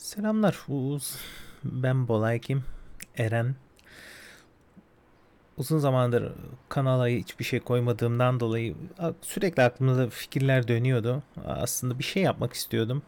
Selamlar 0.00 0.58
Uğuz. 0.68 1.16
Ben 1.64 2.08
Bolay 2.08 2.38
Kim. 2.38 2.64
Eren. 3.16 3.54
Uzun 5.56 5.78
zamandır 5.78 6.32
kanala 6.68 7.08
hiçbir 7.08 7.44
şey 7.44 7.60
koymadığımdan 7.60 8.40
dolayı 8.40 8.76
sürekli 9.22 9.62
aklımda 9.62 10.10
fikirler 10.10 10.68
dönüyordu. 10.68 11.22
Aslında 11.46 11.98
bir 11.98 12.04
şey 12.04 12.22
yapmak 12.22 12.52
istiyordum. 12.52 13.02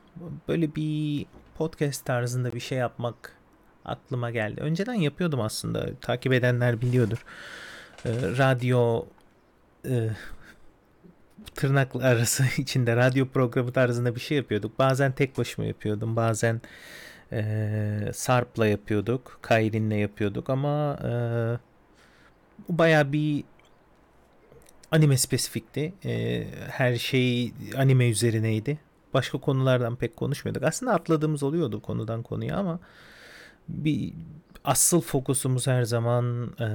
Böyle 0.49 0.75
bir 0.75 1.27
podcast 1.55 2.05
tarzında 2.05 2.53
bir 2.53 2.61
şey 2.61 2.79
yapmak 2.79 3.37
aklıma 3.85 4.31
geldi. 4.31 4.61
Önceden 4.61 4.95
yapıyordum 4.95 5.41
aslında. 5.41 5.95
Takip 6.01 6.33
edenler 6.33 6.81
biliyordur. 6.81 7.25
Ee, 8.07 8.11
radyo 8.39 9.05
e, 9.89 10.11
tırnak 11.47 11.97
arası 11.97 12.45
içinde 12.59 12.97
radyo 12.97 13.29
programı 13.29 13.73
tarzında 13.73 14.15
bir 14.15 14.21
şey 14.21 14.37
yapıyorduk. 14.37 14.79
Bazen 14.79 15.13
tek 15.13 15.39
başıma 15.39 15.67
yapıyordum. 15.67 16.17
Bazen 16.17 16.61
e, 17.33 18.11
Sarp'la 18.15 18.67
yapıyorduk. 18.67 19.39
Kayrin'le 19.43 19.95
yapıyorduk 19.95 20.51
ama 20.51 20.99
e, 21.05 21.13
baya 22.69 23.13
bir 23.13 23.45
anime 24.91 25.17
spesifikti. 25.17 25.95
E, 26.05 26.45
her 26.71 26.97
şey 26.97 27.53
anime 27.77 28.11
üzerineydi. 28.11 28.79
Başka 29.15 29.39
konulardan 29.39 29.97
pek 29.97 30.17
konuşmuyorduk. 30.17 30.63
Aslında 30.63 30.95
atladığımız 30.95 31.43
oluyordu 31.43 31.83
konudan 31.83 32.23
konuya 32.23 32.57
ama 32.57 32.79
bir 33.69 34.13
asıl 34.65 35.01
fokusumuz 35.01 35.67
her 35.67 35.83
zaman 35.83 36.53
e, 36.61 36.69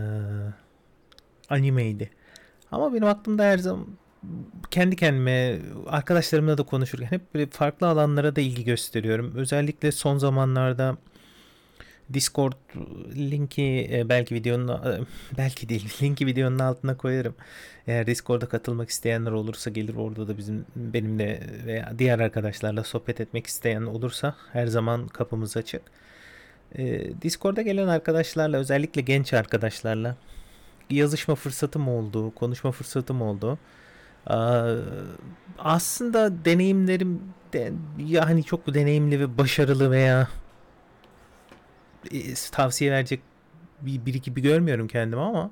animeydi. 1.49 2.09
Ama 2.71 2.93
benim 2.93 3.07
aklımda 3.07 3.43
her 3.43 3.57
zaman 3.57 3.87
kendi 4.71 4.95
kendime 4.95 5.59
arkadaşlarımla 5.87 6.57
da 6.57 6.63
konuşurken 6.63 7.07
hep 7.07 7.33
böyle 7.33 7.47
farklı 7.47 7.87
alanlara 7.87 8.35
da 8.35 8.41
ilgi 8.41 8.63
gösteriyorum. 8.63 9.33
Özellikle 9.35 9.91
son 9.91 10.17
zamanlarda 10.17 10.97
Discord 12.13 12.53
linki 13.15 13.89
e, 13.91 14.09
belki 14.09 14.35
videonun 14.35 14.67
e, 14.67 14.99
belki 15.37 15.69
değil 15.69 15.97
linki 16.01 16.25
videonun 16.25 16.59
altına 16.59 16.97
koyarım. 16.97 17.35
Eğer 17.87 18.07
Discord'a 18.07 18.49
katılmak 18.49 18.89
isteyenler 18.89 19.31
olursa 19.31 19.69
gelir 19.69 19.95
orada 19.95 20.27
da 20.27 20.37
bizim 20.37 20.65
benimle 20.75 21.41
veya 21.65 21.93
diğer 21.99 22.19
arkadaşlarla 22.19 22.83
sohbet 22.83 23.21
etmek 23.21 23.47
isteyen 23.47 23.81
olursa 23.81 24.35
her 24.53 24.67
zaman 24.67 25.07
kapımız 25.07 25.57
açık. 25.57 25.81
E, 26.75 27.11
Discord'a 27.21 27.61
gelen 27.61 27.87
arkadaşlarla 27.87 28.57
özellikle 28.57 29.01
genç 29.01 29.33
arkadaşlarla 29.33 30.15
yazışma 30.89 31.35
fırsatım 31.35 31.87
oldu, 31.87 32.35
konuşma 32.35 32.71
fırsatım 32.71 33.21
oldu. 33.21 33.59
Aslında 35.59 36.45
deneyimlerim 36.45 37.21
de, 37.53 37.71
yani 38.07 38.43
çok 38.43 38.73
deneyimli 38.73 39.19
ve 39.19 39.37
başarılı 39.37 39.91
veya 39.91 40.27
e, 42.11 42.33
tavsiye 42.51 42.91
verecek 42.91 43.21
bir 43.81 44.05
biri 44.05 44.21
gibi 44.21 44.41
görmüyorum 44.41 44.87
kendimi 44.87 45.21
ama 45.21 45.51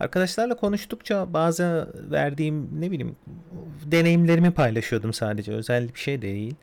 arkadaşlarla 0.00 0.56
konuştukça 0.56 1.32
bazı 1.32 1.92
verdiğim 2.10 2.80
ne 2.80 2.90
bileyim 2.90 3.16
deneyimlerimi 3.84 4.50
paylaşıyordum 4.50 5.12
sadece 5.12 5.52
özel 5.52 5.94
bir 5.94 6.00
şey 6.00 6.22
değil. 6.22 6.54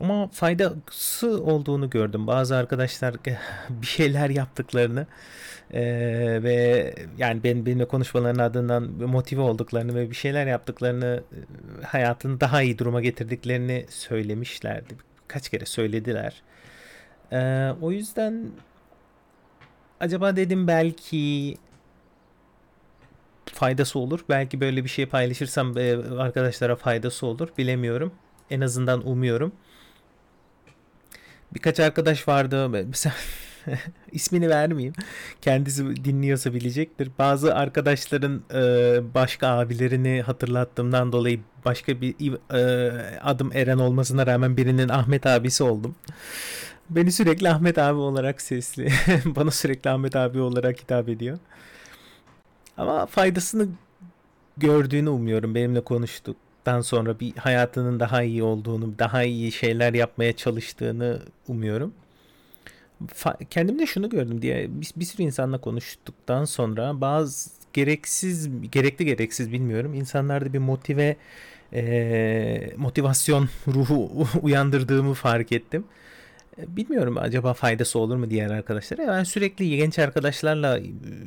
Ama 0.00 0.28
faydası 0.28 1.42
olduğunu 1.42 1.90
gördüm. 1.90 2.26
Bazı 2.26 2.56
arkadaşlar 2.56 3.14
bir 3.70 3.86
şeyler 3.86 4.30
yaptıklarını 4.30 5.06
e, 5.70 5.82
ve 6.42 6.94
yani 7.18 7.44
ben 7.44 7.66
benimle 7.66 7.88
konuşmalarının 7.88 8.38
ardından 8.38 8.82
motive 8.82 9.40
olduklarını 9.40 9.94
ve 9.94 10.10
bir 10.10 10.16
şeyler 10.16 10.46
yaptıklarını 10.46 11.22
hayatını 11.84 12.40
daha 12.40 12.62
iyi 12.62 12.78
duruma 12.78 13.00
getirdiklerini 13.00 13.86
söylemişlerdi. 13.88 14.94
Kaç 15.28 15.48
kere 15.48 15.66
söylediler. 15.66 16.42
E, 17.32 17.70
o 17.80 17.92
yüzden 17.92 18.50
acaba 20.00 20.36
dedim 20.36 20.68
belki 20.68 21.56
faydası 23.46 23.98
olur. 23.98 24.20
Belki 24.28 24.60
böyle 24.60 24.84
bir 24.84 24.88
şey 24.88 25.06
paylaşırsam 25.06 25.76
arkadaşlara 26.18 26.76
faydası 26.76 27.26
olur. 27.26 27.48
Bilemiyorum. 27.58 28.12
En 28.50 28.60
azından 28.60 29.08
umuyorum 29.08 29.52
birkaç 31.56 31.80
arkadaş 31.80 32.28
vardı. 32.28 32.68
Mesela 32.68 33.14
ismini 34.12 34.48
vermeyeyim. 34.48 34.94
Kendisi 35.40 36.04
dinliyorsa 36.04 36.54
bilecektir. 36.54 37.10
Bazı 37.18 37.54
arkadaşların 37.54 38.42
e, 38.54 38.60
başka 39.14 39.48
abilerini 39.48 40.22
hatırlattığımdan 40.22 41.12
dolayı 41.12 41.40
başka 41.64 42.00
bir 42.00 42.14
e, 42.54 42.90
adım 43.20 43.50
Eren 43.54 43.78
olmasına 43.78 44.26
rağmen 44.26 44.56
birinin 44.56 44.88
Ahmet 44.88 45.26
abisi 45.26 45.64
oldum. 45.64 45.94
Beni 46.90 47.12
sürekli 47.12 47.48
Ahmet 47.48 47.78
abi 47.78 47.98
olarak 47.98 48.42
sesli. 48.42 48.92
Bana 49.24 49.50
sürekli 49.50 49.90
Ahmet 49.90 50.16
abi 50.16 50.40
olarak 50.40 50.80
hitap 50.80 51.08
ediyor. 51.08 51.38
Ama 52.76 53.06
faydasını 53.06 53.68
gördüğünü 54.56 55.08
umuyorum. 55.08 55.54
Benimle 55.54 55.80
konuştuk 55.80 56.36
yaptıktan 56.66 56.80
sonra 56.80 57.20
bir 57.20 57.36
hayatının 57.36 58.00
daha 58.00 58.22
iyi 58.22 58.42
olduğunu, 58.42 58.98
daha 58.98 59.22
iyi 59.22 59.52
şeyler 59.52 59.94
yapmaya 59.94 60.32
çalıştığını 60.32 61.22
umuyorum. 61.48 61.92
Fa- 63.06 63.44
kendimde 63.50 63.86
şunu 63.86 64.10
gördüm 64.10 64.42
diye 64.42 64.68
bir, 64.68 64.90
bir 64.96 65.04
sürü 65.04 65.22
insanla 65.22 65.58
konuştuktan 65.58 66.44
sonra 66.44 67.00
bazı 67.00 67.50
gereksiz 67.72 68.48
gerekli 68.70 69.04
gereksiz 69.04 69.52
bilmiyorum 69.52 69.94
insanlarda 69.94 70.52
bir 70.52 70.58
motive 70.58 71.16
e, 71.72 72.72
motivasyon 72.76 73.48
ruhu 73.66 74.26
uyandırdığımı 74.42 75.14
fark 75.14 75.52
ettim. 75.52 75.84
Bilmiyorum 76.58 77.16
acaba 77.18 77.54
faydası 77.54 77.98
olur 77.98 78.16
mu 78.16 78.30
diğer 78.30 78.50
arkadaşlara. 78.50 79.06
Ben 79.06 79.24
sürekli 79.24 79.76
genç 79.76 79.98
arkadaşlarla 79.98 80.80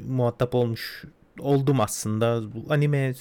muhatap 0.07 0.55
olmuş 0.55 1.05
oldum 1.39 1.81
aslında. 1.81 2.41
Bu 2.53 2.73
anime 2.73 3.13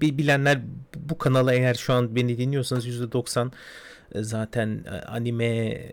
bilenler 0.00 0.60
bu 0.96 1.18
kanala 1.18 1.54
eğer 1.54 1.74
şu 1.74 1.92
an 1.92 2.16
beni 2.16 2.38
dinliyorsanız 2.38 2.86
%90 2.86 3.50
e, 4.14 4.22
zaten 4.22 4.84
e, 4.86 4.90
animeden 4.90 5.92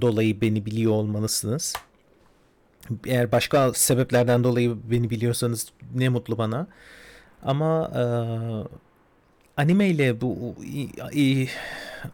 dolayı 0.00 0.40
beni 0.40 0.66
biliyor 0.66 0.92
olmalısınız. 0.92 1.74
Eğer 3.06 3.32
başka 3.32 3.72
sebeplerden 3.74 4.44
dolayı 4.44 4.76
beni 4.90 5.10
biliyorsanız 5.10 5.72
ne 5.94 6.08
mutlu 6.08 6.38
bana. 6.38 6.66
Ama 7.42 7.90
e, 7.94 8.02
anime 9.56 9.88
ile 9.88 10.20
bu 10.20 10.54
e, 11.16 11.46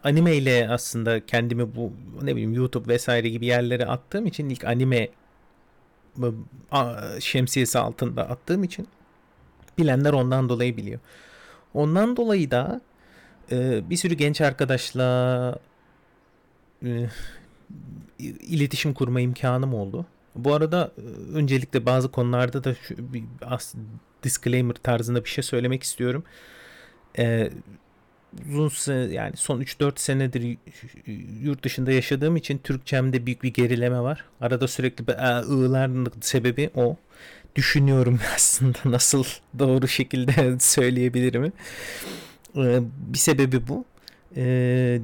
anime 0.04 0.36
ile 0.36 0.68
aslında 0.68 1.26
kendimi 1.26 1.76
bu 1.76 1.92
ne 2.22 2.32
bileyim 2.32 2.52
YouTube 2.52 2.92
vesaire 2.92 3.28
gibi 3.28 3.46
yerlere 3.46 3.86
attığım 3.86 4.26
için 4.26 4.48
ilk 4.48 4.64
anime 4.64 5.08
şemsiyesi 7.20 7.78
altında 7.78 8.28
attığım 8.28 8.64
için 8.64 8.88
bilenler 9.78 10.12
ondan 10.12 10.48
dolayı 10.48 10.76
biliyor. 10.76 11.00
Ondan 11.74 12.16
dolayı 12.16 12.50
da 12.50 12.80
e, 13.52 13.90
bir 13.90 13.96
sürü 13.96 14.14
genç 14.14 14.40
arkadaşla 14.40 15.58
e, 16.84 17.08
iletişim 18.40 18.94
kurma 18.94 19.20
imkanım 19.20 19.74
oldu. 19.74 20.06
Bu 20.34 20.54
arada 20.54 20.92
e, 20.98 21.02
öncelikle 21.34 21.86
bazı 21.86 22.10
konularda 22.10 22.64
da 22.64 22.74
şu, 22.74 23.12
bir 23.12 23.24
disclaimer 24.22 24.74
tarzında 24.74 25.24
bir 25.24 25.28
şey 25.28 25.44
söylemek 25.44 25.82
istiyorum. 25.82 26.24
E, 27.18 27.50
uzun 28.48 29.08
yani 29.08 29.36
son 29.36 29.60
3-4 29.60 29.92
senedir 29.96 30.58
yurt 31.42 31.64
dışında 31.64 31.92
yaşadığım 31.92 32.36
için 32.36 32.58
Türkçemde 32.58 33.26
büyük 33.26 33.42
bir 33.42 33.52
gerileme 33.52 34.00
var. 34.00 34.24
Arada 34.40 34.68
sürekli 34.68 35.04
ı'ların 35.12 36.12
sebebi 36.20 36.70
o. 36.74 36.96
Düşünüyorum 37.56 38.20
aslında 38.34 38.78
nasıl 38.84 39.24
doğru 39.58 39.88
şekilde 39.88 40.56
söyleyebilirim. 40.60 41.52
Bir 43.12 43.18
sebebi 43.18 43.68
bu. 43.68 43.84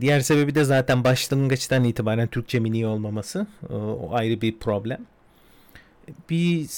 Diğer 0.00 0.21
sebebi 0.21 0.55
de 0.55 0.65
zaten 0.65 1.05
başlangıçtan 1.05 1.85
itibaren 1.85 2.29
Türkçemin 2.29 2.73
iyi 2.73 2.87
olmaması. 2.87 3.47
O 3.70 4.08
ayrı 4.12 4.41
bir 4.41 4.58
problem. 4.58 5.00
Bir 6.31 6.69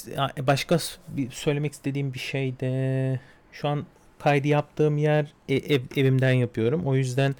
başka 0.46 0.78
bir 1.08 1.30
söylemek 1.30 1.72
istediğim 1.72 2.14
bir 2.14 2.18
şey 2.18 2.60
de 2.60 3.20
şu 3.52 3.68
an 3.68 3.84
kaydı 4.20 4.48
yaptığım 4.48 4.98
yer 4.98 5.32
e, 5.48 5.54
ev, 5.54 5.80
evimden 5.96 6.32
yapıyorum. 6.32 6.86
O 6.86 6.94
yüzden 6.94 7.34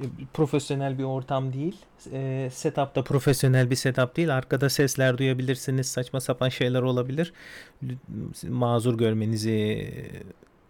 e, 0.00 0.04
profesyonel 0.34 0.98
bir 0.98 1.04
ortam 1.04 1.52
değil. 1.52 1.76
E, 2.12 2.48
setup 2.52 2.94
da 2.94 3.04
profesyonel 3.04 3.70
bir 3.70 3.76
setup 3.76 4.16
değil. 4.16 4.36
Arkada 4.36 4.70
sesler 4.70 5.18
duyabilirsiniz. 5.18 5.86
Saçma 5.86 6.20
sapan 6.20 6.48
şeyler 6.48 6.82
olabilir. 6.82 7.32
Mazur 8.48 8.98
görmenizi 8.98 9.90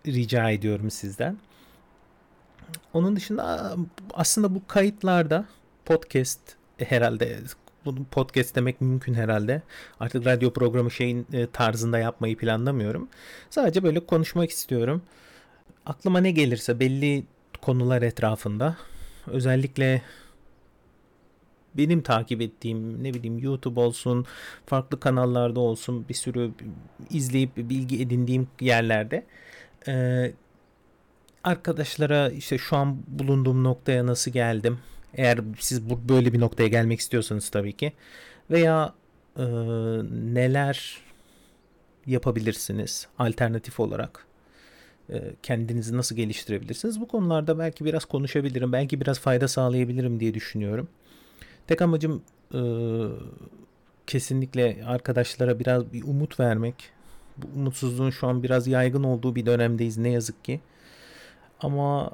rica 0.07 0.51
ediyorum 0.51 0.91
sizden. 0.91 1.39
Onun 2.93 3.17
dışında 3.17 3.77
aslında 4.15 4.55
bu 4.55 4.63
kayıtlarda 4.67 5.45
podcast 5.85 6.41
herhalde 6.79 7.39
bunu 7.85 8.05
podcast 8.05 8.57
demek 8.57 8.81
mümkün 8.81 9.15
herhalde. 9.15 9.63
Artık 10.01 10.27
radyo 10.27 10.53
programı 10.53 10.91
şeyin 10.91 11.27
tarzında 11.53 11.99
yapmayı 11.99 12.37
planlamıyorum. 12.37 13.09
Sadece 13.51 13.83
böyle 13.83 14.07
konuşmak 14.07 14.51
istiyorum 14.51 15.03
aklıma 15.89 16.21
ne 16.21 16.31
gelirse 16.31 16.81
belli 16.81 17.25
konular 17.63 18.03
etrafında 18.03 18.77
özellikle 19.27 20.03
benim 21.75 22.03
takip 22.03 22.41
ettiğim 22.41 23.05
ne 23.05 23.15
bileyim 23.15 23.39
YouTube 23.39 23.81
olsun, 23.81 24.27
farklı 24.67 25.01
kanallarda 25.01 25.61
olsun 25.61 26.09
bir 26.09 26.15
sürü 26.15 26.51
izleyip 27.11 27.57
bilgi 27.57 28.03
edindiğim 28.03 28.49
yerlerde 28.61 29.27
e, 29.89 30.33
arkadaşlara 31.45 32.31
işte 32.31 32.59
şu 32.59 32.77
an 32.77 32.99
bulunduğum 33.07 33.65
noktaya 33.65 34.07
nasıl 34.07 34.31
geldim? 34.31 34.79
Eğer 35.15 35.39
siz 35.59 35.91
bu 35.91 36.09
böyle 36.09 36.33
bir 36.33 36.41
noktaya 36.41 36.69
gelmek 36.69 37.01
istiyorsanız 37.01 37.51
tabii 37.51 37.73
ki 37.73 37.93
veya 38.51 38.95
e, 39.37 39.45
neler 40.13 41.01
yapabilirsiniz 42.07 43.09
alternatif 43.19 43.81
olarak 43.81 44.28
kendinizi 45.43 45.97
nasıl 45.97 46.17
geliştirebilirsiniz? 46.17 47.01
Bu 47.01 47.09
konularda 47.09 47.59
belki 47.59 47.85
biraz 47.85 48.05
konuşabilirim, 48.05 48.73
belki 48.73 49.01
biraz 49.01 49.21
fayda 49.21 49.49
sağlayabilirim 49.49 50.21
diye 50.21 50.35
düşünüyorum. 50.35 50.89
Tek 51.67 51.83
amacım 51.83 52.23
e, 52.55 52.61
kesinlikle 54.07 54.85
arkadaşlara 54.87 55.59
biraz 55.59 55.93
bir 55.93 56.03
umut 56.03 56.41
vermek. 56.41 56.75
Bu 57.37 57.47
umutsuzluğun 57.57 58.11
şu 58.11 58.27
an 58.27 58.43
biraz 58.43 58.67
yaygın 58.67 59.03
olduğu 59.05 59.35
bir 59.35 59.47
dönemdeyiz 59.47 59.99
ne 59.99 60.11
yazık 60.11 60.45
ki. 60.45 60.61
Ama 61.61 62.11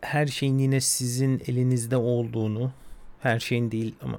her 0.00 0.26
şeyin 0.26 0.58
yine 0.58 0.80
sizin 0.80 1.42
elinizde 1.46 1.96
olduğunu, 1.96 2.72
her 3.20 3.40
şeyin 3.40 3.70
değil 3.70 3.94
ama 4.02 4.18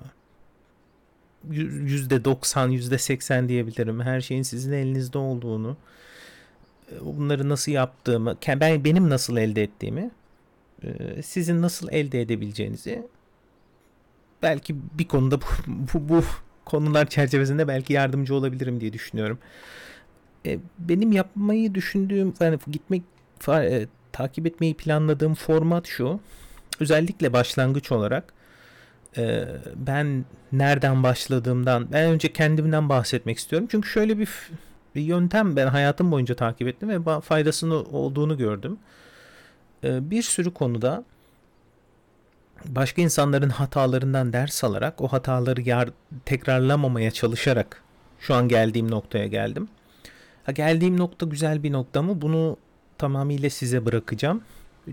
yüzde 1.49 2.25
doksan, 2.25 2.69
yüzde 2.69 2.97
seksen 2.97 3.49
diyebilirim. 3.49 4.01
Her 4.01 4.21
şeyin 4.21 4.43
sizin 4.43 4.71
elinizde 4.71 5.17
olduğunu, 5.17 5.69
e, 5.69 5.77
bunları 7.01 7.49
nasıl 7.49 7.71
yaptığımı, 7.71 8.37
ben 8.47 8.83
benim 8.83 9.09
nasıl 9.09 9.37
elde 9.37 9.63
ettiğimi, 9.63 10.11
e, 10.83 11.21
sizin 11.21 11.61
nasıl 11.61 11.89
elde 11.91 12.21
edebileceğinizi 12.21 13.07
belki 14.41 14.75
bir 14.99 15.07
konuda 15.07 15.41
bu, 15.41 15.45
bu, 15.67 16.09
bu 16.09 16.23
konular 16.65 17.09
çerçevesinde 17.09 17.67
belki 17.67 17.93
yardımcı 17.93 18.35
olabilirim 18.35 18.81
diye 18.81 18.93
düşünüyorum. 18.93 19.39
E, 20.45 20.59
benim 20.79 21.11
yapmayı 21.11 21.75
düşündüğüm, 21.75 22.33
yani 22.39 22.59
gitmek, 22.71 23.03
takip 24.11 24.47
etmeyi 24.47 24.73
planladığım 24.73 25.33
format 25.33 25.87
şu. 25.87 26.19
Özellikle 26.79 27.33
başlangıç 27.33 27.91
olarak 27.91 28.33
e, 29.17 29.47
ben 29.75 30.25
nereden 30.51 31.03
başladığımdan 31.03 31.87
ben 31.91 32.11
önce 32.11 32.33
kendimden 32.33 32.89
bahsetmek 32.89 33.37
istiyorum. 33.37 33.67
Çünkü 33.71 33.89
şöyle 33.89 34.19
bir, 34.19 34.29
bir 34.97 35.01
yöntem 35.01 35.55
ben 35.55 35.67
hayatım 35.67 36.11
boyunca 36.11 36.35
takip 36.35 36.67
ettim 36.67 36.89
ve 36.89 37.21
faydasını 37.21 37.75
olduğunu 37.75 38.37
gördüm. 38.37 38.77
E, 39.83 40.09
bir 40.11 40.21
sürü 40.21 40.53
konuda 40.53 41.03
başka 42.65 43.01
insanların 43.01 43.49
hatalarından 43.49 44.33
ders 44.33 44.63
alarak 44.63 45.01
o 45.01 45.07
hataları 45.07 45.61
yar, 45.61 45.89
tekrarlamamaya 46.25 47.11
çalışarak 47.11 47.83
şu 48.19 48.35
an 48.35 48.47
geldiğim 48.47 48.91
noktaya 48.91 49.27
geldim. 49.27 49.67
Ha, 50.43 50.51
geldiğim 50.51 50.97
nokta 50.97 51.25
güzel 51.25 51.63
bir 51.63 51.71
nokta 51.71 52.01
mı? 52.01 52.21
Bunu 52.21 52.57
tamamıyla 52.97 53.49
size 53.49 53.85
bırakacağım. 53.85 54.41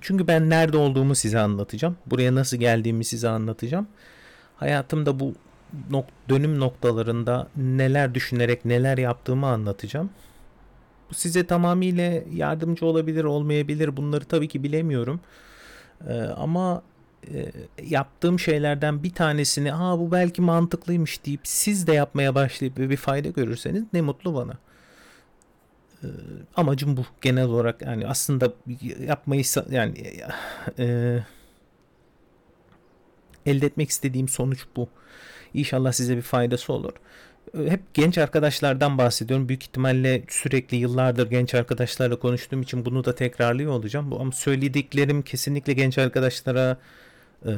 Çünkü 0.01 0.27
ben 0.27 0.51
nerede 0.51 0.77
olduğumu 0.77 1.15
size 1.15 1.39
anlatacağım. 1.39 1.97
Buraya 2.07 2.35
nasıl 2.35 2.57
geldiğimi 2.57 3.05
size 3.05 3.29
anlatacağım. 3.29 3.87
Hayatımda 4.57 5.21
bu 5.21 5.35
nok 5.91 6.07
dönüm 6.29 6.61
noktalarında 6.61 7.49
neler 7.57 8.15
düşünerek 8.15 8.65
neler 8.65 8.99
yaptığımı 8.99 9.47
anlatacağım. 9.47 10.11
Bu 11.11 11.15
size 11.15 11.47
tamamıyla 11.47 12.23
yardımcı 12.33 12.87
olabilir, 12.87 13.25
olmayabilir. 13.25 13.97
Bunları 13.97 14.25
tabii 14.25 14.49
ki 14.49 14.63
bilemiyorum. 14.63 15.21
Ee, 16.09 16.13
ama 16.21 16.83
e, 17.35 17.53
yaptığım 17.83 18.39
şeylerden 18.39 19.03
bir 19.03 19.11
tanesini, 19.15 19.71
"Ha 19.71 19.99
bu 19.99 20.13
belki 20.13 20.43
mantıklıymış." 20.43 21.25
deyip 21.27 21.41
siz 21.45 21.87
de 21.87 21.93
yapmaya 21.93 22.35
başlayıp 22.35 22.77
bir 22.79 22.97
fayda 22.97 23.29
görürseniz 23.29 23.85
ne 23.93 24.01
mutlu 24.01 24.35
bana. 24.35 24.59
Ee, 26.03 26.07
amacım 26.57 26.97
bu 26.97 27.05
genel 27.21 27.45
olarak 27.45 27.83
yani 27.83 28.07
aslında 28.07 28.53
yapmayı 29.07 29.45
yani 29.71 29.95
e, 30.79 31.19
elde 33.47 33.67
etmek 33.67 33.91
istediğim 33.91 34.29
sonuç 34.29 34.67
bu. 34.77 34.89
İnşallah 35.55 35.93
size 35.93 36.17
bir 36.17 36.23
faydası 36.23 36.73
olur. 36.73 36.93
Ee, 37.59 37.71
hep 37.71 37.95
genç 37.95 38.19
arkadaşlardan 38.19 38.99
bahsediyorum. 38.99 39.49
Büyük 39.49 39.63
ihtimalle 39.63 40.23
sürekli 40.29 40.77
yıllardır 40.77 41.31
genç 41.31 41.55
arkadaşlarla 41.55 42.19
konuştuğum 42.19 42.63
için 42.63 42.85
bunu 42.85 43.05
da 43.05 43.15
tekrarlıyor 43.15 43.73
olacağım. 43.73 44.13
Ama 44.13 44.33
söylediklerim 44.33 45.23
kesinlikle 45.23 45.73
genç 45.73 45.99
arkadaşlara 45.99 46.77
e, 47.47 47.53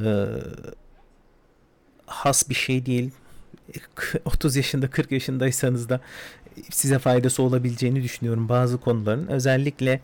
has 2.06 2.48
bir 2.48 2.54
şey 2.54 2.86
değil. 2.86 3.10
30 4.24 4.56
yaşında 4.56 4.90
40 4.90 5.12
yaşındaysanız 5.12 5.88
da 5.88 6.00
size 6.70 6.98
faydası 6.98 7.42
olabileceğini 7.42 8.02
düşünüyorum 8.02 8.48
bazı 8.48 8.78
konuların. 8.80 9.26
Özellikle 9.26 10.00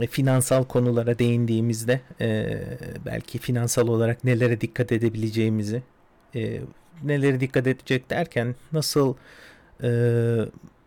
e, 0.00 0.06
finansal 0.06 0.64
konulara 0.64 1.18
değindiğimizde 1.18 2.00
e, 2.20 2.60
belki 3.06 3.38
finansal 3.38 3.88
olarak 3.88 4.24
nelere 4.24 4.60
dikkat 4.60 4.92
edebileceğimizi 4.92 5.82
e, 6.34 6.60
nelere 7.02 7.40
dikkat 7.40 7.66
edecek 7.66 8.10
derken 8.10 8.54
nasıl 8.72 9.14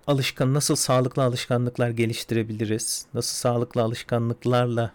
alışkan 0.07 0.53
nasıl 0.53 0.75
sağlıklı 0.75 1.23
alışkanlıklar 1.23 1.89
geliştirebiliriz 1.89 3.05
nasıl 3.13 3.35
sağlıklı 3.35 3.81
alışkanlıklarla 3.81 4.91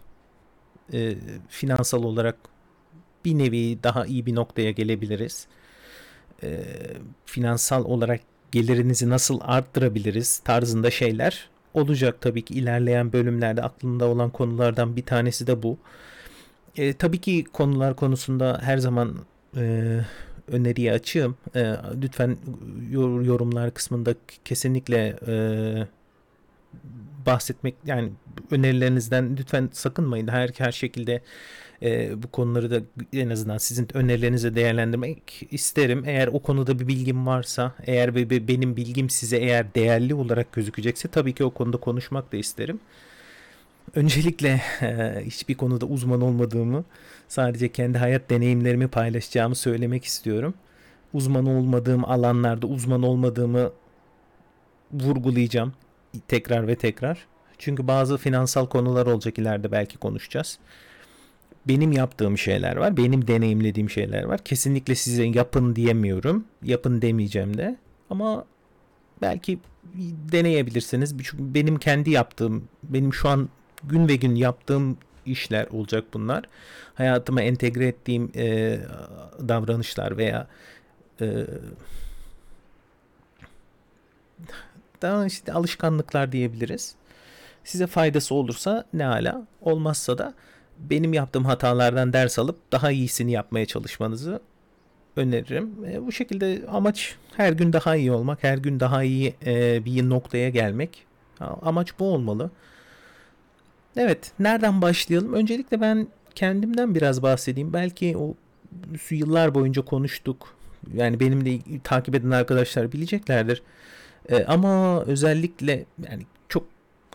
finansal 1.49 2.03
olarak 2.03 2.37
bir 3.25 3.39
nevi 3.39 3.83
daha 3.83 4.07
iyi 4.07 4.27
bir 4.27 4.35
noktaya 4.35 4.71
gelebiliriz 4.71 5.47
finansal 7.27 7.85
olarak 7.85 8.21
gelirinizi 8.53 9.11
nasıl 9.11 9.41
arttırabiliriz 9.43 10.39
tarzında 10.39 10.91
şeyler 10.91 11.49
olacak 11.75 12.21
tabii 12.21 12.43
ki 12.45 12.55
ilerleyen 12.55 13.13
bölümlerde 13.13 13.63
aklımda 13.63 14.07
olan 14.07 14.31
konulardan 14.31 14.97
bir 14.97 15.07
tanesi 15.07 15.47
de 15.47 15.63
bu. 15.63 15.79
E, 16.77 16.93
tabii 16.93 17.21
ki 17.21 17.45
konular 17.53 17.97
konusunda 17.97 18.61
her 18.63 18.79
zaman 18.79 19.17
e, 19.57 20.01
öneriye 20.53 20.93
açığım. 20.93 21.37
E, 21.55 21.75
lütfen 22.03 22.37
yorumlar 23.25 23.75
kısmında 23.75 24.15
kesinlikle 24.45 25.17
e, 25.29 25.35
bahsetmek 27.27 27.75
yani 27.87 28.13
önerilerinizden 28.51 29.37
lütfen 29.37 29.69
sakınmayın. 29.73 30.29
Her 30.29 30.51
her 30.59 30.73
şekilde 30.73 31.23
e, 31.83 32.23
bu 32.23 32.31
konuları 32.31 32.71
da 32.71 32.81
en 33.13 33.31
azından 33.31 33.59
sizin 33.59 33.89
önerilerinizi 33.95 34.55
değerlendirmek 34.55 35.43
isterim. 35.51 36.03
Eğer 36.07 36.29
o 36.29 36.39
konuda 36.39 36.79
bir 36.79 36.89
bilgim 36.89 37.27
varsa, 37.27 37.75
eğer 37.87 38.15
be, 38.15 38.49
benim 38.49 38.77
bilgim 38.77 39.11
size 39.11 39.37
eğer 39.37 39.75
değerli 39.75 40.15
olarak 40.15 40.53
gözükecekse 40.53 41.09
tabii 41.09 41.33
ki 41.33 41.45
o 41.45 41.51
konuda 41.51 41.77
konuşmak 41.77 42.33
da 42.33 42.37
isterim. 42.37 42.81
Öncelikle 43.95 44.61
e, 44.83 45.23
hiçbir 45.27 45.55
konuda 45.55 45.87
uzman 45.87 46.21
olmadığımı, 46.21 46.85
sadece 47.29 47.73
kendi 47.73 47.99
hayat 47.99 48.31
deneyimlerimi 48.31 48.89
paylaşacağımı 48.89 49.55
söylemek 49.55 50.05
istiyorum. 50.05 50.55
Uzman 51.13 51.47
olmadığım 51.47 52.05
alanlarda 52.05 52.67
uzman 52.67 53.03
olmadığımı 53.03 53.73
vurgulayacağım 54.93 55.73
tekrar 56.29 56.69
ve 56.69 56.77
tekrar. 56.77 57.27
Çünkü 57.59 57.87
bazı 57.87 58.17
finansal 58.17 58.67
konular 58.67 59.07
olacak 59.07 59.39
ileride 59.39 59.73
belki 59.73 59.99
konuşacağız 59.99 60.59
benim 61.69 61.93
yaptığım 61.93 62.39
şeyler 62.39 62.77
var. 62.77 62.97
Benim 62.97 63.27
deneyimlediğim 63.27 63.91
şeyler 63.91 64.25
var. 64.25 64.45
Kesinlikle 64.45 64.95
size 64.95 65.25
yapın 65.25 65.77
diyemiyorum. 65.77 66.45
Yapın 66.63 67.03
demeyeceğim 67.03 67.57
de. 67.57 67.77
Ama 68.11 68.45
belki 69.23 69.59
deneyebilirsiniz. 70.33 71.15
Çünkü 71.23 71.55
benim 71.55 71.79
kendi 71.79 72.11
yaptığım, 72.11 72.69
benim 72.83 73.15
şu 73.15 73.29
an 73.29 73.49
gün 73.85 74.09
ve 74.09 74.17
gün 74.17 74.35
yaptığım 74.35 74.97
işler 75.29 75.67
olacak 75.67 76.05
bunlar. 76.15 76.45
Hayatıma 76.95 77.43
entegre 77.43 77.87
ettiğim 77.87 78.33
e, 78.37 78.79
davranışlar 79.49 80.17
veya 80.17 80.47
e, 81.21 81.47
daha 85.03 85.27
işte 85.27 85.53
alışkanlıklar 85.53 86.33
diyebiliriz. 86.33 86.95
Size 87.65 87.87
faydası 87.87 88.35
olursa 88.35 88.85
ne 88.93 89.07
ala, 89.07 89.47
olmazsa 89.61 90.19
da 90.19 90.35
benim 90.79 91.13
yaptığım 91.13 91.45
hatalardan 91.45 92.13
ders 92.13 92.39
alıp 92.39 92.73
daha 92.73 92.91
iyisini 92.91 93.33
yapmaya 93.33 93.67
çalışmanızı 93.67 94.41
öneririm. 95.17 95.85
E, 95.93 96.07
bu 96.07 96.13
şekilde 96.13 96.63
amaç 96.69 97.17
her 97.37 97.53
gün 97.53 97.73
daha 97.73 97.97
iyi 97.97 98.13
olmak, 98.13 98.45
her 98.45 98.59
gün 98.59 98.81
daha 98.81 99.03
iyi 99.03 99.35
e, 99.47 99.85
bir 99.85 100.09
noktaya 100.09 100.49
gelmek. 100.49 101.05
Amaç 101.41 101.99
bu 101.99 102.05
olmalı. 102.05 102.51
Evet, 103.97 104.33
nereden 104.39 104.83
başlayalım? 104.83 105.33
Öncelikle 105.33 105.81
ben 105.81 106.09
kendimden 106.35 106.95
biraz 106.95 107.23
bahsedeyim. 107.23 107.73
Belki 107.73 108.17
o 108.17 108.35
yıllar 109.11 109.55
boyunca 109.55 109.83
konuştuk. 109.83 110.55
Yani 110.95 111.21
benimle 111.21 111.59
takip 111.85 112.15
eden 112.15 112.31
arkadaşlar 112.31 112.93
bileceklerdir. 112.93 113.63
E, 114.29 114.45
ama 114.45 115.03
özellikle 115.03 115.85
yani 116.11 116.23
çok 116.49 116.65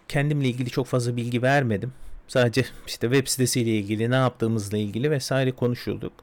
kendimle 0.08 0.48
ilgili 0.48 0.70
çok 0.70 0.88
fazla 0.88 1.16
bilgi 1.16 1.42
vermedim. 1.42 1.94
Sadece 2.28 2.66
işte 2.88 3.08
web 3.08 3.28
sitesiyle 3.28 3.70
ilgili 3.70 4.12
ne 4.12 4.16
yaptığımızla 4.16 4.78
ilgili 4.78 5.12
vesaire 5.12 5.52
konuşuyorduk. 5.52 6.14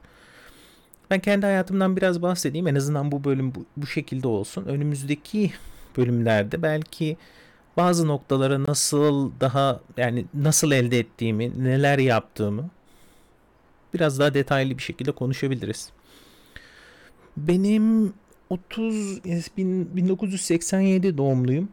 Ben 1.09 1.19
kendi 1.19 1.45
hayatımdan 1.45 1.97
biraz 1.97 2.21
bahsedeyim. 2.21 2.67
En 2.67 2.75
azından 2.75 3.11
bu 3.11 3.23
bölüm 3.23 3.55
bu, 3.55 3.65
bu 3.77 3.87
şekilde 3.87 4.27
olsun. 4.27 4.65
Önümüzdeki 4.65 5.51
bölümlerde 5.97 6.61
belki 6.61 7.17
bazı 7.77 8.07
noktalara 8.07 8.63
nasıl 8.63 9.31
daha 9.39 9.79
yani 9.97 10.25
nasıl 10.33 10.71
elde 10.71 10.99
ettiğimi, 10.99 11.63
neler 11.63 11.99
yaptığımı 11.99 12.69
biraz 13.93 14.19
daha 14.19 14.33
detaylı 14.33 14.77
bir 14.77 14.83
şekilde 14.83 15.11
konuşabiliriz. 15.11 15.89
Benim 17.37 18.13
30 18.49 19.23
1987 19.25 21.17
doğumluyum. 21.17 21.69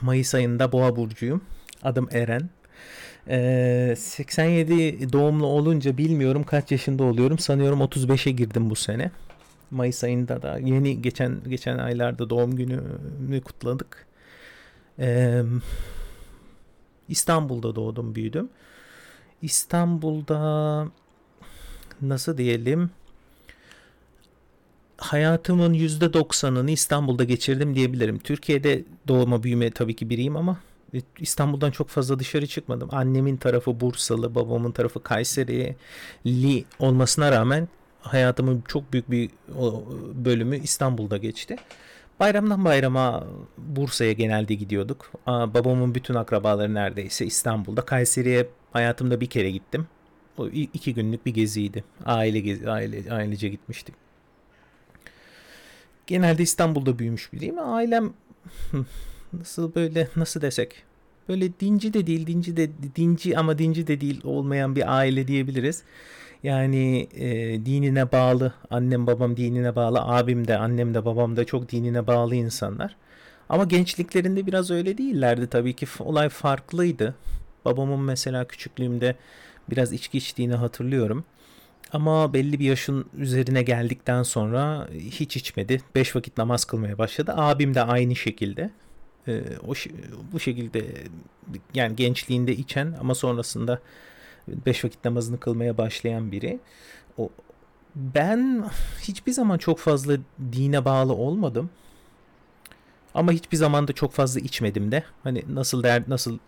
Mayıs 0.00 0.34
ayında 0.34 0.72
Boğa 0.72 0.96
burcuyum. 0.96 1.42
Adım 1.82 2.08
Eren. 2.12 2.50
Ee, 3.28 3.94
87 3.98 5.12
doğumlu 5.12 5.46
olunca 5.46 5.98
bilmiyorum 5.98 6.44
kaç 6.44 6.72
yaşında 6.72 7.04
oluyorum. 7.04 7.38
Sanıyorum 7.38 7.80
35'e 7.80 8.32
girdim 8.32 8.70
bu 8.70 8.74
sene. 8.76 9.10
Mayıs 9.70 10.04
ayında 10.04 10.42
da 10.42 10.58
yeni 10.58 11.02
geçen 11.02 11.40
geçen 11.48 11.78
aylarda 11.78 12.30
doğum 12.30 12.56
günümü 12.56 13.40
kutladık. 13.40 14.07
İstanbul'da 17.08 17.76
doğdum, 17.76 18.14
büyüdüm. 18.14 18.48
İstanbul'da 19.42 20.86
nasıl 22.02 22.38
diyelim 22.38 22.90
hayatımın 24.98 25.74
%90'ını 25.74 26.70
İstanbul'da 26.70 27.24
geçirdim 27.24 27.74
diyebilirim. 27.74 28.18
Türkiye'de 28.18 28.84
doğma 29.08 29.42
büyüme 29.42 29.70
tabii 29.70 29.96
ki 29.96 30.10
biriyim 30.10 30.36
ama 30.36 30.58
e, 30.94 30.98
İstanbul'dan 31.18 31.70
çok 31.70 31.88
fazla 31.88 32.18
dışarı 32.18 32.46
çıkmadım. 32.46 32.88
Annemin 32.92 33.36
tarafı 33.36 33.80
Bursalı, 33.80 34.34
babamın 34.34 34.72
tarafı 34.72 35.02
Kayserili 35.02 36.64
olmasına 36.78 37.32
rağmen 37.32 37.68
hayatımın 38.00 38.62
çok 38.68 38.92
büyük 38.92 39.10
bir 39.10 39.30
bölümü 40.24 40.58
İstanbul'da 40.58 41.16
geçti. 41.16 41.56
Bayramdan 42.20 42.64
bayrama 42.64 43.24
Bursa'ya 43.58 44.12
genelde 44.12 44.54
gidiyorduk. 44.54 45.12
babamın 45.26 45.94
bütün 45.94 46.14
akrabaları 46.14 46.74
neredeyse 46.74 47.26
İstanbul'da. 47.26 47.82
Kayseri'ye 47.82 48.48
hayatımda 48.72 49.20
bir 49.20 49.26
kere 49.26 49.50
gittim. 49.50 49.86
O 50.38 50.48
iki 50.48 50.94
günlük 50.94 51.26
bir 51.26 51.34
geziydi. 51.34 51.84
Aile 52.04 52.40
gezi, 52.40 52.70
aile 52.70 53.12
ailece 53.12 53.48
gitmiştik. 53.48 53.94
Genelde 56.06 56.42
İstanbul'da 56.42 56.98
büyümüş 56.98 57.32
biriyim. 57.32 57.58
Ailem 57.58 58.12
nasıl 59.32 59.74
böyle 59.74 60.08
nasıl 60.16 60.40
desek 60.40 60.84
böyle 61.28 61.60
dinci 61.60 61.94
de 61.94 62.06
değil 62.06 62.26
dinci 62.26 62.56
de 62.56 62.70
dinci 62.96 63.38
ama 63.38 63.58
dinci 63.58 63.86
de 63.86 64.00
değil 64.00 64.20
olmayan 64.24 64.76
bir 64.76 64.96
aile 64.96 65.28
diyebiliriz. 65.28 65.82
Yani 66.42 67.08
e, 67.14 67.26
dinine 67.66 68.12
bağlı 68.12 68.54
annem 68.70 69.06
babam 69.06 69.36
dinine 69.36 69.76
bağlı 69.76 70.00
abim 70.00 70.48
de 70.48 70.58
annem 70.58 70.94
de 70.94 71.04
babam 71.04 71.36
da 71.36 71.44
çok 71.44 71.72
dinine 71.72 72.06
bağlı 72.06 72.34
insanlar. 72.34 72.96
Ama 73.48 73.64
gençliklerinde 73.64 74.46
biraz 74.46 74.70
öyle 74.70 74.98
değillerdi 74.98 75.46
tabii 75.46 75.76
ki 75.76 75.86
olay 76.00 76.28
farklıydı. 76.28 77.14
Babamın 77.64 78.00
mesela 78.00 78.44
küçüklüğümde 78.44 79.16
biraz 79.70 79.92
içki 79.92 80.18
içtiğini 80.18 80.54
hatırlıyorum. 80.54 81.24
Ama 81.92 82.34
belli 82.34 82.58
bir 82.58 82.64
yaşın 82.64 83.06
üzerine 83.16 83.62
geldikten 83.62 84.22
sonra 84.22 84.88
hiç 84.94 85.36
içmedi. 85.36 85.82
Beş 85.94 86.16
vakit 86.16 86.38
namaz 86.38 86.64
kılmaya 86.64 86.98
başladı. 86.98 87.32
Abim 87.36 87.74
de 87.74 87.82
aynı 87.82 88.16
şekilde. 88.16 88.70
Ee, 89.28 89.42
o 89.66 89.74
bu 90.32 90.40
şekilde 90.40 90.84
yani 91.74 91.96
gençliğinde 91.96 92.52
içen 92.56 92.94
ama 93.00 93.14
sonrasında 93.14 93.80
beş 94.48 94.84
vakit 94.84 95.04
namazını 95.04 95.40
kılmaya 95.40 95.78
başlayan 95.78 96.32
biri. 96.32 96.60
O 97.18 97.30
ben 97.96 98.64
hiçbir 99.02 99.32
zaman 99.32 99.58
çok 99.58 99.78
fazla 99.78 100.16
dine 100.52 100.84
bağlı 100.84 101.12
olmadım. 101.12 101.70
Ama 103.14 103.32
hiçbir 103.32 103.56
zaman 103.56 103.88
da 103.88 103.92
çok 103.92 104.12
fazla 104.12 104.40
içmedim 104.40 104.92
de. 104.92 105.04
Hani 105.24 105.44
nasıl 105.48 105.82
der 105.82 106.02
nasıl 106.08 106.38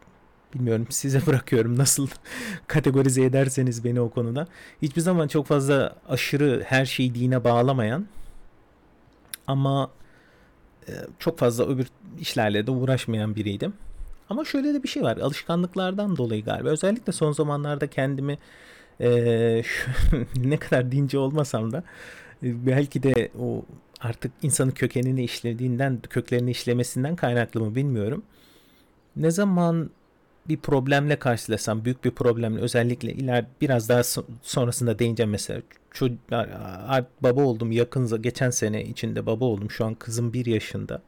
bilmiyorum 0.54 0.86
size 0.90 1.20
bırakıyorum 1.26 1.78
nasıl 1.78 2.08
kategorize 2.66 3.22
ederseniz 3.24 3.84
beni 3.84 4.00
o 4.00 4.10
konuda. 4.10 4.46
Hiçbir 4.82 5.00
zaman 5.00 5.28
çok 5.28 5.46
fazla 5.46 5.96
aşırı 6.08 6.62
her 6.66 6.84
şeyi 6.86 7.14
dine 7.14 7.44
bağlamayan 7.44 8.06
ama 9.46 9.90
e, 9.90 9.99
çok 11.18 11.38
fazla 11.38 11.66
öbür 11.66 11.86
işlerle 12.20 12.66
de 12.66 12.70
uğraşmayan 12.70 13.36
biriydim. 13.36 13.72
Ama 14.30 14.44
şöyle 14.44 14.74
de 14.74 14.82
bir 14.82 14.88
şey 14.88 15.02
var. 15.02 15.16
Alışkanlıklardan 15.16 16.16
dolayı 16.16 16.44
galiba. 16.44 16.68
Özellikle 16.68 17.12
son 17.12 17.32
zamanlarda 17.32 17.86
kendimi 17.86 18.38
e, 19.00 19.62
şu, 19.64 19.90
ne 20.50 20.56
kadar 20.56 20.92
dinci 20.92 21.18
olmasam 21.18 21.72
da 21.72 21.82
e, 22.42 22.66
belki 22.66 23.02
de 23.02 23.30
o 23.40 23.62
artık 24.00 24.32
insanın 24.42 24.70
kökenini 24.70 25.24
işlediğinden, 25.24 25.98
köklerini 26.10 26.50
işlemesinden 26.50 27.16
kaynaklı 27.16 27.60
mı 27.60 27.74
bilmiyorum. 27.74 28.22
Ne 29.16 29.30
zaman 29.30 29.90
bir 30.50 30.56
problemle 30.56 31.18
karşılaşsam, 31.18 31.84
büyük 31.84 32.04
bir 32.04 32.10
problemle 32.10 32.60
özellikle 32.60 33.12
iler 33.12 33.44
biraz 33.60 33.88
daha 33.88 34.02
sonrasında 34.42 34.98
değineceğim 34.98 35.30
mesela. 35.30 35.62
Çocuk, 35.90 36.18
baba 37.20 37.42
oldum 37.42 37.72
yakın 37.72 38.22
geçen 38.22 38.50
sene 38.50 38.84
içinde 38.84 39.26
baba 39.26 39.44
oldum. 39.44 39.70
Şu 39.70 39.84
an 39.84 39.94
kızım 39.94 40.32
bir 40.32 40.46
yaşında. 40.46 41.02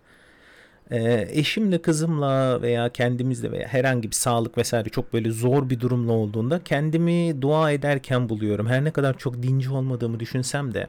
Ee, 0.91 1.29
eşimle 1.31 1.83
kızımla 1.83 2.63
veya 2.63 2.89
kendimizle 2.89 3.53
veya 3.53 3.69
herhangi 3.69 4.11
bir 4.11 4.15
sağlık 4.15 4.59
vesaire 4.59 4.89
çok 4.89 5.13
böyle 5.13 5.31
zor 5.31 5.71
bir 5.71 5.81
durumla 5.81 6.13
olduğunda 6.13 6.65
kendimi 6.65 7.43
dua 7.43 7.71
ederken 7.73 8.29
buluyorum. 8.29 8.67
Her 8.67 8.85
ne 8.85 8.91
kadar 8.91 9.19
çok 9.19 9.43
dinci 9.43 9.71
olmadığımı 9.71 10.21
düşünsem 10.21 10.75
de 10.75 10.87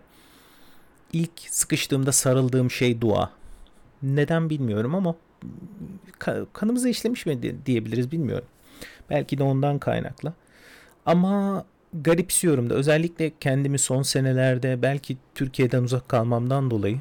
ilk 1.14 1.32
sıkıştığımda 1.50 2.12
sarıldığım 2.12 2.72
şey 2.72 3.02
dua. 3.02 3.30
Neden 4.04 4.50
bilmiyorum 4.50 4.96
ama 4.96 5.16
kanımıza 6.54 6.90
işlemiş 6.90 7.26
mi 7.26 7.42
diyebiliriz 7.66 8.12
bilmiyorum. 8.12 8.48
Belki 9.10 9.38
de 9.38 9.44
ondan 9.44 9.80
kaynaklı. 9.80 10.34
Ama 11.06 11.66
garipsiyorum 11.94 12.70
da 12.70 12.74
özellikle 12.74 13.32
kendimi 13.40 13.80
son 13.80 14.02
senelerde 14.02 14.82
belki 14.82 15.18
Türkiye'den 15.36 15.84
uzak 15.84 16.10
kalmamdan 16.10 16.72
dolayı 16.72 17.00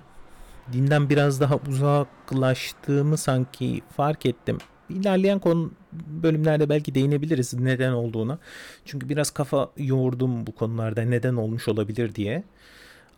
dinden 0.72 1.10
biraz 1.10 1.40
daha 1.40 1.56
uzaklaştığımı 1.68 3.16
sanki 3.16 3.82
fark 3.96 4.26
ettim. 4.26 4.58
İlerleyen 4.90 5.38
konu 5.38 5.70
bölümlerde 5.92 6.68
belki 6.68 6.94
değinebiliriz 6.94 7.54
neden 7.54 7.92
olduğuna. 7.92 8.38
Çünkü 8.84 9.08
biraz 9.08 9.30
kafa 9.30 9.70
yoğurdum 9.76 10.46
bu 10.46 10.54
konularda 10.54 11.02
neden 11.02 11.34
olmuş 11.34 11.68
olabilir 11.68 12.14
diye. 12.14 12.42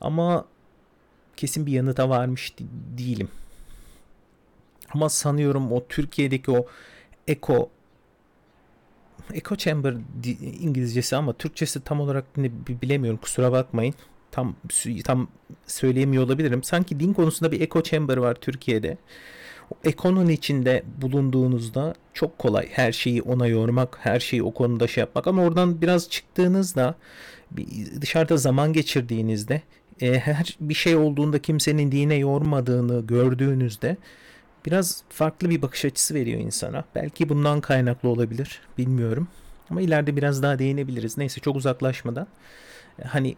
Ama 0.00 0.44
kesin 1.36 1.66
bir 1.66 1.72
yanıta 1.72 2.08
varmış 2.08 2.54
değilim. 2.98 3.28
Ama 4.94 5.08
sanıyorum 5.08 5.72
o 5.72 5.86
Türkiye'deki 5.88 6.50
o 6.50 6.66
eco 7.28 7.70
echo 9.34 9.56
chamber 9.56 9.94
İngilizcesi 10.60 11.16
ama 11.16 11.32
Türkçesi 11.32 11.80
tam 11.80 12.00
olarak 12.00 12.24
ne 12.36 12.50
bilemiyorum 12.82 13.20
kusura 13.22 13.52
bakmayın. 13.52 13.94
Tam 14.30 14.56
tam 15.04 15.28
söyleyemiyor 15.66 16.24
olabilirim. 16.24 16.62
Sanki 16.62 17.00
din 17.00 17.12
konusunda 17.12 17.52
bir 17.52 17.60
echo 17.60 17.82
chamber 17.82 18.16
var 18.16 18.34
Türkiye'de. 18.34 18.98
O 19.70 19.74
ekonun 19.84 20.28
içinde 20.28 20.82
bulunduğunuzda 21.02 21.94
çok 22.12 22.38
kolay 22.38 22.68
her 22.72 22.92
şeyi 22.92 23.22
ona 23.22 23.46
yormak, 23.46 23.98
her 24.00 24.20
şeyi 24.20 24.42
o 24.42 24.54
konuda 24.54 24.86
şey 24.86 25.00
yapmak 25.00 25.26
ama 25.26 25.42
oradan 25.42 25.82
biraz 25.82 26.08
çıktığınızda 26.08 26.94
dışarıda 28.00 28.36
zaman 28.36 28.72
geçirdiğinizde 28.72 29.62
her 30.00 30.56
bir 30.60 30.74
şey 30.74 30.96
olduğunda 30.96 31.38
kimsenin 31.38 31.92
dine 31.92 32.14
yormadığını 32.14 33.06
gördüğünüzde 33.06 33.96
biraz 34.66 35.02
farklı 35.08 35.50
bir 35.50 35.62
bakış 35.62 35.84
açısı 35.84 36.14
veriyor 36.14 36.40
insana. 36.40 36.84
Belki 36.94 37.28
bundan 37.28 37.60
kaynaklı 37.60 38.08
olabilir. 38.08 38.60
Bilmiyorum. 38.78 39.28
Ama 39.70 39.80
ileride 39.80 40.16
biraz 40.16 40.42
daha 40.42 40.58
değinebiliriz. 40.58 41.18
Neyse 41.18 41.40
çok 41.40 41.56
uzaklaşmadan. 41.56 42.26
E, 42.98 43.04
hani 43.04 43.36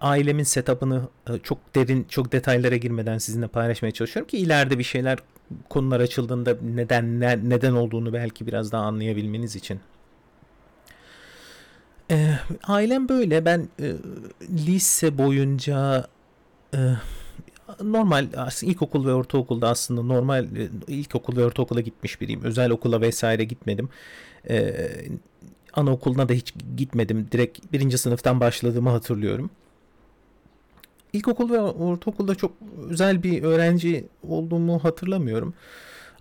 ailemin 0.00 0.42
setup'ını 0.42 1.08
e, 1.30 1.38
çok 1.38 1.74
derin, 1.74 2.06
çok 2.08 2.32
detaylara 2.32 2.76
girmeden 2.76 3.18
sizinle 3.18 3.46
paylaşmaya 3.46 3.92
çalışıyorum 3.92 4.28
ki 4.28 4.38
ileride 4.38 4.78
bir 4.78 4.84
şeyler 4.84 5.18
konular 5.68 6.00
açıldığında 6.00 6.56
neden 6.62 7.20
ne, 7.20 7.38
neden 7.48 7.72
olduğunu 7.72 8.12
belki 8.12 8.46
biraz 8.46 8.72
daha 8.72 8.84
anlayabilmeniz 8.84 9.56
için. 9.56 9.80
E, 12.10 12.38
ailem 12.64 13.08
böyle. 13.08 13.44
Ben 13.44 13.68
e, 13.80 13.92
lise 14.50 15.18
boyunca 15.18 16.06
e, 16.74 16.78
normal 17.82 18.26
aslında 18.36 18.72
ilkokul 18.72 19.06
ve 19.06 19.14
ortaokulda 19.14 19.68
aslında 19.68 20.02
normal 20.02 20.44
e, 20.44 20.68
ilkokul 20.88 21.36
ve 21.36 21.44
ortaokula 21.44 21.80
gitmiş 21.80 22.20
biriyim. 22.20 22.44
Özel 22.44 22.70
okula 22.70 23.00
vesaire 23.00 23.44
gitmedim. 23.44 23.88
Ee, 24.50 24.90
anaokuluna 25.72 26.28
da 26.28 26.32
hiç 26.32 26.54
gitmedim. 26.76 27.28
Direkt 27.32 27.72
birinci 27.72 27.98
sınıftan 27.98 28.40
başladığımı 28.40 28.90
hatırlıyorum. 28.90 29.50
İlkokul 31.12 31.50
ve 31.50 31.60
ortaokulda 31.60 32.34
çok 32.34 32.52
özel 32.88 33.22
bir 33.22 33.42
öğrenci 33.42 34.06
olduğumu 34.28 34.84
hatırlamıyorum. 34.84 35.54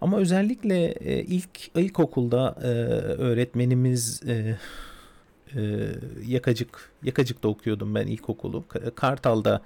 Ama 0.01 0.18
özellikle 0.18 0.86
e, 0.86 1.24
ilk 1.24 1.77
ilkokulda 1.77 2.56
e, 2.62 2.68
öğretmenimiz 3.22 4.22
e, 5.56 5.62
Yakacık 6.27 6.92
Yakacık'ta 7.04 7.48
okuyordum 7.48 7.96
ben 7.96 8.08
ilkokulu. 8.08 8.63
Kartal'da 8.96 9.62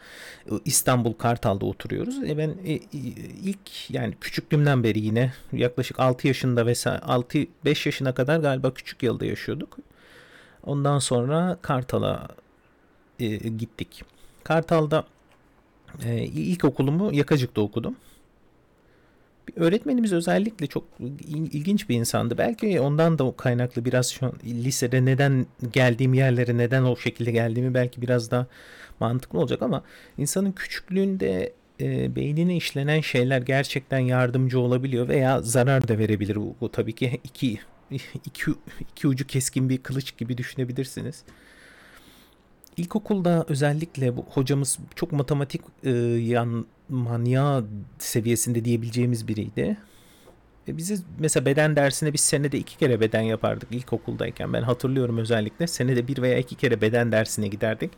İstanbul 0.65 1.13
Kartal'da 1.13 1.65
oturuyoruz. 1.65 2.23
E 2.23 2.37
ben 2.37 2.49
e, 2.49 2.73
ilk 3.43 3.89
yani 3.89 4.13
küçüklüğümden 4.21 4.83
beri 4.83 4.99
yine 4.99 5.33
yaklaşık 5.53 5.99
6 5.99 6.27
yaşında 6.27 6.65
vesaire 6.65 6.99
6 6.99 7.39
5 7.65 7.85
yaşına 7.85 8.13
kadar 8.13 8.39
galiba 8.39 8.73
küçük 8.73 9.03
yılda 9.03 9.25
yaşıyorduk. 9.25 9.77
Ondan 10.63 10.99
sonra 10.99 11.57
Kartal'a 11.61 12.27
e, 13.19 13.27
gittik. 13.35 14.03
Kartal'da 14.43 15.03
e, 16.05 16.23
ilkokulumu 16.23 17.13
Yakacık'ta 17.13 17.61
okudum. 17.61 17.95
Öğretmenimiz 19.55 20.13
özellikle 20.13 20.67
çok 20.67 20.83
ilginç 21.27 21.89
bir 21.89 21.95
insandı. 21.95 22.37
Belki 22.37 22.81
ondan 22.81 23.19
da 23.19 23.33
kaynaklı 23.37 23.85
biraz 23.85 24.09
şu 24.09 24.25
an 24.25 24.33
lisede 24.45 25.05
neden 25.05 25.45
geldiğim 25.73 26.13
yerlere 26.13 26.57
neden 26.57 26.83
o 26.83 26.95
şekilde 26.95 27.31
geldiğimi 27.31 27.73
belki 27.73 28.01
biraz 28.01 28.31
daha 28.31 28.47
mantıklı 28.99 29.39
olacak 29.39 29.61
ama 29.61 29.83
insanın 30.17 30.51
küçüklüğünde 30.51 31.53
e, 31.81 32.15
beynine 32.15 32.55
işlenen 32.55 33.01
şeyler 33.01 33.41
gerçekten 33.41 33.99
yardımcı 33.99 34.59
olabiliyor 34.59 35.07
veya 35.07 35.41
zarar 35.41 35.87
da 35.87 35.97
verebilir. 35.97 36.35
Bu, 36.35 36.55
bu 36.61 36.71
tabii 36.71 36.93
ki 36.93 37.19
iki, 37.23 37.59
iki, 38.25 38.51
iki 38.79 39.07
ucu 39.07 39.27
keskin 39.27 39.69
bir 39.69 39.77
kılıç 39.77 40.17
gibi 40.17 40.37
düşünebilirsiniz. 40.37 41.23
İlkokulda 42.77 43.45
özellikle 43.47 44.17
bu 44.17 44.25
hocamız 44.29 44.79
çok 44.95 45.11
matematik 45.11 45.61
e, 45.83 45.89
yan 45.89 46.65
manya 46.91 47.63
seviyesinde 47.99 48.65
diyebileceğimiz 48.65 49.27
biriydi. 49.27 49.77
E 50.67 50.77
bizi 50.77 50.97
mesela 51.19 51.45
beden 51.45 51.75
dersine 51.75 52.13
biz 52.13 52.21
senede 52.21 52.57
iki 52.57 52.77
kere 52.77 52.99
beden 52.99 53.21
yapardık 53.21 53.71
ilkokuldayken. 53.71 54.53
Ben 54.53 54.61
hatırlıyorum 54.61 55.17
özellikle 55.17 55.67
senede 55.67 56.07
bir 56.07 56.21
veya 56.21 56.37
iki 56.37 56.55
kere 56.55 56.81
beden 56.81 57.11
dersine 57.11 57.47
giderdik. 57.47 57.91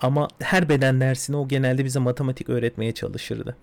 Ama 0.00 0.28
her 0.40 0.68
beden 0.68 1.00
dersine 1.00 1.36
o 1.36 1.48
genelde 1.48 1.84
bize 1.84 1.98
matematik 1.98 2.48
öğretmeye 2.48 2.92
çalışırdı. 2.92 3.56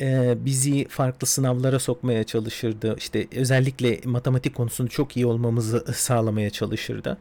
Ee, 0.00 0.34
bizi 0.44 0.88
farklı 0.88 1.26
sınavlara 1.26 1.78
sokmaya 1.78 2.24
çalışırdı. 2.24 2.96
İşte 2.98 3.26
özellikle 3.36 4.00
matematik 4.04 4.54
konusunda 4.54 4.90
çok 4.90 5.16
iyi 5.16 5.26
olmamızı 5.26 5.84
sağlamaya 5.94 6.50
çalışırdı. 6.50 7.18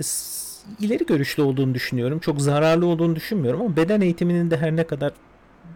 E, 0.00 0.02
ileri 0.80 1.06
görüşlü 1.06 1.42
olduğunu 1.42 1.74
düşünüyorum. 1.74 2.18
Çok 2.18 2.40
zararlı 2.40 2.86
olduğunu 2.86 3.16
düşünmüyorum 3.16 3.60
ama 3.60 3.76
beden 3.76 4.00
eğitiminin 4.00 4.50
de 4.50 4.56
her 4.56 4.76
ne 4.76 4.86
kadar 4.86 5.12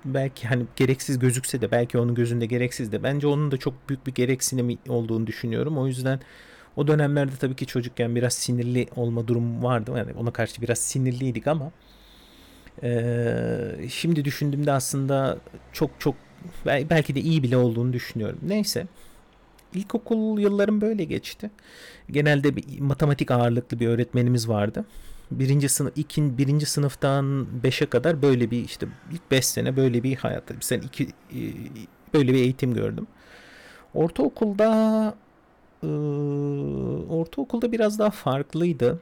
belki 0.05 0.49
hani 0.49 0.65
gereksiz 0.77 1.19
gözükse 1.19 1.61
de 1.61 1.71
belki 1.71 1.99
onun 1.99 2.15
gözünde 2.15 2.47
gereksiz 2.47 2.93
de 2.93 3.03
bence 3.03 3.27
onun 3.27 3.51
da 3.51 3.57
çok 3.57 3.89
büyük 3.89 4.07
bir 4.07 4.15
gereksinim 4.15 4.79
olduğunu 4.89 5.27
düşünüyorum. 5.27 5.79
O 5.79 5.87
yüzden 5.87 6.21
o 6.77 6.87
dönemlerde 6.87 7.33
tabii 7.41 7.57
ki 7.57 7.67
çocukken 7.67 8.17
biraz 8.17 8.35
sinirli 8.35 8.87
olma 8.97 9.29
durumu 9.29 9.63
vardı. 9.63 9.93
Yani 9.97 10.13
ona 10.19 10.31
karşı 10.31 10.63
biraz 10.63 10.79
sinirliydik 10.79 11.47
ama 11.47 11.73
e, 12.83 13.89
şimdi 13.91 14.25
düşündüğümde 14.25 14.73
aslında 14.73 15.39
çok 15.73 15.91
çok 15.99 16.15
belki 16.67 17.15
de 17.15 17.21
iyi 17.21 17.43
bile 17.43 17.57
olduğunu 17.57 17.93
düşünüyorum. 17.93 18.39
Neyse. 18.43 18.87
İlkokul 19.75 20.39
yıllarım 20.39 20.81
böyle 20.81 21.05
geçti. 21.05 21.51
Genelde 22.11 22.57
bir 22.57 22.81
matematik 22.81 23.31
ağırlıklı 23.31 23.81
bir 23.81 23.89
öğretmenimiz 23.89 24.49
vardı. 24.49 24.85
Birinci 25.31 25.69
sınıf, 25.69 25.93
ikin, 25.99 26.39
birinci 26.39 26.67
sınıftan 26.67 27.47
beşe 27.63 27.87
kadar 27.87 28.23
böyle 28.23 28.51
bir 28.51 28.65
işte 28.65 28.87
ilk 29.13 29.31
beş 29.31 29.47
sene 29.47 29.77
böyle 29.77 30.03
bir 30.03 30.17
hayat. 30.17 30.45
Sen 30.61 30.81
iki 30.81 31.05
e, 31.05 31.41
böyle 32.15 32.33
bir 32.33 32.39
eğitim 32.39 32.75
gördüm. 32.75 33.07
Ortaokulda 33.95 35.15
e, 35.83 35.87
ortaokulda 37.09 37.73
biraz 37.73 37.99
daha 37.99 38.11
farklıydı. 38.11 39.01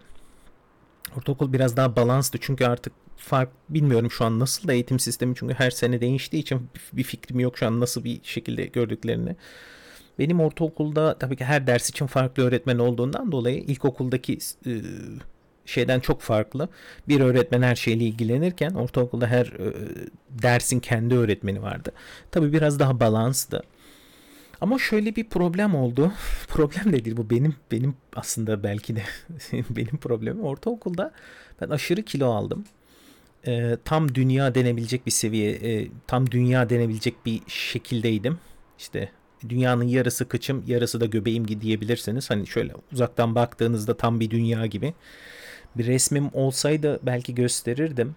Ortaokul 1.16 1.52
biraz 1.52 1.76
daha 1.76 1.96
balanslı 1.96 2.38
çünkü 2.42 2.64
artık 2.64 2.92
fark 3.16 3.48
bilmiyorum 3.68 4.10
şu 4.10 4.24
an 4.24 4.40
nasıl 4.40 4.68
da 4.68 4.72
eğitim 4.72 4.98
sistemi 4.98 5.34
çünkü 5.34 5.54
her 5.54 5.70
sene 5.70 6.00
değiştiği 6.00 6.42
için 6.42 6.68
bir 6.92 7.02
fikrim 7.02 7.40
yok 7.40 7.58
şu 7.58 7.66
an 7.66 7.80
nasıl 7.80 8.04
bir 8.04 8.20
şekilde 8.22 8.64
gördüklerini. 8.64 9.36
Benim 10.20 10.40
ortaokulda 10.40 11.18
tabii 11.18 11.36
ki 11.36 11.44
her 11.44 11.66
ders 11.66 11.90
için 11.90 12.06
farklı 12.06 12.42
öğretmen 12.42 12.78
olduğundan 12.78 13.32
dolayı 13.32 13.58
ilkokuldaki 13.58 14.38
e, 14.66 14.72
şeyden 15.66 16.00
çok 16.00 16.20
farklı. 16.20 16.68
Bir 17.08 17.20
öğretmen 17.20 17.62
her 17.62 17.74
şeyle 17.74 18.04
ilgilenirken 18.04 18.70
ortaokulda 18.70 19.26
her 19.26 19.46
e, 19.46 19.74
dersin 20.30 20.80
kendi 20.80 21.14
öğretmeni 21.14 21.62
vardı. 21.62 21.92
Tabii 22.30 22.52
biraz 22.52 22.78
daha 22.78 23.00
balanslı. 23.00 23.62
Ama 24.60 24.78
şöyle 24.78 25.16
bir 25.16 25.28
problem 25.28 25.74
oldu. 25.74 26.12
problem 26.48 26.92
de 26.92 27.04
değil 27.04 27.16
bu 27.16 27.30
benim 27.30 27.54
benim 27.72 27.94
aslında 28.16 28.62
belki 28.62 28.96
de 28.96 29.02
benim 29.70 29.96
problemim. 29.96 30.44
Ortaokulda 30.44 31.12
ben 31.60 31.68
aşırı 31.70 32.02
kilo 32.02 32.30
aldım. 32.30 32.64
E, 33.46 33.76
tam 33.84 34.14
dünya 34.14 34.54
denebilecek 34.54 35.06
bir 35.06 35.10
seviye, 35.10 35.50
e, 35.50 35.88
tam 36.06 36.30
dünya 36.30 36.70
denebilecek 36.70 37.26
bir 37.26 37.40
şekildeydim. 37.46 38.38
İşte 38.78 39.10
dünyanın 39.48 39.84
yarısı 39.84 40.28
kıçım 40.28 40.64
yarısı 40.66 41.00
da 41.00 41.06
göbeğim 41.06 41.60
diyebilirsiniz. 41.60 42.30
Hani 42.30 42.46
şöyle 42.46 42.74
uzaktan 42.92 43.34
baktığınızda 43.34 43.96
tam 43.96 44.20
bir 44.20 44.30
dünya 44.30 44.66
gibi. 44.66 44.94
Bir 45.76 45.86
resmim 45.86 46.30
olsaydı 46.32 47.00
belki 47.02 47.34
gösterirdim. 47.34 48.16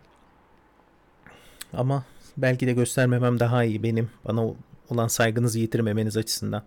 Ama 1.73 2.03
belki 2.37 2.67
de 2.67 2.73
göstermemem 2.73 3.39
daha 3.39 3.63
iyi 3.63 3.83
benim 3.83 4.09
bana 4.25 4.53
olan 4.89 5.07
saygınızı 5.07 5.59
yitirmemeniz 5.59 6.17
açısından. 6.17 6.63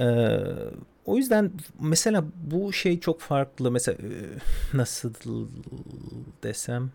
Ee, 0.00 0.38
o 1.04 1.16
yüzden 1.16 1.52
mesela 1.80 2.24
bu 2.34 2.72
şey 2.72 3.00
çok 3.00 3.20
farklı. 3.20 3.70
Mesela 3.70 3.98
e, 4.02 4.12
nasıl 4.74 5.12
desem 6.42 6.90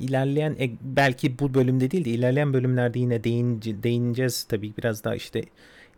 ilerleyen 0.00 0.56
e, 0.60 0.70
belki 0.80 1.38
bu 1.38 1.54
bölümde 1.54 1.90
değil 1.90 2.04
de 2.04 2.10
ilerleyen 2.10 2.52
bölümlerde 2.52 2.98
yine 2.98 3.24
değince, 3.24 3.82
değineceğiz 3.82 4.44
tabii 4.44 4.72
biraz 4.78 5.04
daha 5.04 5.14
işte 5.14 5.44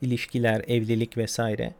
ilişkiler, 0.03 0.65
evlilik 0.67 1.17
vesaire 1.17 1.75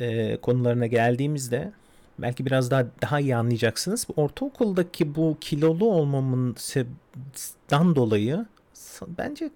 e, 0.00 0.36
konularına 0.36 0.86
geldiğimizde 0.86 1.72
belki 2.18 2.46
biraz 2.46 2.70
daha 2.70 2.86
daha 3.02 3.20
iyi 3.20 3.36
anlayacaksınız. 3.36 4.06
Ortaokuldaki 4.16 5.14
bu 5.14 5.36
kilolu 5.40 5.84
olmamın 5.84 6.56
dan 7.70 7.96
dolayı 7.96 8.46
bence 9.18 9.50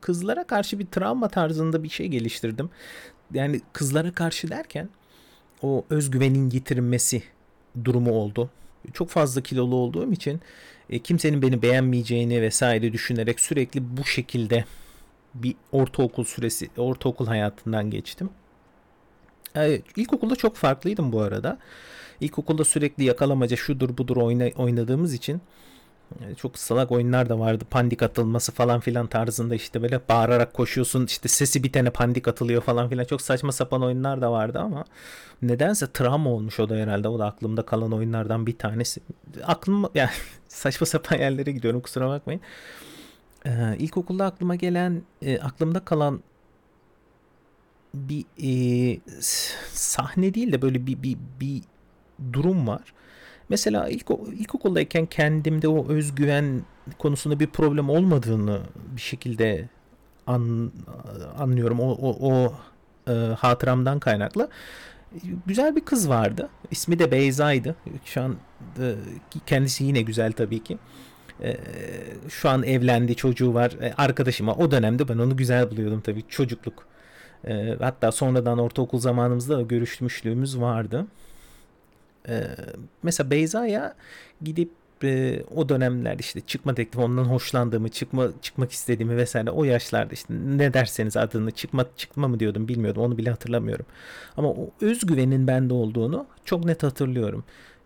kızlara 0.00 0.44
karşı 0.44 0.78
bir 0.78 0.86
travma 0.86 1.28
tarzında 1.28 1.82
bir 1.82 1.88
şey 1.88 2.08
geliştirdim. 2.08 2.70
Yani 3.34 3.60
kızlara 3.72 4.12
karşı 4.12 4.50
derken 4.50 4.88
o 5.62 5.84
özgüvenin 5.90 6.50
yitirilmesi 6.50 7.22
durumu 7.84 8.12
oldu. 8.12 8.50
Çok 8.92 9.08
fazla 9.08 9.40
kilolu 9.40 9.76
olduğum 9.76 10.12
için 10.12 10.40
e, 10.90 10.98
kimsenin 10.98 11.42
beni 11.42 11.62
beğenmeyeceğini 11.62 12.42
vesaire 12.42 12.92
düşünerek 12.92 13.40
sürekli 13.40 13.96
bu 13.96 14.04
şekilde 14.04 14.64
bir 15.34 15.54
ortaokul 15.72 16.24
süresi, 16.24 16.70
ortaokul 16.76 17.26
hayatından 17.26 17.90
geçtim. 17.90 18.30
Evet, 19.54 19.84
ilkokulda 19.96 20.36
çok 20.36 20.56
farklıydım 20.56 21.12
bu 21.12 21.20
arada. 21.20 21.58
İlkokulda 22.20 22.64
sürekli 22.64 23.04
yakalamaca 23.04 23.56
şudur 23.56 23.98
budur 23.98 24.16
oyna, 24.16 24.48
oynadığımız 24.56 25.14
için 25.14 25.40
çok 26.36 26.58
salak 26.58 26.92
oyunlar 26.92 27.28
da 27.28 27.38
vardı. 27.38 27.64
Pandik 27.70 28.02
atılması 28.02 28.52
falan 28.52 28.80
filan 28.80 29.06
tarzında 29.06 29.54
işte 29.54 29.82
böyle 29.82 30.00
bağırarak 30.08 30.54
koşuyorsun. 30.54 31.06
işte 31.06 31.28
sesi 31.28 31.62
bitene 31.64 31.90
pandik 31.90 32.28
atılıyor 32.28 32.62
falan 32.62 32.88
filan. 32.88 33.04
Çok 33.04 33.22
saçma 33.22 33.52
sapan 33.52 33.82
oyunlar 33.82 34.20
da 34.20 34.32
vardı 34.32 34.58
ama 34.58 34.84
nedense 35.42 35.86
travma 35.92 36.30
olmuş 36.30 36.60
o 36.60 36.68
da 36.68 36.74
herhalde. 36.74 37.08
O 37.08 37.18
da 37.18 37.26
aklımda 37.26 37.62
kalan 37.66 37.92
oyunlardan 37.92 38.46
bir 38.46 38.58
tanesi. 38.58 39.00
Aklım 39.44 39.90
yani 39.94 40.10
saçma 40.48 40.86
sapan 40.86 41.18
yerlere 41.18 41.52
gidiyorum 41.52 41.80
kusura 41.80 42.08
bakmayın. 42.08 42.40
Ee, 43.46 43.76
ilkokulda 43.78 44.24
aklıma 44.24 44.54
gelen, 44.54 45.02
e, 45.22 45.38
aklımda 45.38 45.80
kalan 45.80 46.22
bir 47.94 48.24
e, 48.42 49.00
sahne 49.72 50.34
değil 50.34 50.52
de 50.52 50.62
böyle 50.62 50.86
bir, 50.86 51.02
bir, 51.02 51.16
bir 51.40 51.62
durum 52.32 52.66
var. 52.66 52.92
Mesela 53.48 53.88
ilk 53.88 54.06
ilkokuldayken 54.38 55.06
kendimde 55.06 55.68
o 55.68 55.88
özgüven 55.88 56.62
konusunda 56.98 57.40
bir 57.40 57.46
problem 57.46 57.90
olmadığını 57.90 58.60
bir 58.96 59.00
şekilde 59.00 59.68
an, 60.26 60.72
anlıyorum. 61.38 61.80
O, 61.80 61.90
o, 61.90 62.32
o 62.32 62.54
e, 63.08 63.12
hatıramdan 63.12 63.98
kaynaklı. 63.98 64.48
Güzel 65.46 65.76
bir 65.76 65.84
kız 65.84 66.08
vardı. 66.08 66.48
İsmi 66.70 66.98
de 66.98 67.10
Beyza'ydı. 67.10 67.76
Şu 68.04 68.22
an 68.22 68.36
e, 68.80 68.94
kendisi 69.46 69.84
yine 69.84 70.02
güzel 70.02 70.32
tabii 70.32 70.64
ki. 70.64 70.78
E, 71.42 71.56
şu 72.28 72.48
an 72.48 72.62
evlendi, 72.62 73.14
çocuğu 73.14 73.54
var. 73.54 73.70
E, 73.82 73.94
arkadaşıma 73.96 74.54
o 74.54 74.70
dönemde 74.70 75.08
ben 75.08 75.18
onu 75.18 75.36
güzel 75.36 75.70
buluyordum 75.70 76.00
tabii 76.00 76.22
çocukluk. 76.28 76.86
E, 77.46 77.76
hatta 77.80 78.12
sonradan 78.12 78.58
ortaokul 78.58 78.98
zamanımızda 78.98 79.62
görüşmüşlüğümüz 79.62 80.60
vardı. 80.60 81.06
Ee, 82.28 82.46
mesela 83.02 83.30
Beyza'ya 83.30 83.94
gidip 84.42 84.70
e, 85.04 85.42
o 85.54 85.68
dönemler 85.68 86.18
işte 86.18 86.40
çıkma 86.40 86.74
teklifi 86.74 87.00
ondan 87.00 87.24
hoşlandığımı, 87.24 87.88
çıkma 87.88 88.28
çıkmak 88.42 88.72
istediğimi 88.72 89.16
vesaire 89.16 89.50
o 89.50 89.64
yaşlarda 89.64 90.12
işte 90.14 90.34
ne 90.34 90.74
derseniz 90.74 91.16
adını 91.16 91.50
çıkma 91.50 91.86
çıkma 91.96 92.28
mı 92.28 92.40
diyordum 92.40 92.68
bilmiyordum 92.68 93.02
onu 93.02 93.18
bile 93.18 93.30
hatırlamıyorum. 93.30 93.86
Ama 94.36 94.48
o 94.48 94.70
özgüvenin 94.80 95.46
bende 95.46 95.74
olduğunu 95.74 96.26
çok 96.44 96.64
net 96.64 96.82
hatırlıyorum. 96.82 97.44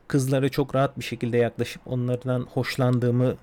Kızlara 0.08 0.48
çok 0.48 0.74
rahat 0.74 0.98
bir 0.98 1.04
şekilde 1.04 1.36
yaklaşıp 1.36 1.82
onlardan 1.86 2.40
hoşlandığımı 2.40 3.34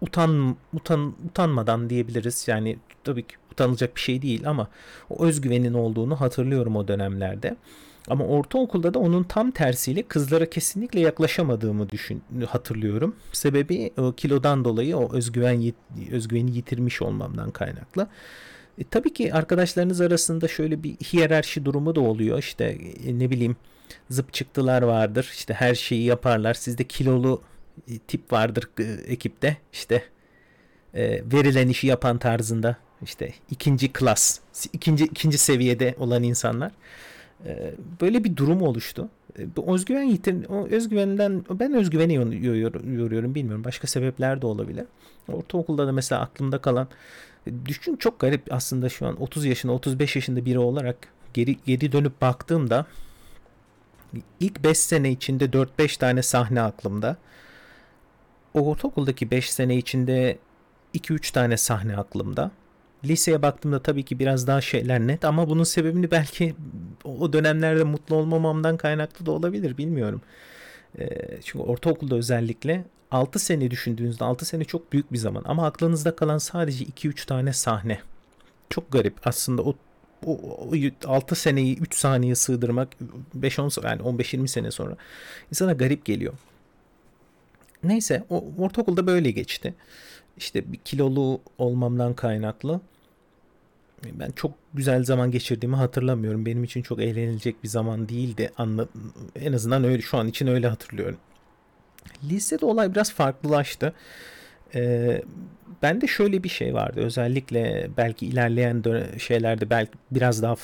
utan, 0.00 0.56
utan 0.74 1.14
utanmadan 1.28 1.90
diyebiliriz. 1.90 2.48
Yani 2.48 2.78
tabii 3.04 3.22
ki 3.22 3.36
utanılacak 3.52 3.96
bir 3.96 4.00
şey 4.00 4.22
değil 4.22 4.48
ama 4.48 4.68
o 5.10 5.24
özgüvenin 5.24 5.74
olduğunu 5.74 6.20
hatırlıyorum 6.20 6.76
o 6.76 6.88
dönemlerde. 6.88 7.56
Ama 8.08 8.24
ortaokulda 8.24 8.94
da 8.94 8.98
onun 8.98 9.22
tam 9.22 9.50
tersiyle 9.50 10.02
kızlara 10.02 10.50
kesinlikle 10.50 11.00
yaklaşamadığımı 11.00 11.90
düşün 11.90 12.22
hatırlıyorum. 12.48 13.16
Sebebi 13.32 13.92
o 13.96 14.12
kilodan 14.12 14.64
dolayı 14.64 14.96
o 14.96 15.14
özgüven 15.14 15.72
özgüveni 16.12 16.56
yitirmiş 16.56 17.02
olmamdan 17.02 17.50
kaynaklı. 17.50 18.08
E, 18.78 18.84
tabii 18.84 19.12
ki 19.12 19.34
arkadaşlarınız 19.34 20.00
arasında 20.00 20.48
şöyle 20.48 20.82
bir 20.82 20.94
hiyerarşi 20.94 21.64
durumu 21.64 21.94
da 21.94 22.00
oluyor. 22.00 22.38
İşte 22.38 22.78
e, 23.06 23.18
ne 23.18 23.30
bileyim 23.30 23.56
zıp 24.10 24.32
çıktılar 24.32 24.82
vardır. 24.82 25.30
İşte 25.34 25.54
her 25.54 25.74
şeyi 25.74 26.04
yaparlar. 26.04 26.54
Sizde 26.54 26.84
kilolu 26.84 27.42
e, 27.88 27.98
tip 27.98 28.32
vardır 28.32 28.70
e, 28.78 29.12
ekipte. 29.12 29.56
İşte 29.72 30.02
e, 30.94 31.22
verilen 31.32 31.68
işi 31.68 31.86
yapan 31.86 32.18
tarzında 32.18 32.76
işte 33.02 33.32
ikinci 33.50 33.92
klas, 33.92 34.38
ikinci 34.72 35.04
ikinci 35.04 35.38
seviyede 35.38 35.94
olan 35.98 36.22
insanlar. 36.22 36.72
Ee, 37.46 37.74
böyle 38.00 38.24
bir 38.24 38.36
durum 38.36 38.62
oluştu. 38.62 39.08
Ee, 39.38 39.56
bu 39.56 39.74
özgüven 39.74 40.02
yitir, 40.02 40.46
o 40.48 40.66
özgüvenden 40.66 41.44
ben 41.50 41.74
özgüveni 41.74 42.14
yoruyorum 42.94 43.34
bilmiyorum. 43.34 43.64
Başka 43.64 43.86
sebepler 43.86 44.42
de 44.42 44.46
olabilir. 44.46 44.84
Ortaokulda 45.28 45.86
da 45.86 45.92
mesela 45.92 46.20
aklımda 46.20 46.58
kalan 46.58 46.88
düşün 47.64 47.96
çok 47.96 48.20
garip 48.20 48.52
aslında 48.52 48.88
şu 48.88 49.06
an 49.06 49.22
30 49.22 49.44
yaşında 49.44 49.72
35 49.72 50.16
yaşında 50.16 50.44
biri 50.44 50.58
olarak 50.58 50.96
geri 51.34 51.56
geri 51.66 51.92
dönüp 51.92 52.20
baktığımda 52.20 52.86
ilk 54.40 54.64
5 54.64 54.78
sene 54.78 55.10
içinde 55.10 55.44
4-5 55.44 55.98
tane 55.98 56.22
sahne 56.22 56.62
aklımda. 56.62 57.16
O 58.54 58.60
ortaokuldaki 58.60 59.30
5 59.30 59.52
sene 59.52 59.76
içinde 59.76 60.38
2-3 60.94 61.32
tane 61.32 61.56
sahne 61.56 61.96
aklımda. 61.96 62.50
Liseye 63.04 63.42
baktığımda 63.42 63.82
tabii 63.82 64.02
ki 64.02 64.18
biraz 64.18 64.46
daha 64.46 64.60
şeyler 64.60 65.00
net 65.00 65.24
ama 65.24 65.48
bunun 65.48 65.64
sebebini 65.64 66.10
belki 66.10 66.54
o 67.04 67.32
dönemlerde 67.32 67.84
mutlu 67.84 68.16
olmamamdan 68.16 68.76
kaynaklı 68.76 69.26
da 69.26 69.30
olabilir 69.30 69.78
bilmiyorum. 69.78 70.22
E, 70.98 71.08
çünkü 71.44 71.58
ortaokulda 71.58 72.16
özellikle 72.16 72.84
6 73.10 73.38
sene 73.38 73.70
düşündüğünüzde 73.70 74.24
6 74.24 74.44
sene 74.44 74.64
çok 74.64 74.92
büyük 74.92 75.12
bir 75.12 75.18
zaman 75.18 75.42
ama 75.46 75.66
aklınızda 75.66 76.16
kalan 76.16 76.38
sadece 76.38 76.84
2-3 76.84 77.26
tane 77.26 77.52
sahne. 77.52 78.00
Çok 78.70 78.92
garip 78.92 79.26
aslında 79.26 79.62
o 79.62 79.74
o, 80.26 80.32
o 80.32 80.74
6 81.06 81.34
seneyi 81.34 81.78
3 81.78 81.94
saniye 81.94 82.34
sığdırmak 82.34 82.88
5-10 83.40 83.86
yani 83.88 84.02
15-20 84.02 84.48
sene 84.48 84.70
sonra 84.70 84.96
insana 85.50 85.72
garip 85.72 86.04
geliyor. 86.04 86.32
Neyse 87.84 88.24
o 88.30 88.44
ortaokulda 88.58 89.06
böyle 89.06 89.30
geçti. 89.30 89.74
İşte 90.36 90.72
bir 90.72 90.78
kilolu 90.78 91.40
olmamdan 91.58 92.14
kaynaklı 92.14 92.80
ben 94.04 94.30
çok 94.30 94.52
güzel 94.74 95.04
zaman 95.04 95.30
geçirdiğimi 95.30 95.76
hatırlamıyorum. 95.76 96.46
Benim 96.46 96.64
için 96.64 96.82
çok 96.82 97.00
eğlenilecek 97.00 97.62
bir 97.62 97.68
zaman 97.68 98.08
değildi. 98.08 98.52
Anla, 98.56 98.88
en 99.36 99.52
azından 99.52 99.84
öyle 99.84 100.02
şu 100.02 100.18
an 100.18 100.28
için 100.28 100.46
öyle 100.46 100.68
hatırlıyorum. 100.68 101.18
Lisede 102.24 102.66
olay 102.66 102.94
biraz 102.94 103.12
farklılaştı. 103.12 103.92
Ee, 104.74 105.22
ben 105.82 106.00
de 106.00 106.06
şöyle 106.06 106.42
bir 106.42 106.48
şey 106.48 106.74
vardı. 106.74 107.00
Özellikle 107.00 107.90
belki 107.96 108.26
ilerleyen 108.26 108.84
şeylerde 109.18 109.70
belki 109.70 109.92
biraz 110.10 110.42
daha 110.42 110.56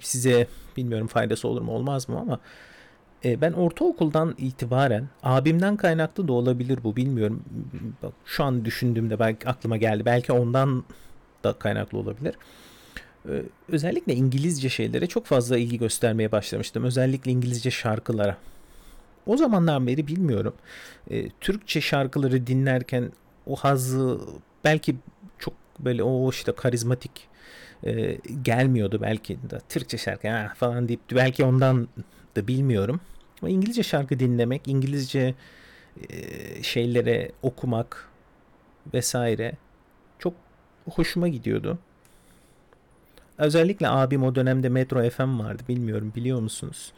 size 0.00 0.46
bilmiyorum 0.76 1.06
faydası 1.06 1.48
olur 1.48 1.62
mu 1.62 1.72
olmaz 1.72 2.08
mı 2.08 2.18
ama 2.18 2.40
e, 3.24 3.40
ben 3.40 3.52
ortaokuldan 3.52 4.34
itibaren 4.38 5.08
abimden 5.22 5.76
kaynaklı 5.76 6.28
da 6.28 6.32
olabilir 6.32 6.78
bu 6.84 6.96
bilmiyorum. 6.96 7.42
Şu 8.24 8.44
an 8.44 8.64
düşündüğümde 8.64 9.18
belki 9.18 9.48
aklıma 9.48 9.76
geldi. 9.76 10.04
Belki 10.04 10.32
ondan 10.32 10.84
da 11.44 11.52
kaynaklı 11.52 11.98
olabilir. 11.98 12.34
Ee, 13.28 13.42
özellikle 13.68 14.14
İngilizce 14.14 14.68
şeylere 14.68 15.06
çok 15.06 15.26
fazla 15.26 15.58
ilgi 15.58 15.78
göstermeye 15.78 16.32
başlamıştım. 16.32 16.84
Özellikle 16.84 17.30
İngilizce 17.30 17.70
şarkılara. 17.70 18.36
O 19.26 19.36
zamandan 19.36 19.86
beri 19.86 20.06
bilmiyorum. 20.06 20.54
E, 21.10 21.28
Türkçe 21.28 21.80
şarkıları 21.80 22.46
dinlerken 22.46 23.12
o 23.46 23.56
hazı 23.56 24.18
belki 24.64 24.96
çok 25.38 25.54
böyle 25.80 26.02
o 26.02 26.30
işte 26.30 26.52
karizmatik 26.52 27.28
e, 27.84 28.18
gelmiyordu 28.42 28.98
belki 29.02 29.38
de 29.50 29.58
Türkçe 29.68 29.98
şarkı 29.98 30.28
ha, 30.28 30.52
falan 30.56 30.88
deyip 30.88 31.00
belki 31.12 31.44
ondan 31.44 31.88
da 32.36 32.48
bilmiyorum. 32.48 33.00
Ama 33.42 33.50
İngilizce 33.50 33.82
şarkı 33.82 34.18
dinlemek, 34.18 34.68
İngilizce 34.68 35.34
e, 36.10 36.62
şeylere 36.62 37.32
okumak 37.42 38.08
vesaire 38.94 39.52
hoşuma 40.90 41.28
gidiyordu. 41.28 41.78
Özellikle 43.38 43.88
abim 43.88 44.22
o 44.22 44.34
dönemde 44.34 44.68
Metro 44.68 45.10
FM 45.10 45.38
vardı. 45.38 45.62
Bilmiyorum 45.68 46.12
biliyor 46.16 46.40
musunuz? 46.40 46.92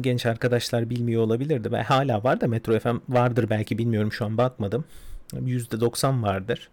Genç 0.00 0.26
arkadaşlar 0.26 0.90
bilmiyor 0.90 1.22
olabilirdi. 1.22 1.72
Ben 1.72 1.82
hala 1.82 2.24
var 2.24 2.40
da 2.40 2.48
Metro 2.48 2.78
FM 2.78 2.96
vardır 3.08 3.50
belki 3.50 3.78
bilmiyorum 3.78 4.12
şu 4.12 4.24
an 4.24 4.38
bakmadım. 4.38 4.84
%90 5.32 6.22
vardır. 6.22 6.68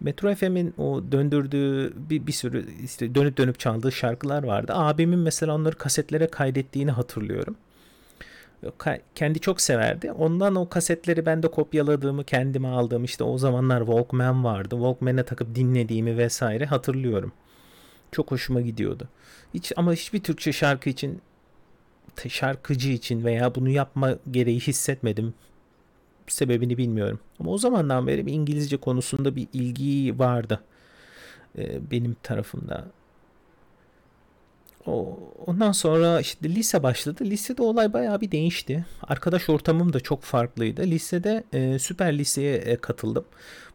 Metro 0.00 0.34
FM'in 0.34 0.74
o 0.78 1.02
döndürdüğü 1.12 1.92
bir, 2.10 2.26
bir 2.26 2.32
sürü 2.32 2.66
işte 2.84 3.14
dönüp 3.14 3.36
dönüp 3.36 3.58
çaldığı 3.58 3.92
şarkılar 3.92 4.42
vardı. 4.42 4.72
Abimin 4.74 5.18
mesela 5.18 5.54
onları 5.54 5.78
kasetlere 5.78 6.26
kaydettiğini 6.26 6.90
hatırlıyorum 6.90 7.56
kendi 9.14 9.40
çok 9.40 9.60
severdi. 9.60 10.12
Ondan 10.12 10.54
o 10.54 10.68
kasetleri 10.68 11.26
ben 11.26 11.42
de 11.42 11.48
kopyaladığımı, 11.48 12.24
kendime 12.24 12.68
aldığım 12.68 13.04
işte 13.04 13.24
o 13.24 13.38
zamanlar 13.38 13.78
Walkman 13.78 14.44
vardı. 14.44 14.74
Walkman'e 14.74 15.24
takıp 15.24 15.54
dinlediğimi 15.54 16.18
vesaire 16.18 16.66
hatırlıyorum. 16.66 17.32
Çok 18.12 18.30
hoşuma 18.30 18.60
gidiyordu. 18.60 19.08
Hiç 19.54 19.72
ama 19.76 19.92
hiçbir 19.92 20.22
Türkçe 20.22 20.52
şarkı 20.52 20.90
için 20.90 21.20
şarkıcı 22.28 22.90
için 22.90 23.24
veya 23.24 23.54
bunu 23.54 23.68
yapma 23.68 24.18
gereği 24.30 24.60
hissetmedim. 24.60 25.34
Sebebini 26.26 26.78
bilmiyorum. 26.78 27.20
Ama 27.40 27.50
o 27.50 27.58
zamandan 27.58 28.06
beri 28.06 28.26
bir 28.26 28.32
İngilizce 28.32 28.76
konusunda 28.76 29.36
bir 29.36 29.48
ilgi 29.52 30.18
vardı. 30.18 30.60
Benim 31.90 32.16
tarafımda. 32.22 32.86
O, 34.86 35.18
ondan 35.46 35.72
sonra 35.72 36.20
işte 36.20 36.48
lise 36.48 36.82
başladı. 36.82 37.24
Lisede 37.24 37.62
olay 37.62 37.92
bayağı 37.92 38.20
bir 38.20 38.30
değişti. 38.30 38.84
Arkadaş 39.02 39.50
ortamım 39.50 39.92
da 39.92 40.00
çok 40.00 40.22
farklıydı. 40.22 40.82
Lisede 40.82 41.44
e, 41.52 41.78
süper 41.78 42.18
liseye 42.18 42.56
e, 42.56 42.76
katıldım. 42.76 43.24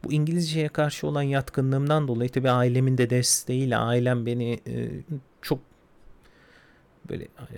Bu 0.03 0.13
İngilizceye 0.13 0.67
karşı 0.67 1.07
olan 1.07 1.21
yatkınlığımdan 1.21 2.07
dolayı 2.07 2.29
tabii 2.29 2.49
ailemin 2.49 2.97
de 2.97 3.09
desteğiyle 3.09 3.77
ailem 3.77 4.25
beni 4.25 4.59
e, 4.67 4.89
çok 5.41 5.59
böyle 7.09 7.23
e, 7.23 7.57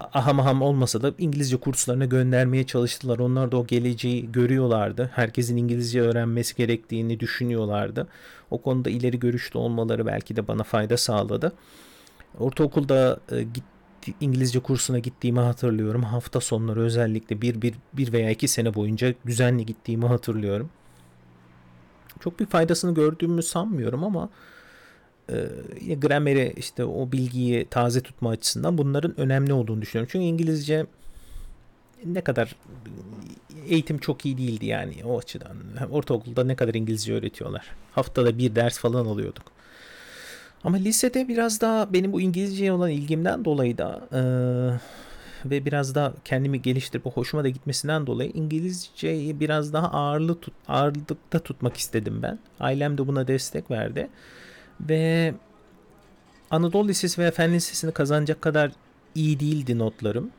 aham 0.00 0.40
aham 0.40 0.62
olmasa 0.62 1.02
da 1.02 1.12
İngilizce 1.18 1.56
kurslarına 1.56 2.04
göndermeye 2.04 2.66
çalıştılar. 2.66 3.18
Onlar 3.18 3.52
da 3.52 3.56
o 3.56 3.66
geleceği 3.66 4.32
görüyorlardı. 4.32 5.10
Herkesin 5.14 5.56
İngilizce 5.56 6.00
öğrenmesi 6.00 6.56
gerektiğini 6.56 7.20
düşünüyorlardı. 7.20 8.08
O 8.50 8.62
konuda 8.62 8.90
ileri 8.90 9.18
görüşlü 9.18 9.58
olmaları 9.58 10.06
belki 10.06 10.36
de 10.36 10.48
bana 10.48 10.62
fayda 10.62 10.96
sağladı. 10.96 11.52
Ortaokulda 12.38 13.20
e, 13.32 13.42
gitti, 13.42 14.14
İngilizce 14.20 14.60
kursuna 14.60 14.98
gittiğimi 14.98 15.40
hatırlıyorum. 15.40 16.02
Hafta 16.02 16.40
sonları 16.40 16.80
özellikle 16.80 17.42
bir, 17.42 17.62
bir, 17.62 17.74
bir 17.92 18.12
veya 18.12 18.30
iki 18.30 18.48
sene 18.48 18.74
boyunca 18.74 19.14
düzenli 19.26 19.66
gittiğimi 19.66 20.06
hatırlıyorum. 20.06 20.70
Çok 22.20 22.40
bir 22.40 22.46
faydasını 22.46 22.94
gördüğümü 22.94 23.42
sanmıyorum 23.42 24.04
ama 24.04 24.28
e, 25.28 25.94
grameri 25.94 26.54
işte 26.56 26.84
o 26.84 27.12
bilgiyi 27.12 27.66
taze 27.70 28.00
tutma 28.00 28.30
açısından 28.30 28.78
bunların 28.78 29.20
önemli 29.20 29.52
olduğunu 29.52 29.82
düşünüyorum. 29.82 30.08
Çünkü 30.12 30.24
İngilizce 30.24 30.86
ne 32.04 32.20
kadar 32.20 32.56
eğitim 33.68 33.98
çok 33.98 34.26
iyi 34.26 34.38
değildi 34.38 34.66
yani 34.66 34.94
o 35.04 35.18
açıdan. 35.18 35.56
Ortaokulda 35.90 36.44
ne 36.44 36.56
kadar 36.56 36.74
İngilizce 36.74 37.14
öğretiyorlar. 37.14 37.66
Haftada 37.92 38.38
bir 38.38 38.54
ders 38.54 38.78
falan 38.78 39.06
alıyorduk. 39.06 39.42
Ama 40.64 40.76
lisede 40.76 41.28
biraz 41.28 41.60
daha 41.60 41.92
benim 41.92 42.12
bu 42.12 42.20
İngilizceye 42.20 42.72
olan 42.72 42.90
ilgimden 42.90 43.44
dolayı 43.44 43.78
da 43.78 44.08
e, 44.12 44.20
ve 45.50 45.64
biraz 45.64 45.94
daha 45.94 46.12
kendimi 46.24 46.62
geliştirip 46.62 47.06
hoşuma 47.06 47.44
da 47.44 47.48
gitmesinden 47.48 48.06
dolayı 48.06 48.30
İngilizceyi 48.34 49.40
biraz 49.40 49.72
daha 49.72 49.90
ağırlı 49.90 50.40
tut, 50.40 50.54
ağırlıkta 50.68 51.38
tutmak 51.38 51.76
istedim 51.76 52.22
ben. 52.22 52.38
Ailem 52.60 52.98
de 52.98 53.06
buna 53.06 53.28
destek 53.28 53.70
verdi. 53.70 54.08
Ve 54.80 55.34
Anadolu 56.50 56.88
Lisesi 56.88 57.20
veya 57.20 57.30
Fen 57.30 57.52
Lisesi'ni 57.54 57.92
kazanacak 57.92 58.42
kadar 58.42 58.72
iyi 59.14 59.40
değildi 59.40 59.78
notlarım. 59.78 60.30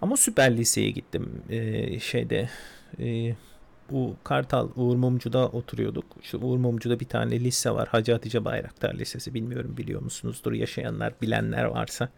Ama 0.00 0.16
süper 0.16 0.56
liseye 0.56 0.90
gittim. 0.90 1.42
Ee, 1.50 2.00
şeyde 2.00 2.48
e, 2.98 3.34
bu 3.90 4.16
Kartal 4.24 4.68
Uğur 4.76 4.96
Mumcu'da 4.96 5.48
oturuyorduk. 5.48 6.04
İşte 6.22 6.36
Uğur 6.36 6.58
Mumcu'da 6.58 7.00
bir 7.00 7.04
tane 7.04 7.40
lise 7.40 7.70
var. 7.70 7.88
Hacı 7.88 8.12
Hatice 8.12 8.44
Bayraktar 8.44 8.94
Lisesi. 8.94 9.34
Bilmiyorum 9.34 9.74
biliyor 9.76 10.02
musunuzdur 10.02 10.52
yaşayanlar, 10.52 11.12
bilenler 11.22 11.64
varsa. 11.64 12.08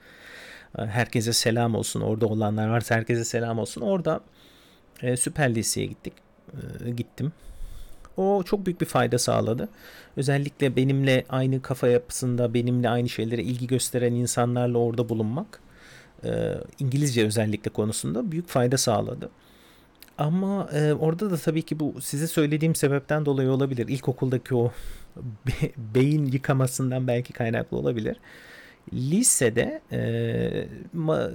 Ee, 0.79 0.83
herkese 0.83 1.33
selam 1.33 1.75
olsun. 1.75 2.01
Orada 2.01 2.27
olanlar 2.27 2.69
varsa 2.69 2.95
herkese 2.95 3.25
selam 3.25 3.59
olsun. 3.59 3.81
Orada 3.81 4.21
e, 5.03 5.17
süper 5.17 5.55
liseye 5.55 5.87
gittik. 5.87 6.13
E, 6.87 6.91
gittim. 6.91 7.33
O 8.17 8.43
çok 8.43 8.67
büyük 8.67 8.81
bir 8.81 8.87
fayda 8.87 9.19
sağladı. 9.19 9.69
Özellikle 10.17 10.77
benimle 10.77 11.25
aynı 11.29 11.63
kafa 11.63 11.89
yapısında, 11.89 12.55
benimle 12.55 12.89
aynı 12.89 13.09
şeylere 13.09 13.43
ilgi 13.43 13.67
gösteren 13.67 14.13
insanlarla 14.13 14.79
orada 14.79 15.09
bulunmak 15.09 15.61
e, 16.25 16.55
İngilizce 16.79 17.27
özellikle 17.27 17.71
konusunda 17.71 18.33
büyük 18.33 18.49
fayda 18.49 18.77
sağladı. 18.79 19.31
Ama 20.21 20.69
e, 20.73 20.93
orada 20.93 21.31
da 21.31 21.37
tabii 21.37 21.63
ki 21.63 21.81
bu 21.81 21.95
size 22.01 22.27
söylediğim 22.27 22.75
sebepten 22.75 23.27
dolayı 23.27 23.51
olabilir. 23.51 23.89
İlkokuldaki 23.89 24.55
o 24.55 24.73
be, 25.17 25.73
beyin 25.77 26.27
yıkamasından 26.27 27.07
belki 27.07 27.33
kaynaklı 27.33 27.77
olabilir. 27.77 28.17
Lisede 28.93 29.81
e, 29.93 30.69
ma, 30.93 31.31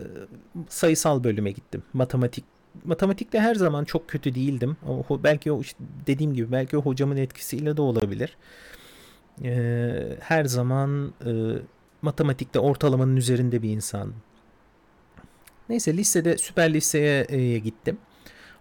sayısal 0.70 1.24
bölüme 1.24 1.52
gittim. 1.52 1.84
Matematik 1.94 2.46
matematikte 2.86 3.40
her 3.40 3.56
zaman 3.56 3.86
çok 3.86 4.08
kötü 4.08 4.36
değildim. 4.36 4.78
O, 5.10 5.24
belki 5.24 5.52
o 5.52 5.62
işte 5.62 5.80
dediğim 6.08 6.34
gibi 6.34 6.52
belki 6.52 6.78
o 6.78 6.82
hocamın 6.82 7.18
etkisiyle 7.18 7.78
de 7.78 7.82
olabilir. 7.82 8.38
E, 9.44 10.18
her 10.20 10.46
zaman 10.46 11.14
e, 11.26 11.32
matematikte 12.02 12.60
ortalamanın 12.60 13.16
üzerinde 13.16 13.62
bir 13.62 13.70
insan. 13.70 14.14
Neyse 15.70 15.98
lisede 15.98 16.38
süper 16.38 16.74
liseye 16.74 17.26
e, 17.30 17.58
gittim. 17.60 17.98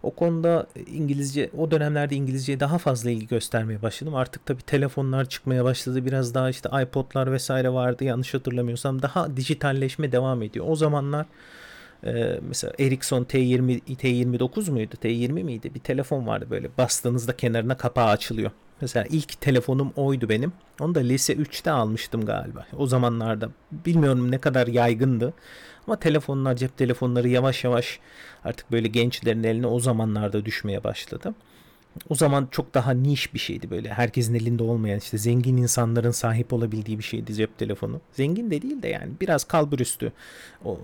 O 0.04 0.10
konuda 0.10 0.66
İngilizce 0.86 1.50
o 1.58 1.70
dönemlerde 1.70 2.14
İngilizceye 2.16 2.60
daha 2.60 2.78
fazla 2.78 3.10
ilgi 3.10 3.26
göstermeye 3.26 3.82
başladım. 3.82 4.14
Artık 4.14 4.46
tabii 4.46 4.62
telefonlar 4.62 5.24
çıkmaya 5.24 5.64
başladı. 5.64 6.06
Biraz 6.06 6.34
daha 6.34 6.50
işte 6.50 6.68
iPod'lar 6.82 7.32
vesaire 7.32 7.72
vardı 7.72 8.04
yanlış 8.04 8.34
hatırlamıyorsam. 8.34 9.02
Daha 9.02 9.36
dijitalleşme 9.36 10.12
devam 10.12 10.42
ediyor. 10.42 10.66
O 10.68 10.76
zamanlar 10.76 11.26
e, 12.06 12.40
mesela 12.48 12.72
Ericsson 12.78 13.24
T20 13.24 13.80
T29 13.80 14.70
muydu? 14.70 14.94
T20 15.02 15.42
miydi? 15.42 15.74
Bir 15.74 15.80
telefon 15.80 16.26
vardı 16.26 16.46
böyle 16.50 16.68
bastığınızda 16.78 17.36
kenarına 17.36 17.76
kapağı 17.76 18.08
açılıyor. 18.08 18.50
Mesela 18.80 19.06
ilk 19.10 19.40
telefonum 19.40 19.92
oydu 19.96 20.28
benim. 20.28 20.52
Onu 20.80 20.94
da 20.94 21.00
lise 21.00 21.34
3'te 21.34 21.70
almıştım 21.70 22.24
galiba. 22.24 22.66
O 22.76 22.86
zamanlarda 22.86 23.48
bilmiyorum 23.72 24.30
ne 24.30 24.38
kadar 24.38 24.66
yaygındı. 24.66 25.34
Ama 25.86 25.96
telefonlar, 25.96 26.56
cep 26.56 26.76
telefonları 26.76 27.28
yavaş 27.28 27.64
yavaş 27.64 28.00
artık 28.44 28.72
böyle 28.72 28.88
gençlerin 28.88 29.44
eline 29.44 29.66
o 29.66 29.80
zamanlarda 29.80 30.44
düşmeye 30.44 30.84
başladı. 30.84 31.34
O 32.08 32.14
zaman 32.14 32.48
çok 32.50 32.74
daha 32.74 32.90
niş 32.90 33.34
bir 33.34 33.38
şeydi 33.38 33.70
böyle. 33.70 33.88
Herkesin 33.88 34.34
elinde 34.34 34.62
olmayan 34.62 34.98
işte 34.98 35.18
zengin 35.18 35.56
insanların 35.56 36.10
sahip 36.10 36.52
olabildiği 36.52 36.98
bir 36.98 37.04
şeydi 37.04 37.34
cep 37.34 37.58
telefonu. 37.58 38.00
Zengin 38.12 38.50
de 38.50 38.62
değil 38.62 38.82
de 38.82 38.88
yani 38.88 39.12
biraz 39.20 39.44
kalburüstü 39.44 40.12
o 40.64 40.78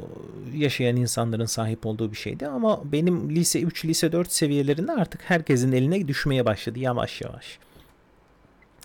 yaşayan 0.54 0.96
insanların 0.96 1.46
sahip 1.46 1.86
olduğu 1.86 2.12
bir 2.12 2.16
şeydi. 2.16 2.46
Ama 2.46 2.92
benim 2.92 3.30
lise 3.30 3.60
3, 3.60 3.84
lise 3.84 4.12
4 4.12 4.32
seviyelerinde 4.32 4.92
artık 4.92 5.20
herkesin 5.24 5.72
eline 5.72 6.08
düşmeye 6.08 6.46
başladı 6.46 6.78
yavaş 6.78 7.20
yavaş. 7.20 7.58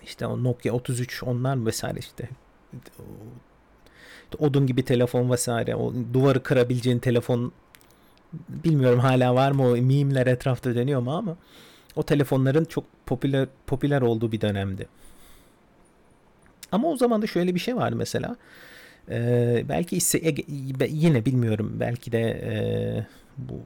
İşte 0.04 0.28
o 0.28 0.44
Nokia 0.44 0.74
33 0.74 1.24
onlar 1.24 1.66
vesaire 1.66 2.00
işte 2.00 2.30
odun 4.40 4.68
gibi 4.68 4.84
telefon 4.84 5.32
vesaire 5.32 5.76
o 5.76 5.94
duvarı 6.14 6.44
kırabileceğin 6.44 7.00
telefon 7.00 7.52
bilmiyorum 8.50 9.00
hala 9.00 9.36
var 9.36 9.52
mı 9.52 9.68
o 9.68 9.78
mimler 9.78 10.28
etrafta 10.28 10.76
dönüyor 10.76 11.02
mu 11.02 11.12
ama 11.12 11.38
o 11.96 12.04
telefonların 12.04 12.66
çok 12.66 12.84
popüler 13.06 13.48
popüler 13.68 14.02
olduğu 14.02 14.32
bir 14.32 14.42
dönemdi. 14.42 14.88
Ama 16.72 16.88
o 16.88 16.98
zaman 16.98 17.22
da 17.22 17.28
şöyle 17.28 17.56
bir 17.56 17.60
şey 17.60 17.76
vardı 17.76 17.96
mesela. 17.96 18.36
Ee, 19.10 19.66
belki 19.70 19.98
ise, 19.98 20.36
yine 20.90 21.26
bilmiyorum 21.26 21.78
belki 21.80 22.12
de 22.12 22.20
e, 22.22 22.54
bu 23.38 23.60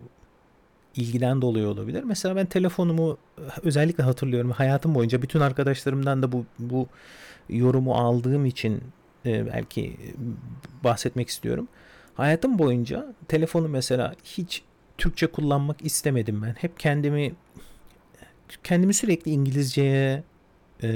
ilgiden 0.96 1.42
dolayı 1.42 1.68
olabilir. 1.68 2.04
Mesela 2.04 2.36
ben 2.36 2.46
telefonumu 2.46 3.18
özellikle 3.64 4.04
hatırlıyorum. 4.04 4.52
Hayatım 4.52 4.96
boyunca 4.96 5.22
bütün 5.22 5.40
arkadaşlarımdan 5.40 6.24
da 6.24 6.32
bu 6.32 6.46
bu 6.60 6.88
yorumu 7.50 7.96
aldığım 7.96 8.46
için 8.46 8.82
e, 9.26 9.46
belki 9.46 9.98
bahsetmek 10.84 11.30
istiyorum. 11.30 11.68
Hayatım 12.14 12.60
boyunca 12.60 13.14
telefonu 13.28 13.68
mesela 13.70 14.16
hiç 14.24 14.64
Türkçe 14.98 15.28
kullanmak 15.28 15.86
istemedim 15.86 16.42
ben. 16.42 16.54
Hep 16.54 16.80
kendimi 16.80 17.34
kendimi 18.64 18.94
sürekli 18.94 19.32
İngilizceye 19.32 20.24
e, 20.84 20.90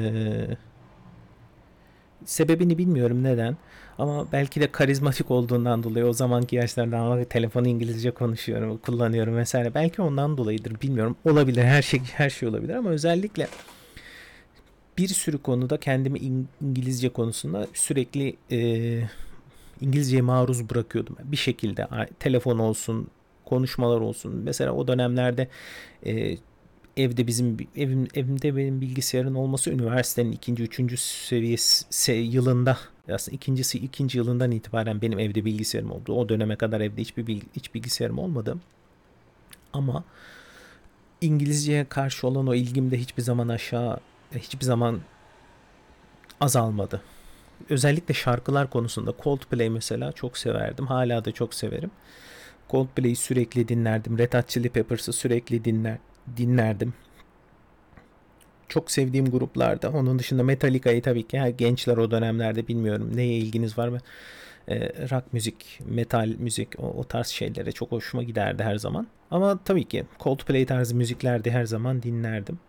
sebebini 2.26 2.78
bilmiyorum 2.78 3.24
neden. 3.24 3.58
Ama 3.98 4.32
belki 4.32 4.62
de 4.62 4.72
karizmatik 4.72 5.32
olduğundan 5.32 5.84
dolayı 5.84 6.06
o 6.06 6.14
zamanki 6.14 6.56
yaşlarda 6.56 6.98
ama 6.98 7.24
telefonu 7.24 7.68
İngilizce 7.68 8.12
konuşuyorum, 8.12 8.78
kullanıyorum 8.78 9.38
vesaire. 9.38 9.74
Belki 9.74 10.02
ondan 10.02 10.38
dolayıdır 10.38 10.82
bilmiyorum. 10.82 11.16
Olabilir 11.26 11.64
her 11.64 11.82
şey 11.82 12.00
her 12.00 12.30
şey 12.30 12.50
olabilir 12.50 12.76
ama 12.76 12.90
özellikle 12.90 13.48
bir 14.98 15.08
sürü 15.08 15.38
konuda 15.38 15.78
kendimi 15.78 16.20
İngilizce 16.62 17.10
konusunda 17.10 17.68
sürekli 17.74 18.36
e, 18.52 18.60
İngilizceye 19.82 20.22
maruz 20.22 20.70
bırakıyordum. 20.70 21.16
Bir 21.24 21.38
şekilde 21.38 21.88
telefon 22.20 22.60
olsun, 22.60 23.08
konuşmalar 23.46 24.02
olsun. 24.02 24.36
Mesela 24.36 24.72
o 24.72 24.88
dönemlerde 24.88 25.48
e, 26.06 26.38
evde 26.98 27.28
bizim 27.28 27.58
evim, 27.76 28.08
evimde 28.14 28.56
benim 28.56 28.82
bilgisayarın 28.82 29.36
olması 29.36 29.72
üniversitenin 29.72 30.32
ikinci, 30.32 30.64
üçüncü 30.64 30.98
seviyesi 30.98 32.12
yılında 32.12 32.78
aslında 33.12 33.36
ikincisi 33.36 33.78
ikinci 33.78 34.18
yılından 34.18 34.52
itibaren 34.52 35.02
benim 35.02 35.20
evde 35.20 35.46
bilgisayarım 35.46 35.92
oldu. 35.92 36.14
O 36.14 36.30
döneme 36.30 36.56
kadar 36.56 36.82
evde 36.82 37.02
hiçbir 37.02 37.28
bilgi, 37.28 37.48
hiç 37.56 37.74
bilgisayarım 37.74 38.20
olmadı. 38.20 38.58
Ama 39.74 40.04
İngilizceye 41.22 41.86
karşı 41.86 42.28
olan 42.28 42.48
o 42.48 42.56
ilgim 42.56 42.92
de 42.92 42.98
hiçbir 42.98 43.24
zaman 43.24 43.48
aşağı 43.48 44.00
hiçbir 44.40 44.66
zaman 44.66 45.00
azalmadı. 46.42 47.02
Özellikle 47.70 48.14
şarkılar 48.14 48.70
konusunda 48.70 49.14
Coldplay 49.24 49.70
mesela 49.70 50.12
çok 50.12 50.38
severdim. 50.38 50.88
Hala 50.88 51.26
da 51.26 51.32
çok 51.32 51.54
severim. 51.54 51.92
Coldplay'i 52.70 53.16
sürekli 53.16 53.68
dinlerdim. 53.68 54.18
Red 54.18 54.34
Hot 54.34 54.48
Chili 54.48 54.70
Peppers'ı 54.70 55.14
sürekli 55.14 55.66
dinler 55.66 55.98
dinlerdim. 56.38 56.94
Çok 58.70 58.92
sevdiğim 58.92 59.32
gruplarda. 59.32 59.90
Onun 59.90 60.20
dışında 60.20 60.44
Metallica'yı 60.44 61.02
tabii 61.02 61.28
ki 61.28 61.56
gençler 61.58 61.98
o 61.98 62.12
dönemlerde 62.12 62.68
bilmiyorum 62.68 63.12
neye 63.16 63.38
ilginiz 63.38 63.78
var 63.78 63.88
mı? 63.88 64.00
Rock 65.12 65.34
müzik, 65.34 65.80
metal 65.86 66.36
müzik 66.40 66.80
o, 66.80 66.88
o 66.88 67.04
tarz 67.04 67.28
şeylere 67.28 67.72
çok 67.72 67.92
hoşuma 67.92 68.24
giderdi 68.24 68.64
her 68.64 68.76
zaman. 68.76 69.08
Ama 69.32 69.60
tabii 69.66 69.86
ki 69.86 70.06
Coldplay 70.20 70.66
tarzı 70.66 70.96
müziklerde 70.96 71.52
her 71.52 71.66
zaman 71.66 72.04
dinlerdim. 72.04 72.60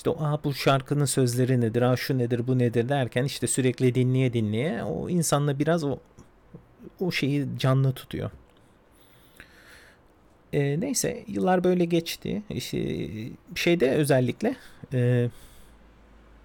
İşte 0.00 0.10
Aa, 0.10 0.44
bu 0.44 0.54
şarkının 0.54 1.04
sözleri 1.04 1.60
nedir, 1.60 1.82
Aa, 1.82 1.96
şu 1.96 2.18
nedir, 2.18 2.46
bu 2.46 2.58
nedir 2.58 2.88
derken 2.88 3.24
işte 3.24 3.46
sürekli 3.46 3.94
dinleye 3.94 4.32
dinleye 4.32 4.84
o 4.84 5.08
insanla 5.08 5.58
biraz 5.58 5.84
o, 5.84 5.98
o 7.00 7.10
şeyi 7.10 7.46
canlı 7.58 7.92
tutuyor. 7.92 8.30
E, 10.52 10.80
neyse 10.80 11.24
yıllar 11.26 11.64
böyle 11.64 11.84
geçti. 11.84 12.42
İşte, 12.50 12.78
şeyde 13.54 13.90
özellikle 13.90 14.56
e, 14.92 15.30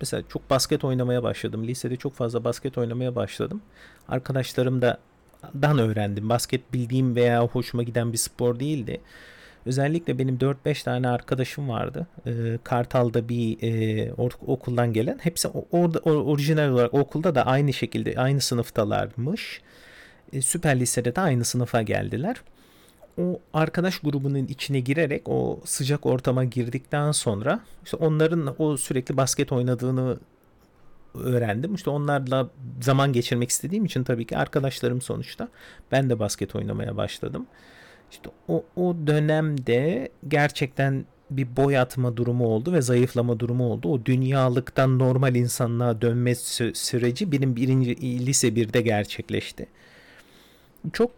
mesela 0.02 0.24
çok 0.30 0.50
basket 0.50 0.84
oynamaya 0.84 1.24
başladım. 1.24 1.68
Lisede 1.68 1.96
çok 1.96 2.14
fazla 2.14 2.44
basket 2.44 2.78
oynamaya 2.78 3.16
başladım. 3.16 3.62
Arkadaşlarım 4.08 4.82
da 4.82 5.00
dan 5.62 5.80
öğrendim. 5.80 6.30
Basket 6.30 6.74
bildiğim 6.74 7.16
veya 7.16 7.48
hoşuma 7.48 7.84
giden 7.84 8.14
bir 8.14 8.18
spor 8.18 8.60
değildi. 8.60 9.02
Özellikle 9.66 10.18
benim 10.20 10.38
4-5 10.38 10.84
tane 10.84 11.08
arkadaşım 11.08 11.70
vardı. 11.70 12.08
E, 12.26 12.32
Kartal'da 12.64 13.30
bir 13.30 13.58
e, 13.62 14.14
okuldan 14.48 14.94
gelen. 14.94 15.20
Hepsi 15.22 15.48
orada 15.48 16.00
orijinal 16.00 16.70
olarak 16.70 16.94
okulda 16.94 17.36
da 17.36 17.46
aynı 17.46 17.74
şekilde 17.74 18.14
aynı 18.18 18.42
sınıftalarmış. 18.42 19.62
E, 20.34 20.42
Süper 20.42 20.80
Lise'de 20.80 21.16
de 21.16 21.22
aynı 21.22 21.46
sınıfa 21.46 21.82
geldiler 21.82 22.36
o 23.18 23.40
arkadaş 23.54 24.00
grubunun 24.00 24.46
içine 24.46 24.80
girerek 24.80 25.30
o 25.30 25.62
sıcak 25.66 26.06
ortama 26.06 26.44
girdikten 26.44 27.12
sonra 27.12 27.60
işte 27.84 27.98
onların 27.98 28.56
o 28.58 28.78
sürekli 28.78 29.18
basket 29.18 29.52
oynadığını 29.52 30.18
öğrendim. 31.14 31.76
İşte 31.76 31.90
onlarla 31.90 32.50
zaman 32.82 33.14
geçirmek 33.14 33.50
istediğim 33.50 33.86
için 33.86 34.04
tabii 34.04 34.26
ki 34.26 34.38
arkadaşlarım 34.38 35.02
sonuçta. 35.02 35.48
Ben 35.92 36.10
de 36.10 36.20
basket 36.20 36.56
oynamaya 36.56 36.98
başladım. 36.98 37.48
İşte 38.12 38.30
o, 38.48 38.64
o 38.76 38.96
dönemde 39.08 40.10
gerçekten 40.28 41.06
bir 41.30 41.56
boy 41.56 41.78
atma 41.78 42.18
durumu 42.18 42.48
oldu 42.48 42.74
ve 42.74 42.82
zayıflama 42.82 43.40
durumu 43.40 43.66
oldu. 43.66 43.90
O 43.90 44.06
dünyalıktan 44.06 45.00
normal 45.00 45.36
insanlığa 45.36 46.02
dönme 46.02 46.36
süreci 46.36 47.32
benim 47.32 47.56
birinci 47.56 48.26
lise 48.26 48.56
birde 48.56 48.82
gerçekleşti. 48.82 49.68
Çok 50.94 51.12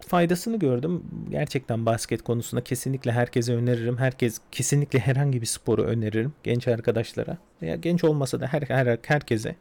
faydasını 0.00 0.58
gördüm. 0.58 1.02
Gerçekten 1.30 1.86
basket 1.86 2.22
konusunda 2.22 2.64
kesinlikle 2.64 3.12
herkese 3.12 3.54
öneririm. 3.54 3.98
Herkes 3.98 4.38
kesinlikle 4.52 4.98
herhangi 4.98 5.40
bir 5.40 5.46
sporu 5.46 5.82
öneririm 5.82 6.32
genç 6.44 6.68
arkadaşlara. 6.68 7.38
Veya 7.62 7.76
genç 7.76 8.04
olmasa 8.04 8.40
da 8.40 8.46
her, 8.46 8.62
her 8.62 8.98
herkese 9.02 9.56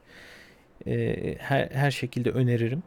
e, 0.87 1.35
her, 1.39 1.69
her 1.71 1.91
şekilde 1.91 2.29
öneririm. 2.29 2.83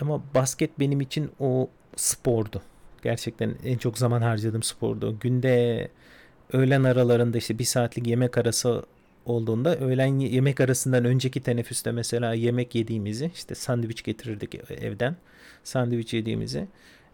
Ama 0.00 0.22
basket 0.34 0.80
benim 0.80 1.00
için 1.00 1.30
o 1.40 1.68
spordu. 1.98 2.62
Gerçekten 3.02 3.54
en 3.64 3.78
çok 3.78 3.98
zaman 3.98 4.22
harcadığım 4.22 4.62
spordu. 4.62 5.16
Günde 5.20 5.88
öğlen 6.52 6.84
aralarında 6.84 7.38
işte 7.38 7.58
bir 7.58 7.64
saatlik 7.64 8.06
yemek 8.06 8.38
arası 8.38 8.84
olduğunda 9.26 9.76
öğlen 9.76 10.18
yemek 10.18 10.60
arasından 10.60 11.04
önceki 11.04 11.40
teneffüste 11.40 11.92
mesela 11.92 12.34
yemek 12.34 12.74
yediğimizi 12.74 13.30
işte 13.34 13.54
sandviç 13.54 14.02
getirirdik 14.02 14.54
evden. 14.70 15.16
Sandviç 15.64 16.14
yediğimizi 16.14 16.68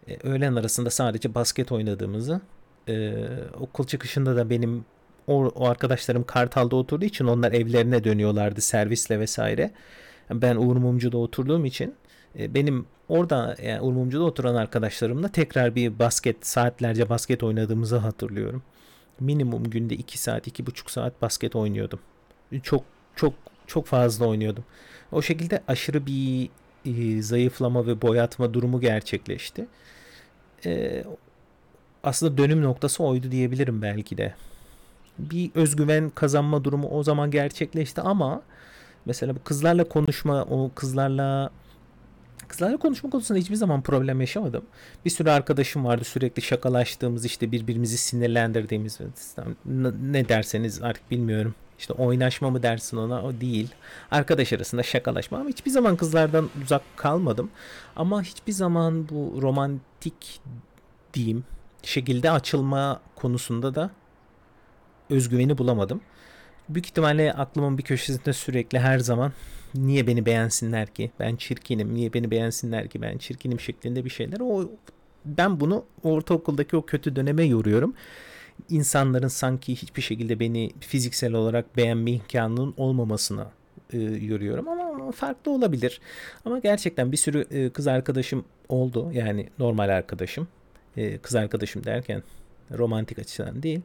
e, 0.08 0.16
öğlen 0.28 0.54
arasında 0.54 0.90
sadece 0.90 1.34
basket 1.34 1.72
oynadığımızı 1.72 2.40
e, 2.88 3.14
okul 3.60 3.86
çıkışında 3.86 4.36
da 4.36 4.50
benim 4.50 4.84
o, 5.26 5.66
arkadaşlarım 5.66 6.24
Kartal'da 6.24 6.76
oturduğu 6.76 7.04
için 7.04 7.24
onlar 7.24 7.52
evlerine 7.52 8.04
dönüyorlardı 8.04 8.60
servisle 8.60 9.20
vesaire. 9.20 9.70
Ben 10.30 10.56
Uğur 10.56 10.76
Mumcu'da 10.76 11.18
oturduğum 11.18 11.64
için 11.64 11.88
e, 11.88 12.03
benim 12.38 12.86
orada 13.08 13.56
yani 13.62 13.80
Uğur 13.80 13.92
Mumcu'da 13.92 14.24
oturan 14.24 14.54
arkadaşlarımla 14.54 15.28
tekrar 15.28 15.74
bir 15.74 15.98
basket 15.98 16.46
saatlerce 16.46 17.08
basket 17.08 17.42
oynadığımızı 17.42 17.96
hatırlıyorum 17.96 18.62
minimum 19.20 19.70
günde 19.70 19.94
2 19.94 20.18
saat, 20.18 20.48
2,5 20.48 20.90
saat 20.90 21.22
basket 21.22 21.56
oynuyordum. 21.56 22.00
Çok 22.62 22.84
çok 23.16 23.34
çok 23.66 23.86
fazla 23.86 24.26
oynuyordum. 24.26 24.64
O 25.12 25.22
şekilde 25.22 25.62
aşırı 25.68 26.06
bir 26.06 26.48
e, 26.84 27.22
zayıflama 27.22 27.86
ve 27.86 28.02
boyatma 28.02 28.54
durumu 28.54 28.80
gerçekleşti. 28.80 29.66
E, 30.66 31.04
aslında 32.02 32.38
dönüm 32.38 32.62
noktası 32.62 33.04
oydu 33.04 33.30
diyebilirim 33.30 33.82
belki 33.82 34.18
de. 34.18 34.34
Bir 35.18 35.50
özgüven 35.54 36.10
kazanma 36.10 36.64
durumu 36.64 36.88
o 36.88 37.02
zaman 37.02 37.30
gerçekleşti 37.30 38.00
ama 38.00 38.42
mesela 39.06 39.36
bu 39.36 39.42
kızlarla 39.44 39.84
konuşma, 39.84 40.42
o 40.42 40.70
kızlarla 40.74 41.50
Kızlarla 42.48 42.76
konuşma 42.76 43.10
konusunda 43.10 43.40
hiçbir 43.40 43.54
zaman 43.54 43.82
problem 43.82 44.20
yaşamadım. 44.20 44.64
Bir 45.04 45.10
sürü 45.10 45.30
arkadaşım 45.30 45.84
vardı 45.84 46.04
sürekli 46.04 46.42
şakalaştığımız 46.42 47.24
işte 47.24 47.52
birbirimizi 47.52 47.98
sinirlendirdiğimiz 47.98 49.00
ne 50.02 50.28
derseniz 50.28 50.82
artık 50.82 51.10
bilmiyorum. 51.10 51.54
İşte 51.78 51.92
oynaşma 51.92 52.50
mı 52.50 52.62
dersin 52.62 52.96
ona 52.96 53.22
o 53.22 53.40
değil. 53.40 53.68
Arkadaş 54.10 54.52
arasında 54.52 54.82
şakalaşma 54.82 55.38
ama 55.38 55.48
hiçbir 55.48 55.70
zaman 55.70 55.96
kızlardan 55.96 56.50
uzak 56.62 56.82
kalmadım. 56.96 57.50
Ama 57.96 58.22
hiçbir 58.22 58.52
zaman 58.52 59.08
bu 59.08 59.38
romantik 59.42 60.40
diyeyim 61.14 61.44
şekilde 61.82 62.30
açılma 62.30 63.00
konusunda 63.16 63.74
da 63.74 63.90
özgüveni 65.10 65.58
bulamadım. 65.58 66.00
Büyük 66.68 66.86
ihtimalle 66.86 67.32
aklımın 67.32 67.78
bir 67.78 67.82
köşesinde 67.82 68.32
sürekli 68.32 68.78
her 68.78 68.98
zaman 68.98 69.32
niye 69.74 70.06
beni 70.06 70.26
beğensinler 70.26 70.86
ki? 70.86 71.10
Ben 71.20 71.36
çirkinim. 71.36 71.94
Niye 71.94 72.12
beni 72.12 72.30
beğensinler 72.30 72.88
ki? 72.88 73.02
Ben 73.02 73.18
çirkinim 73.18 73.60
şeklinde 73.60 74.04
bir 74.04 74.10
şeyler. 74.10 74.40
O 74.40 74.70
ben 75.24 75.60
bunu 75.60 75.84
ortaokuldaki 76.02 76.76
o 76.76 76.86
kötü 76.86 77.16
döneme 77.16 77.44
yoruyorum. 77.44 77.94
İnsanların 78.70 79.28
sanki 79.28 79.76
hiçbir 79.76 80.02
şekilde 80.02 80.40
beni 80.40 80.72
fiziksel 80.80 81.32
olarak 81.32 81.76
beğenme 81.76 82.10
imkanının 82.10 82.74
olmamasına 82.76 83.50
e, 83.92 83.98
yoruyorum 83.98 84.68
ama 84.68 85.12
farklı 85.12 85.52
olabilir. 85.52 86.00
Ama 86.44 86.58
gerçekten 86.58 87.12
bir 87.12 87.16
sürü 87.16 87.46
e, 87.50 87.70
kız 87.70 87.86
arkadaşım 87.86 88.44
oldu. 88.68 89.10
Yani 89.12 89.48
normal 89.58 89.88
arkadaşım. 89.88 90.48
E, 90.96 91.18
kız 91.18 91.34
arkadaşım 91.34 91.84
derken 91.84 92.22
romantik 92.70 93.18
açıdan 93.18 93.62
değil. 93.62 93.80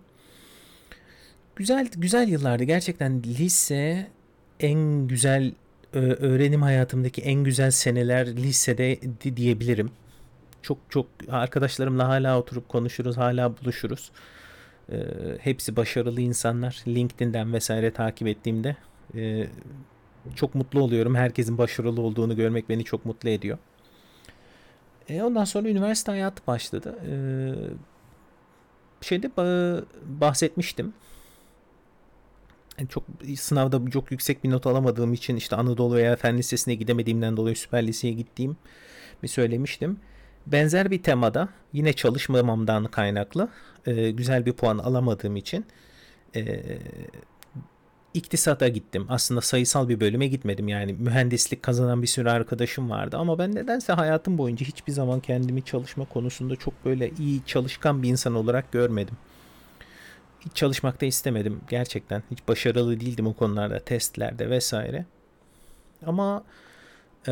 Güzel 1.56 1.88
güzel 1.98 2.28
yıllardı. 2.28 2.64
Gerçekten 2.64 3.24
lise 3.24 4.08
en 4.60 5.08
güzel 5.08 5.54
öğrenim 5.94 6.62
hayatımdaki 6.62 7.22
en 7.22 7.44
güzel 7.44 7.72
seneler 7.72 8.28
lisede 8.28 9.00
diyebilirim. 9.36 9.92
Çok 10.62 10.78
çok 10.90 11.08
arkadaşlarımla 11.30 12.08
hala 12.08 12.40
oturup 12.40 12.70
konuşuruz, 12.70 13.18
hala 13.18 13.58
buluşuruz. 13.58 14.12
Ee, 14.92 14.98
hepsi 15.42 15.76
başarılı 15.76 16.22
insanlar. 16.22 16.84
LinkedIn'den 16.88 17.54
vesaire 17.54 17.92
takip 17.92 18.28
ettiğimde 18.28 18.76
e, 19.16 19.48
çok 20.36 20.56
mutlu 20.56 20.82
oluyorum. 20.82 21.16
Herkesin 21.16 21.58
başarılı 21.58 22.02
olduğunu 22.02 22.36
görmek 22.36 22.70
beni 22.70 22.84
çok 22.84 23.06
mutlu 23.06 23.30
ediyor. 23.30 23.58
E, 25.10 25.24
ondan 25.24 25.44
sonra 25.44 25.70
üniversite 25.70 26.12
hayatı 26.12 26.48
başladı. 26.48 26.96
E, 27.10 27.14
şeyde 29.02 29.32
bahsetmiştim 30.06 30.94
çok 32.90 33.04
sınavda 33.38 33.92
çok 33.92 34.12
yüksek 34.12 34.44
bir 34.44 34.50
not 34.50 34.68
alamadığım 34.68 35.14
için 35.14 35.36
işte 35.36 35.56
Anadolu 35.56 35.96
veya 35.96 36.16
Fen 36.16 36.38
Lisesi'ne 36.38 36.76
gidemediğimden 36.76 37.38
dolayı 37.38 37.56
Süper 37.56 37.88
Lise'ye 37.88 38.14
gittiğim 38.14 38.58
bir 39.24 39.28
söylemiştim. 39.28 40.00
Benzer 40.48 40.92
bir 40.92 41.04
temada 41.04 41.50
yine 41.74 41.94
çalışmamamdan 41.94 42.86
kaynaklı 42.86 43.50
e, 43.86 44.12
güzel 44.12 44.46
bir 44.46 44.54
puan 44.54 44.78
alamadığım 44.78 45.36
için 45.36 45.66
e, 46.36 46.64
iktisata 48.14 48.68
gittim. 48.68 49.06
Aslında 49.10 49.42
sayısal 49.42 49.90
bir 49.90 50.00
bölüme 50.00 50.28
gitmedim. 50.28 50.68
Yani 50.68 50.94
mühendislik 50.94 51.64
kazanan 51.64 52.02
bir 52.02 52.08
sürü 52.08 52.30
arkadaşım 52.30 52.90
vardı 52.90 53.18
ama 53.18 53.40
ben 53.40 53.56
nedense 53.56 53.94
hayatım 53.94 54.38
boyunca 54.38 54.66
hiçbir 54.66 54.92
zaman 54.92 55.20
kendimi 55.20 55.64
çalışma 55.64 56.06
konusunda 56.06 56.56
çok 56.56 56.86
böyle 56.86 57.12
iyi 57.20 57.42
çalışkan 57.46 58.04
bir 58.04 58.10
insan 58.10 58.36
olarak 58.36 58.72
görmedim 58.72 59.18
hiç 60.40 60.56
çalışmak 60.56 61.02
da 61.02 61.06
istemedim 61.06 61.62
gerçekten. 61.70 62.24
Hiç 62.32 62.48
başarılı 62.48 63.00
değildim 63.00 63.28
o 63.28 63.34
konularda, 63.34 63.80
testlerde 63.80 64.50
vesaire. 64.50 65.06
Ama 66.06 66.44
ee, 67.28 67.32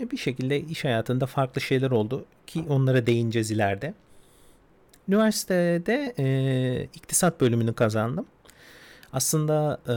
bir 0.00 0.16
şekilde 0.16 0.60
iş 0.60 0.84
hayatında 0.84 1.26
farklı 1.26 1.60
şeyler 1.60 1.90
oldu 1.90 2.24
ki 2.46 2.64
onlara 2.68 3.06
değineceğiz 3.06 3.50
ileride. 3.50 3.94
Üniversitede 5.08 6.14
e, 6.18 6.88
iktisat 6.94 7.40
bölümünü 7.40 7.74
kazandım. 7.74 8.26
Aslında 9.12 9.80
e, 9.88 9.94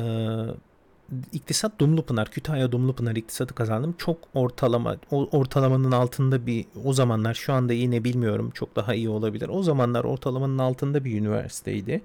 İktisat 1.33 1.79
Dumlupınar, 1.79 2.31
Kütahya 2.31 2.71
Dumlupınar 2.71 3.15
iktisatı 3.15 3.55
kazandım. 3.55 3.95
Çok 3.97 4.17
ortalama, 4.33 4.97
o 5.11 5.29
ortalamanın 5.31 5.91
altında 5.91 6.45
bir 6.45 6.65
o 6.85 6.93
zamanlar 6.93 7.33
şu 7.33 7.53
anda 7.53 7.73
yine 7.73 8.03
bilmiyorum 8.03 8.51
çok 8.53 8.75
daha 8.75 8.93
iyi 8.93 9.09
olabilir. 9.09 9.49
O 9.49 9.63
zamanlar 9.63 10.03
ortalamanın 10.03 10.57
altında 10.57 11.05
bir 11.05 11.19
üniversiteydi. 11.19 12.01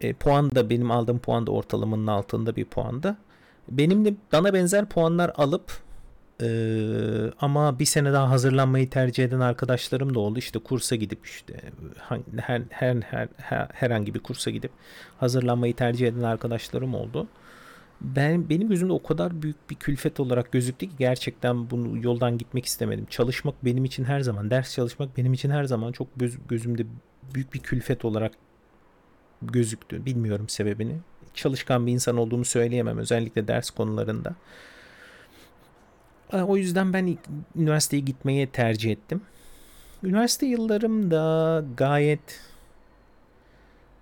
E, 0.00 0.12
puan 0.12 0.54
da 0.54 0.70
benim 0.70 0.90
aldığım 0.90 1.18
puan 1.18 1.46
da 1.46 1.50
ortalamanın 1.50 2.06
altında 2.06 2.56
bir 2.56 2.64
puanda. 2.64 3.16
Benim 3.68 4.04
de 4.04 4.14
bana 4.32 4.54
benzer 4.54 4.88
puanlar 4.88 5.32
alıp 5.36 5.72
e, 6.42 6.48
ama 7.40 7.78
bir 7.78 7.84
sene 7.84 8.12
daha 8.12 8.30
hazırlanmayı 8.30 8.90
tercih 8.90 9.24
eden 9.24 9.40
arkadaşlarım 9.40 10.14
da 10.14 10.20
oldu. 10.20 10.38
İşte 10.38 10.58
kursa 10.58 10.96
gidip 10.96 11.26
işte 11.26 11.60
her, 12.36 12.62
her, 12.70 12.96
her 13.36 13.68
herhangi 13.72 14.14
bir 14.14 14.20
kursa 14.20 14.50
gidip 14.50 14.70
hazırlanmayı 15.20 15.76
tercih 15.76 16.08
eden 16.08 16.22
arkadaşlarım 16.22 16.94
oldu 16.94 17.26
ben 18.00 18.48
benim 18.48 18.68
gözümde 18.68 18.92
o 18.92 19.02
kadar 19.02 19.42
büyük 19.42 19.70
bir 19.70 19.74
külfet 19.74 20.20
olarak 20.20 20.52
gözüktü 20.52 20.86
ki 20.86 20.92
gerçekten 20.98 21.70
bunu 21.70 22.04
yoldan 22.04 22.38
gitmek 22.38 22.66
istemedim. 22.66 23.06
Çalışmak 23.10 23.64
benim 23.64 23.84
için 23.84 24.04
her 24.04 24.20
zaman, 24.20 24.50
ders 24.50 24.74
çalışmak 24.74 25.16
benim 25.16 25.32
için 25.32 25.50
her 25.50 25.64
zaman 25.64 25.92
çok 25.92 26.08
göz, 26.16 26.38
gözümde 26.48 26.86
büyük 27.34 27.54
bir 27.54 27.58
külfet 27.58 28.04
olarak 28.04 28.32
gözüktü. 29.42 30.06
Bilmiyorum 30.06 30.48
sebebini. 30.48 30.96
Çalışkan 31.34 31.86
bir 31.86 31.92
insan 31.92 32.16
olduğumu 32.16 32.44
söyleyemem 32.44 32.98
özellikle 32.98 33.48
ders 33.48 33.70
konularında. 33.70 34.34
O 36.32 36.56
yüzden 36.56 36.92
ben 36.92 37.18
üniversiteye 37.56 38.02
gitmeyi 38.02 38.46
tercih 38.46 38.92
ettim. 38.92 39.20
Üniversite 40.02 40.46
yıllarım 40.46 41.10
da 41.10 41.64
gayet 41.76 42.40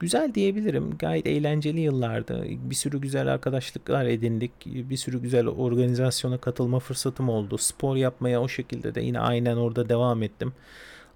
Güzel 0.01 0.35
diyebilirim. 0.35 0.99
Gayet 0.99 1.27
eğlenceli 1.27 1.81
yıllardı. 1.81 2.45
Bir 2.49 2.75
sürü 2.75 3.01
güzel 3.01 3.33
arkadaşlıklar 3.33 4.07
edindik. 4.07 4.53
Bir 4.67 4.97
sürü 4.97 5.23
güzel 5.23 5.47
organizasyona 5.47 6.39
katılma 6.39 6.79
fırsatım 6.79 7.29
oldu. 7.29 7.59
Spor 7.59 7.97
yapmaya 7.97 8.43
o 8.43 8.49
şekilde 8.49 8.95
de 8.95 9.01
yine 9.01 9.21
aynen 9.21 9.57
orada 9.57 9.89
devam 9.89 10.23
ettim. 10.23 10.53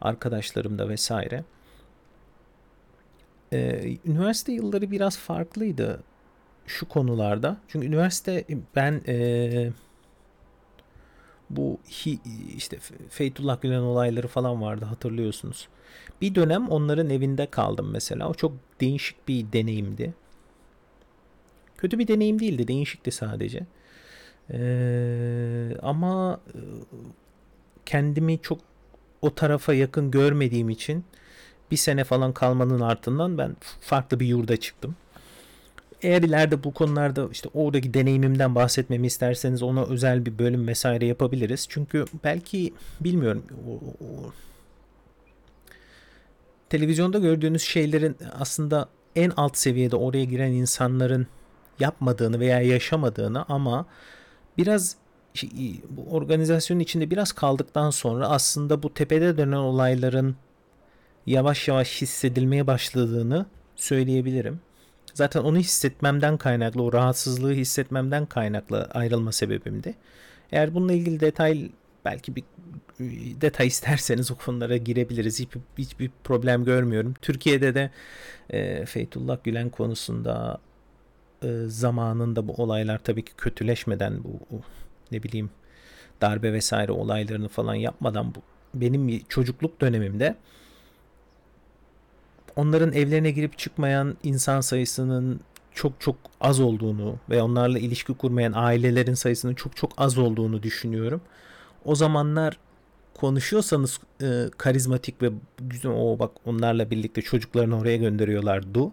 Arkadaşlarım 0.01 0.78
da 0.78 0.89
vesaire. 0.89 1.45
Ee, 3.53 3.97
üniversite 4.05 4.53
yılları 4.53 4.91
biraz 4.91 5.18
farklıydı 5.18 6.03
şu 6.66 6.89
konularda. 6.89 7.57
Çünkü 7.68 7.87
üniversite 7.87 8.45
ben 8.76 9.03
e, 9.09 9.70
bu 11.51 11.78
hi, 11.90 12.18
işte 12.57 12.78
Feytullah 13.09 13.61
Gülen 13.62 13.80
olayları 13.80 14.28
falan 14.28 14.62
vardı 14.62 14.84
hatırlıyorsunuz. 14.84 15.68
Bir 16.20 16.34
dönem 16.34 16.68
onların 16.68 17.11
evinde 17.11 17.46
kaldım 17.46 17.90
mesela. 17.92 18.28
O 18.28 18.34
çok 18.34 18.53
değişik 18.80 19.28
bir 19.28 19.53
deneyimdi. 19.53 20.14
Kötü 21.76 21.98
bir 21.98 22.09
deneyim 22.09 22.40
değildi, 22.40 22.68
değişikti 22.68 23.11
sadece. 23.11 23.66
Ee, 24.51 25.76
ama 25.82 26.40
e, 26.55 26.59
kendimi 27.86 28.38
çok 28.42 28.59
o 29.22 29.34
tarafa 29.34 29.74
yakın 29.74 30.11
görmediğim 30.11 30.70
için 30.70 31.05
bir 31.70 31.76
sene 31.76 32.05
falan 32.05 32.32
kalmanın 32.32 32.80
ardından 32.80 33.38
ben 33.38 33.57
farklı 33.80 34.20
bir 34.20 34.26
yurda 34.26 34.57
çıktım. 34.57 34.96
Eğer 36.03 36.22
ileride 36.22 36.64
bu 36.64 36.74
konularda 36.74 37.28
işte 37.32 37.48
oradaki 37.55 37.94
deneyimimden 37.94 38.55
bahsetmemi 38.55 39.07
isterseniz 39.07 39.62
ona 39.62 39.84
özel 39.84 40.26
bir 40.26 40.38
bölüm 40.38 40.68
vesaire 40.68 41.07
yapabiliriz. 41.07 41.66
Çünkü 41.68 42.05
belki 42.24 42.74
bilmiyorum 43.01 43.44
o, 43.68 43.72
o, 44.05 44.32
televizyonda 46.68 47.18
gördüğünüz 47.18 47.62
şeylerin 47.62 48.16
aslında 48.38 48.88
en 49.16 49.32
alt 49.36 49.57
seviyede 49.57 49.96
oraya 49.96 50.24
giren 50.24 50.53
insanların 50.53 51.26
yapmadığını 51.80 52.40
veya 52.40 52.61
yaşamadığını 52.61 53.44
ama 53.48 53.86
biraz 54.59 54.96
bu 55.90 56.14
organizasyonun 56.14 56.80
içinde 56.80 57.11
biraz 57.11 57.32
kaldıktan 57.32 57.90
sonra 57.90 58.28
aslında 58.28 58.82
bu 58.82 58.94
tepede 58.94 59.38
dönen 59.38 59.57
olayların 59.57 60.36
yavaş 61.26 61.68
yavaş 61.68 62.03
hissedilmeye 62.03 62.66
başladığını 62.66 63.46
söyleyebilirim. 63.76 64.61
Zaten 65.20 65.40
onu 65.40 65.58
hissetmemden 65.58 66.36
kaynaklı, 66.36 66.82
o 66.82 66.92
rahatsızlığı 66.92 67.52
hissetmemden 67.52 68.26
kaynaklı 68.26 68.84
ayrılma 68.84 69.32
sebebimdi. 69.32 69.94
Eğer 70.52 70.74
bununla 70.74 70.92
ilgili 70.92 71.20
detay 71.20 71.70
belki 72.04 72.36
bir 72.36 72.44
detay 73.40 73.66
isterseniz 73.66 74.30
o 74.30 74.34
konulara 74.34 74.76
girebiliriz. 74.76 75.40
Hiç, 75.40 75.48
hiçbir 75.78 76.10
problem 76.24 76.64
görmüyorum. 76.64 77.14
Türkiye'de 77.22 77.74
de 77.74 77.90
e, 78.50 78.86
Feytullah 78.86 79.38
Gülen 79.44 79.68
konusunda 79.70 80.58
e, 81.42 81.48
zamanında 81.66 82.48
bu 82.48 82.52
olaylar 82.52 82.98
tabii 82.98 83.24
ki 83.24 83.32
kötüleşmeden 83.36 84.24
bu 84.24 84.60
ne 85.12 85.22
bileyim 85.22 85.50
darbe 86.20 86.52
vesaire 86.52 86.92
olaylarını 86.92 87.48
falan 87.48 87.74
yapmadan 87.74 88.34
bu 88.34 88.42
benim 88.74 89.24
çocukluk 89.28 89.80
dönemimde 89.80 90.36
onların 92.57 92.92
evlerine 92.92 93.30
girip 93.30 93.59
çıkmayan 93.59 94.16
insan 94.22 94.61
sayısının 94.61 95.40
çok 95.74 96.01
çok 96.01 96.16
az 96.40 96.61
olduğunu 96.61 97.16
ve 97.30 97.42
onlarla 97.42 97.78
ilişki 97.78 98.14
kurmayan 98.14 98.53
ailelerin 98.53 99.14
sayısının 99.14 99.55
çok 99.55 99.76
çok 99.76 99.92
az 99.96 100.18
olduğunu 100.18 100.62
düşünüyorum. 100.62 101.20
O 101.84 101.94
zamanlar 101.94 102.59
konuşuyorsanız 103.14 104.01
e, 104.22 104.44
karizmatik 104.59 105.22
ve 105.22 105.30
güzel 105.61 105.92
o 105.92 106.18
bak 106.18 106.30
onlarla 106.44 106.90
birlikte 106.90 107.22
çocuklarını 107.22 107.78
oraya 107.78 107.96
gönderiyorlardı. 107.96 108.90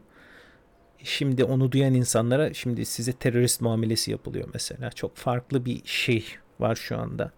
Şimdi 1.03 1.43
onu 1.43 1.71
duyan 1.71 1.93
insanlara 1.93 2.53
şimdi 2.53 2.85
size 2.85 3.11
terörist 3.13 3.61
muamelesi 3.61 4.11
yapılıyor 4.11 4.49
mesela. 4.53 4.91
Çok 4.91 5.15
farklı 5.15 5.65
bir 5.65 5.81
şey 5.85 6.25
var 6.59 6.75
şu 6.75 6.97
anda. 6.97 7.31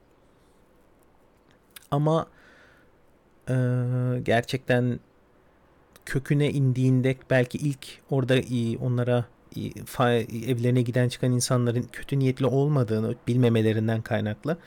Ama 1.92 2.28
e, 3.50 3.56
gerçekten 4.24 5.00
köküne 6.10 6.52
indiğinde 6.52 7.16
belki 7.30 7.58
ilk 7.58 7.88
orada 8.10 8.36
onlara 8.82 9.26
evlerine 10.48 10.82
giden 10.82 11.10
çıkan 11.10 11.32
insanların 11.32 11.86
kötü 11.92 12.20
niyetli 12.20 12.46
olmadığını 12.46 13.16
bilmemelerinden 13.28 14.02
kaynaklı 14.02 14.58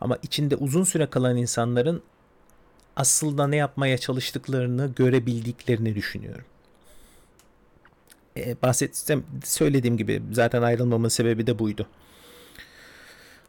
ama 0.00 0.18
içinde 0.22 0.56
uzun 0.56 0.84
süre 0.84 1.06
kalan 1.06 1.36
insanların 1.36 2.02
aslında 2.96 3.46
ne 3.46 3.56
yapmaya 3.56 3.98
çalıştıklarını 3.98 4.92
görebildiklerini 4.96 5.94
düşünüyorum. 5.94 6.44
Ee, 8.36 8.56
bahsetsem 8.62 9.24
söylediğim 9.44 9.96
gibi 9.96 10.22
zaten 10.32 10.62
ayrılmamın 10.62 11.08
sebebi 11.08 11.46
de 11.46 11.58
buydu. 11.58 11.86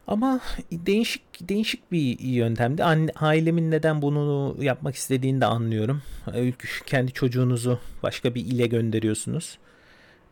Ama 0.08 0.40
değişik 0.72 1.50
değişik 1.50 1.92
bir 1.92 2.20
yöntemdi. 2.20 2.84
Ailemin 3.16 3.72
neden 3.72 4.02
bunu 4.02 4.56
yapmak 4.60 4.96
istediğini 4.96 5.42
de 5.42 5.46
anlıyorum. 5.46 6.02
Kendi 6.86 7.14
çocuğunuzu 7.14 7.80
başka 8.04 8.36
bir 8.36 8.46
ile 8.46 8.68
gönderiyorsunuz. 8.68 9.58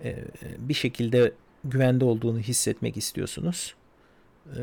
Ee, 0.04 0.16
bir 0.58 0.74
şekilde 0.74 1.34
güvende 1.64 2.06
olduğunu 2.06 2.40
hissetmek 2.40 2.98
istiyorsunuz. 2.98 3.76
Ee, 4.48 4.60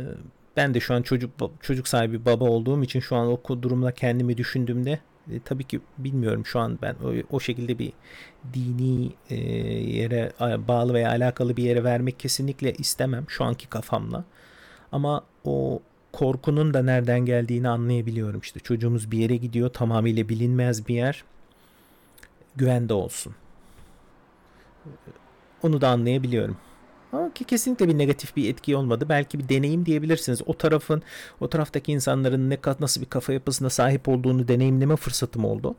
ben 0.57 0.75
de 0.75 0.81
şu 0.81 0.95
an 0.95 1.03
çocuk 1.03 1.31
çocuk 1.61 1.89
sahibi 1.89 2.25
baba 2.25 2.45
olduğum 2.45 2.83
için 2.83 3.01
şu 3.01 3.17
an 3.17 3.27
o 3.29 3.63
durumda 3.63 3.93
kendimi 3.93 4.37
düşündüğümde 4.37 4.99
e, 5.33 5.41
tabii 5.45 5.65
ki 5.65 5.81
bilmiyorum 5.99 6.47
şu 6.47 6.61
an 6.61 6.79
ben 6.83 6.95
o, 6.95 7.37
o 7.37 7.41
şekilde 7.41 7.79
bir 7.79 7.93
dini 8.55 9.13
e, 9.31 9.37
yere 9.97 10.33
bağlı 10.69 10.95
veya 10.95 11.11
alakalı 11.11 11.57
bir 11.57 11.63
yere 11.63 11.85
vermek 11.85 12.21
kesinlikle 12.21 12.73
istemem 12.73 13.25
şu 13.29 13.45
anki 13.45 13.69
kafamla. 13.69 14.25
Ama 14.93 15.25
o 15.45 15.83
korkunun 16.13 16.75
da 16.75 16.83
nereden 16.83 17.21
geldiğini 17.21 17.69
anlayabiliyorum. 17.69 18.41
İşte 18.41 18.61
çocuğumuz 18.61 19.11
bir 19.11 19.19
yere 19.19 19.37
gidiyor 19.37 19.69
tamamıyla 19.69 20.29
bilinmez 20.29 20.89
bir 20.89 20.95
yer. 20.95 21.25
Güvende 22.57 22.95
olsun. 22.95 23.35
Onu 25.63 25.81
da 25.81 25.89
anlayabiliyorum. 25.89 26.57
Ama 27.13 27.33
ki 27.35 27.45
kesinlikle 27.45 27.89
bir 27.89 27.99
negatif 27.99 28.37
bir 28.37 28.51
etki 28.51 28.77
olmadı. 28.77 29.07
Belki 29.09 29.39
bir 29.39 29.49
deneyim 29.49 29.87
diyebilirsiniz. 29.87 30.43
O 30.47 30.55
tarafın, 30.55 31.03
o 31.41 31.49
taraftaki 31.49 31.93
insanların 31.93 32.51
ne 32.51 32.59
nasıl 32.81 33.01
bir 33.01 33.07
kafa 33.07 33.33
yapısına 33.33 33.71
sahip 33.71 34.09
olduğunu 34.09 34.49
deneyimleme 34.49 34.97
fırsatım 34.97 35.45
oldu. 35.45 35.75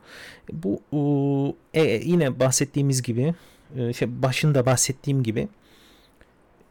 Bu 0.94 1.56
e, 1.74 1.84
yine 1.84 2.40
bahsettiğimiz 2.40 3.02
gibi, 3.02 3.34
e, 3.76 3.94
şey 3.94 4.22
başında 4.22 4.66
bahsettiğim 4.66 5.24
gibi 5.24 5.48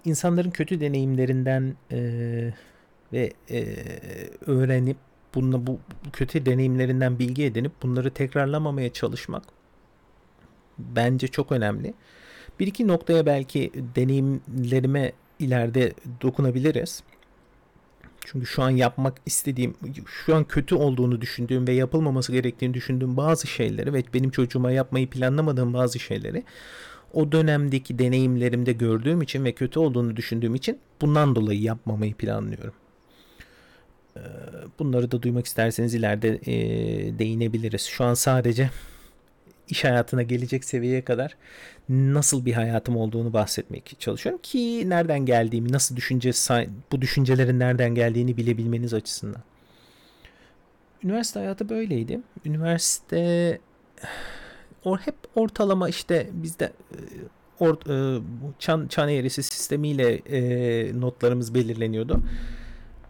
insanların 0.05 0.50
kötü 0.50 0.80
deneyimlerinden 0.80 1.76
e, 1.90 1.98
ve 3.12 3.32
e, 3.50 3.64
öğrenip 4.46 4.96
bununla 5.34 5.66
bu 5.66 5.78
kötü 6.12 6.46
deneyimlerinden 6.46 7.18
bilgi 7.18 7.44
edinip 7.44 7.72
bunları 7.82 8.11
tekrarlamamaya 8.11 8.92
çalışmak 8.92 9.42
bence 10.78 11.28
çok 11.28 11.53
önemli. 11.53 11.94
Bir 12.61 12.66
iki 12.66 12.88
noktaya 12.88 13.26
belki 13.26 13.72
deneyimlerime 13.96 15.12
ileride 15.38 15.92
dokunabiliriz. 16.22 17.03
Çünkü 18.24 18.46
şu 18.46 18.62
an 18.62 18.70
yapmak 18.70 19.16
istediğim, 19.26 19.74
şu 20.07 20.36
an 20.36 20.44
kötü 20.44 20.74
olduğunu 20.74 21.20
düşündüğüm 21.20 21.66
ve 21.66 21.72
yapılmaması 21.72 22.32
gerektiğini 22.32 22.74
düşündüğüm 22.74 23.16
bazı 23.16 23.46
şeyleri 23.46 23.92
ve 23.92 24.03
benim 24.14 24.30
çocuğuma 24.30 24.72
yapmayı 24.72 25.11
planlamadığım 25.11 25.74
bazı 25.74 25.98
şeyleri 25.98 26.44
o 27.12 27.32
dönemdeki 27.32 27.98
deneyimlerimde 27.98 28.72
gördüğüm 28.72 29.22
için 29.22 29.44
ve 29.44 29.52
kötü 29.52 29.78
olduğunu 29.78 30.16
düşündüğüm 30.16 30.54
için 30.54 30.78
bundan 31.00 31.36
dolayı 31.36 31.60
yapmamayı 31.60 32.14
planlıyorum. 32.14 32.74
Ee, 34.16 34.20
bunları 34.78 35.10
da 35.10 35.22
duymak 35.22 35.46
isterseniz 35.46 35.94
ileride 35.94 36.28
e, 36.46 36.54
değinebiliriz. 37.18 37.82
Şu 37.82 38.04
an 38.04 38.14
sadece 38.14 38.70
iş 39.68 39.84
hayatına 39.84 40.22
gelecek 40.22 40.64
seviyeye 40.64 41.02
kadar 41.02 41.36
nasıl 41.88 42.46
bir 42.46 42.52
hayatım 42.52 42.96
olduğunu 42.96 43.32
bahsetmek 43.32 43.96
çalışıyorum 43.98 44.40
ki 44.42 44.90
nereden 44.90 45.26
geldiğimi, 45.26 45.72
nasıl 45.72 45.96
düşünce 45.96 46.32
bu 46.92 47.02
düşüncelerin 47.02 47.58
nereden 47.58 47.94
geldiğini 47.94 48.36
bilebilmeniz 48.36 48.94
açısından. 48.94 49.42
Üniversite 51.04 51.40
hayatı 51.40 51.68
böyleydi. 51.68 52.20
Üniversite 52.44 53.58
o 54.85 54.97
hep 54.97 55.14
ortalama 55.35 55.89
işte 55.89 56.30
bizde 56.33 56.64
e, 56.64 56.99
or, 57.61 57.74
e, 57.74 58.22
çan, 58.59 58.87
çan 58.87 59.09
eğrisi 59.09 59.43
sistemiyle 59.43 60.14
e, 60.14 61.01
notlarımız 61.01 61.55
belirleniyordu. 61.55 62.20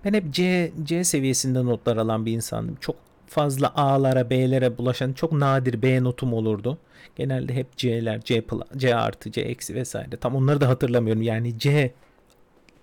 Ben 0.04 0.14
hep 0.14 0.30
C, 0.30 0.72
C 0.82 1.04
seviyesinde 1.04 1.64
notlar 1.64 1.96
alan 1.96 2.26
bir 2.26 2.32
insandım. 2.32 2.76
Çok 2.80 2.96
fazla 3.26 3.72
A'lara, 3.74 4.30
B'lere 4.30 4.78
bulaşan 4.78 5.12
çok 5.12 5.32
nadir 5.32 5.82
B 5.82 6.04
notum 6.04 6.32
olurdu. 6.32 6.78
Genelde 7.16 7.54
hep 7.54 7.76
C'ler, 7.76 8.20
C, 8.20 8.44
C 8.76 8.94
artı, 8.94 9.32
C 9.32 9.40
eksi 9.40 9.74
vesaire. 9.74 10.16
Tam 10.16 10.36
onları 10.36 10.60
da 10.60 10.68
hatırlamıyorum. 10.68 11.22
Yani 11.22 11.58
C 11.58 11.92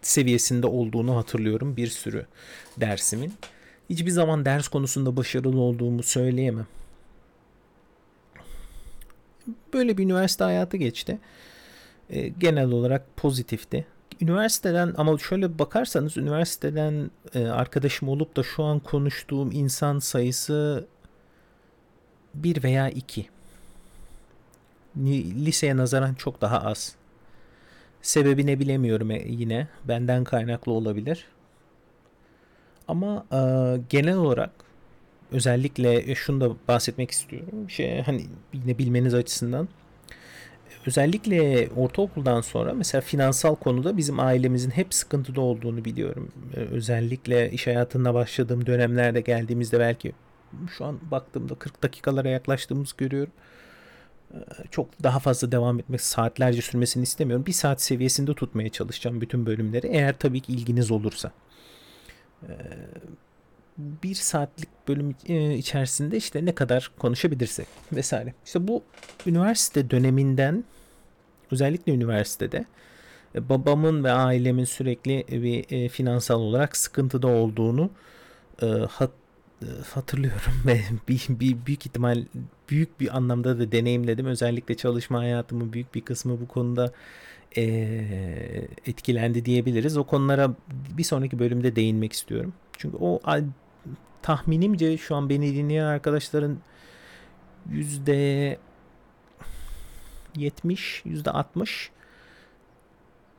seviyesinde 0.02 0.68
olduğunu 0.68 1.16
hatırlıyorum 1.16 1.78
bir 1.78 1.88
sürü 1.88 2.26
dersimin. 2.78 3.34
Hiçbir 3.90 4.12
zaman 4.12 4.46
ders 4.46 4.68
konusunda 4.68 5.18
başarılı 5.18 5.60
olduğumu 5.60 6.04
söyleyemem 6.04 6.68
böyle 9.74 9.98
bir 9.98 10.04
üniversite 10.04 10.44
hayatı 10.44 10.78
geçti. 10.78 11.20
E, 12.10 12.28
genel 12.28 12.72
olarak 12.72 13.18
pozitifti. 13.18 13.86
Üniversiteden 14.22 14.94
ama 14.98 15.18
şöyle 15.18 15.60
bakarsanız 15.60 16.18
üniversiteden 16.18 17.12
e, 17.34 17.48
arkadaşım 17.48 18.10
olup 18.10 18.36
da 18.36 18.44
şu 18.44 18.64
an 18.64 18.80
konuştuğum 18.80 19.52
insan 19.52 20.00
sayısı 20.00 20.88
bir 22.34 22.64
veya 22.64 22.90
iki. 22.90 23.30
Liseye 25.46 25.78
nazaran 25.78 26.14
çok 26.14 26.42
daha 26.42 26.62
az. 26.62 26.96
Sebebi 28.02 28.46
ne 28.46 28.60
bilemiyorum 28.60 29.12
e, 29.12 29.24
yine. 29.28 29.68
Benden 29.88 30.24
kaynaklı 30.24 30.72
olabilir. 30.72 31.26
Ama 32.88 33.26
e, 33.32 33.38
genel 33.90 34.18
olarak 34.18 34.52
özellikle 35.32 36.16
şunu 36.16 36.42
da 36.42 36.56
bahsetmek 36.68 37.12
istiyorum. 37.12 37.70
Şey 37.70 38.02
hani 38.02 38.26
yine 38.54 38.78
bilmeniz 38.78 39.14
açısından 39.14 39.68
özellikle 40.86 41.70
ortaokuldan 41.76 42.42
sonra 42.42 42.74
mesela 42.74 43.02
finansal 43.02 43.56
konuda 43.56 43.98
bizim 43.98 44.20
ailemizin 44.20 44.70
hep 44.70 44.94
sıkıntıda 44.94 45.42
olduğunu 45.42 45.86
biliyorum. 45.86 46.32
Ee, 46.56 46.60
özellikle 46.60 47.52
iş 47.52 47.68
hayatına 47.68 48.14
başladığım 48.14 48.66
dönemlerde 48.66 49.22
geldiğimizde 49.22 49.80
belki 49.80 50.14
şu 50.78 50.86
an 50.86 51.00
baktığımda 51.12 51.56
40 51.56 51.84
dakikalara 51.84 52.30
yaklaştığımızı 52.30 52.98
görüyorum. 52.98 53.34
Ee, 54.34 54.38
çok 54.72 55.04
daha 55.04 55.20
fazla 55.20 55.52
devam 55.52 55.80
etmek, 55.80 56.02
saatlerce 56.02 56.62
sürmesini 56.62 57.04
istemiyorum. 57.04 57.46
Bir 57.46 57.52
saat 57.52 57.82
seviyesinde 57.82 58.34
tutmaya 58.34 58.70
çalışacağım 58.70 59.22
bütün 59.22 59.46
bölümleri. 59.46 59.88
Eğer 59.88 60.18
tabii 60.20 60.40
ki 60.40 60.54
ilginiz 60.54 60.92
olursa. 60.92 61.32
Bir 63.80 64.16
saatlik 64.16 64.70
bölüm 64.88 65.16
e, 65.28 65.54
içerisinde 65.54 66.18
işte 66.18 66.46
ne 66.46 66.56
kadar 66.56 66.92
konuşabilirsek 67.00 67.68
vesaire. 67.94 68.34
İşte 68.46 68.68
bu 68.68 68.84
üniversite 69.26 69.90
döneminden 69.90 70.64
özellikle 71.52 71.94
üniversitede 71.94 72.66
e, 73.36 73.50
babamın 73.50 74.04
ve 74.04 74.12
ailemin 74.12 74.64
sürekli 74.64 75.26
bir 75.30 75.66
e, 75.76 75.90
finansal 75.90 76.40
olarak 76.40 76.78
sıkıntıda 76.78 77.28
olduğunu 77.28 77.90
hat, 78.90 79.12
hatırlıyorum 79.94 80.54
ve 80.66 80.82
bir, 81.08 81.26
bir 81.30 81.66
büyük 81.66 81.86
ihtimal 81.86 82.26
büyük 82.70 83.00
bir 83.00 83.18
anlamda 83.18 83.60
da 83.60 83.72
deneyimledim. 83.72 84.26
Özellikle 84.26 84.78
çalışma 84.78 85.20
hayatımın 85.20 85.74
büyük 85.74 85.96
bir 85.96 86.02
kısmı 86.02 86.42
bu 86.42 86.48
konuda 86.48 86.92
etkilendi 88.86 89.46
diyebiliriz. 89.46 89.98
O 89.98 90.04
konulara 90.04 90.54
bir 90.98 91.04
sonraki 91.04 91.40
bölümde 91.40 91.76
değinmek 91.76 92.14
istiyorum. 92.14 92.54
Çünkü 92.78 92.98
o 92.98 93.20
tahminimce 94.22 94.98
şu 94.98 95.16
an 95.16 95.30
beni 95.30 95.56
dinleyen 95.56 95.86
arkadaşların 95.86 96.58
yüzde 97.70 98.58
70, 100.36 101.02
yüzde 101.06 101.32
60, 101.32 101.92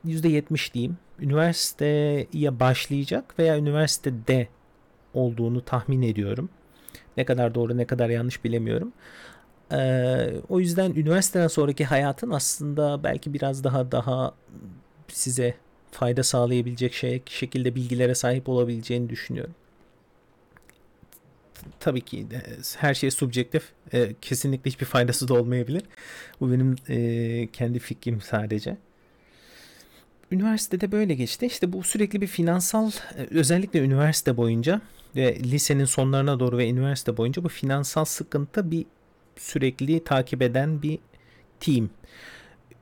yüzde 0.03 0.29
70 0.29 0.73
diyeyim. 0.73 0.97
Üniversiteye 1.19 2.59
başlayacak 2.59 3.39
veya 3.39 3.57
üniversitede 3.57 4.47
olduğunu 5.13 5.65
tahmin 5.65 6.01
ediyorum. 6.01 6.49
Ne 7.17 7.25
kadar 7.25 7.55
doğru 7.55 7.77
ne 7.77 7.85
kadar 7.85 8.09
yanlış 8.09 8.43
bilemiyorum. 8.43 8.93
Ee, 9.71 10.31
o 10.49 10.59
yüzden 10.59 10.91
üniversiteden 10.91 11.47
sonraki 11.47 11.85
hayatın 11.85 12.29
aslında 12.29 13.03
belki 13.03 13.33
biraz 13.33 13.63
daha 13.63 13.91
daha 13.91 14.35
size 15.07 15.55
fayda 15.91 16.23
sağlayabilecek 16.23 16.93
şey, 16.93 17.21
şekilde 17.25 17.75
bilgilere 17.75 18.15
sahip 18.15 18.49
olabileceğini 18.49 19.09
düşünüyorum 19.09 19.55
tabii 21.79 22.01
ki 22.01 22.27
her 22.77 22.93
şey 22.93 23.11
subjektif. 23.11 23.63
E, 23.93 24.15
kesinlikle 24.21 24.71
hiçbir 24.71 24.85
faydası 24.85 25.27
da 25.27 25.33
olmayabilir. 25.33 25.83
Bu 26.41 26.51
benim 26.51 26.75
e, 26.89 27.47
kendi 27.53 27.79
fikrim 27.79 28.21
sadece. 28.21 28.77
Üniversitede 30.31 30.91
böyle 30.91 31.13
geçti. 31.13 31.45
İşte 31.45 31.73
bu 31.73 31.83
sürekli 31.83 32.21
bir 32.21 32.27
finansal 32.27 32.91
e, 33.17 33.27
özellikle 33.31 33.79
üniversite 33.79 34.37
boyunca 34.37 34.81
ve 35.15 35.39
lisenin 35.39 35.85
sonlarına 35.85 36.39
doğru 36.39 36.57
ve 36.57 36.69
üniversite 36.69 37.17
boyunca 37.17 37.43
bu 37.43 37.49
finansal 37.49 38.05
sıkıntı 38.05 38.71
bir 38.71 38.85
sürekli 39.37 40.03
takip 40.03 40.41
eden 40.41 40.81
bir 40.81 40.99
team. 41.59 41.89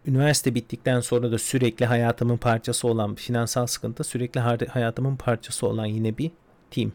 Üniversite 0.05 0.55
bittikten 0.55 0.99
sonra 0.99 1.31
da 1.31 1.37
sürekli 1.37 1.85
hayatımın 1.85 2.37
parçası 2.37 2.87
olan 2.87 3.15
finansal 3.15 3.67
sıkıntı 3.67 4.03
sürekli 4.03 4.39
hayatımın 4.69 5.15
parçası 5.15 5.67
olan 5.67 5.85
yine 5.85 6.17
bir 6.17 6.31
team 6.71 6.91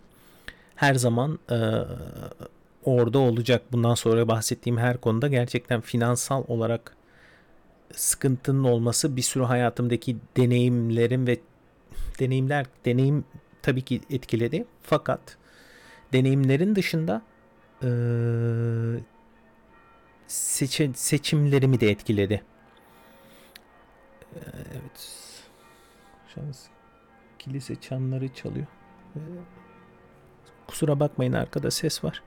her 0.77 0.95
zaman 0.95 1.39
e, 1.51 1.59
orada 2.85 3.19
olacak. 3.19 3.63
Bundan 3.73 3.95
sonra 3.95 4.29
bahsettiğim 4.29 4.79
her 4.79 4.97
konuda 4.97 5.29
gerçekten 5.29 5.81
finansal 5.81 6.45
olarak 6.49 6.97
sıkıntının 7.93 8.65
olması 8.65 9.17
bir 9.17 9.23
sürü 9.23 9.45
hayatımdaki 9.45 10.17
deneyimlerim 10.37 11.27
ve 11.27 11.41
deneyimler 12.21 12.67
deneyim 12.85 13.25
tabii 13.63 13.83
ki 13.83 14.01
etkiledi. 14.11 14.65
Fakat 14.83 15.37
deneyimlerin 16.13 16.75
dışında 16.75 17.23
e, 17.83 17.89
seçe, 20.27 20.91
seçimlerimi 20.95 21.81
de 21.81 21.91
etkiledi. 21.91 22.43
Evet. 24.73 25.25
Şans 26.35 26.67
kilise 27.39 27.81
çanları 27.81 28.35
çalıyor. 28.35 28.67
Kusura 30.67 31.01
bakmayın 31.01 31.33
arkada 31.33 31.71
ses 31.71 32.05
var. 32.05 32.23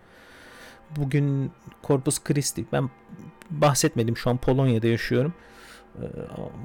Bugün 0.96 1.52
Corpus 1.84 2.24
Christi. 2.24 2.66
Ben 2.72 2.90
bahsetmedim 3.50 4.18
şu 4.18 4.30
an 4.30 4.38
Polonya'da 4.38 4.88
yaşıyorum. 4.88 5.34
Ee, 6.02 6.06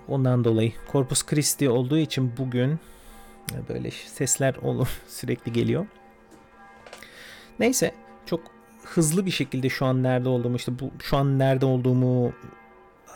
ondan 0.08 0.44
dolayı 0.44 0.72
Corpus 0.92 1.26
Christi 1.26 1.68
olduğu 1.68 1.98
için 1.98 2.32
bugün 2.36 2.78
böyle 3.68 3.90
sesler 3.90 4.54
olur 4.54 4.88
sürekli 5.08 5.52
geliyor. 5.52 5.86
Neyse 7.58 7.94
çok 8.26 8.40
hızlı 8.84 9.26
bir 9.26 9.30
şekilde 9.30 9.68
şu 9.68 9.86
an 9.86 10.02
nerede 10.02 10.28
olduğumu 10.28 10.56
işte 10.56 10.78
bu 10.78 10.90
şu 11.02 11.16
an 11.16 11.38
nerede 11.38 11.66
olduğumu 11.66 12.32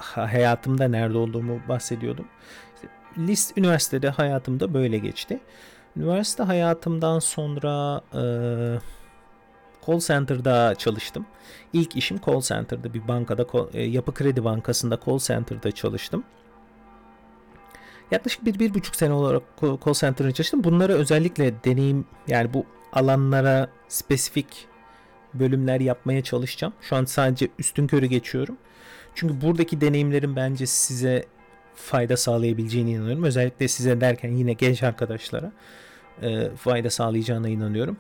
hayatımda 0.01 0.89
nerede 0.89 1.19
olduğumu 1.19 1.61
bahsediyordum. 1.69 2.27
İşte 2.75 2.89
list 3.19 3.59
üniversitede 3.59 4.09
hayatımda 4.09 4.75
böyle 4.75 4.99
geçti. 4.99 5.41
Üniversite 5.97 6.43
hayatımdan 6.43 7.19
sonra 7.19 8.01
e, 8.15 8.21
call 9.87 9.99
center'da 9.99 10.75
çalıştım. 10.75 11.27
İlk 11.73 11.97
işim 11.97 12.21
call 12.27 12.41
center'da 12.41 12.95
bir 12.95 13.09
bankada 13.09 13.47
e, 13.73 13.83
Yapı 13.83 14.15
Kredi 14.15 14.45
Bankası'nda 14.45 14.99
call 15.07 15.19
center'da 15.19 15.73
çalıştım. 15.73 16.25
Yaklaşık 18.11 18.45
bir, 18.45 18.59
bir 18.59 18.75
buçuk 18.75 18.97
sene 18.97 19.13
olarak 19.13 19.43
call 19.61 19.95
center'da 19.95 20.33
çalıştım. 20.33 20.65
Bunları 20.65 20.93
özellikle 20.93 21.65
deneyim 21.65 22.05
yani 22.29 22.55
bu 22.55 22.67
alanlara 22.93 23.69
spesifik 23.89 24.69
bölümler 25.35 25.81
yapmaya 25.81 26.23
çalışacağım. 26.23 26.75
Şu 26.81 26.97
an 26.97 27.05
sadece 27.05 27.49
üstün 27.59 27.87
körü 27.87 28.07
geçiyorum. 28.07 28.57
Çünkü 29.15 29.41
buradaki 29.41 29.81
deneyimlerim 29.81 30.37
bence 30.37 30.67
size 30.67 31.25
fayda 31.77 32.17
sağlayabileceğine 32.17 32.91
inanıyorum. 32.91 33.25
Özellikle 33.25 33.69
size 33.69 34.01
derken 34.01 34.33
yine 34.33 34.53
genç 34.53 34.83
arkadaşlara 34.83 35.53
e, 36.23 36.51
fayda 36.57 36.91
sağlayacağına 36.91 37.49
inanıyorum. 37.49 37.97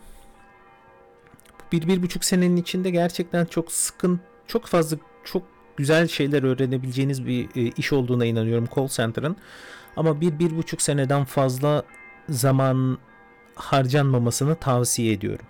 Bir, 1.72 1.88
bir 1.88 2.02
buçuk 2.02 2.24
senenin 2.24 2.56
içinde 2.56 2.90
gerçekten 2.90 3.44
çok 3.44 3.72
sıkın, 3.72 4.20
çok 4.46 4.66
fazla, 4.66 4.96
çok 5.24 5.42
güzel 5.76 6.08
şeyler 6.08 6.42
öğrenebileceğiniz 6.42 7.26
bir 7.26 7.48
e, 7.56 7.72
iş 7.76 7.92
olduğuna 7.92 8.24
inanıyorum 8.24 8.68
call 8.76 8.88
center'ın. 8.88 9.36
Ama 9.96 10.20
bir, 10.20 10.38
bir 10.38 10.56
buçuk 10.56 10.82
seneden 10.82 11.24
fazla 11.24 11.82
zaman 12.28 12.98
harcanmamasını 13.54 14.54
tavsiye 14.54 15.12
ediyorum. 15.12 15.46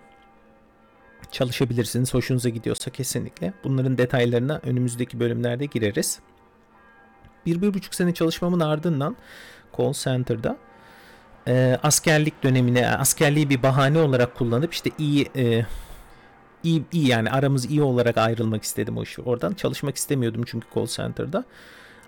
Çalışabilirsiniz. 1.31 2.15
Hoşunuza 2.15 2.49
gidiyorsa 2.49 2.91
kesinlikle. 2.91 3.53
Bunların 3.65 3.99
detaylarına 3.99 4.61
önümüzdeki 4.65 5.21
bölümlerde 5.21 5.67
gireriz. 5.67 6.21
Bir, 7.47 7.63
bir 7.63 7.75
buçuk 7.75 7.95
sene 7.95 8.15
çalışmamın 8.15 8.61
ardından 8.61 9.17
call 9.79 9.93
center'da 9.93 10.57
e, 11.49 11.79
askerlik 11.83 12.43
dönemine 12.43 12.89
askerliği 12.89 13.51
bir 13.51 13.63
bahane 13.63 13.99
olarak 13.99 14.35
kullanıp 14.35 14.73
işte 14.73 14.91
iyi 14.99 15.29
e, 15.37 15.67
iyi, 16.63 16.85
iyi 16.93 17.09
yani 17.09 17.31
aramız 17.31 17.71
iyi 17.71 17.83
olarak 17.83 18.19
ayrılmak 18.19 18.63
istedim 18.63 18.99
o 18.99 19.03
işi. 19.03 19.23
Oradan 19.23 19.55
çalışmak 19.55 19.97
istemiyordum 19.97 20.43
çünkü 20.47 20.67
call 20.75 20.87
center'da. 20.87 21.45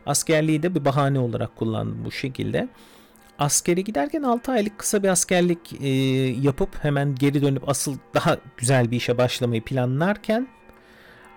Askerliği 0.06 0.62
de 0.62 0.74
bir 0.74 0.84
bahane 0.84 1.18
olarak 1.18 1.56
kullandım 1.56 2.04
bu 2.04 2.10
şekilde. 2.10 2.68
Askere 3.38 3.80
giderken 3.80 4.22
6 4.22 4.52
aylık 4.52 4.78
kısa 4.78 5.02
bir 5.02 5.08
askerlik 5.08 5.72
e, 5.80 5.88
yapıp 6.40 6.84
hemen 6.84 7.14
geri 7.14 7.42
dönüp 7.42 7.68
asıl 7.68 7.96
daha 8.14 8.36
güzel 8.56 8.90
bir 8.90 8.96
işe 8.96 9.18
başlamayı 9.18 9.64
planlarken 9.64 10.48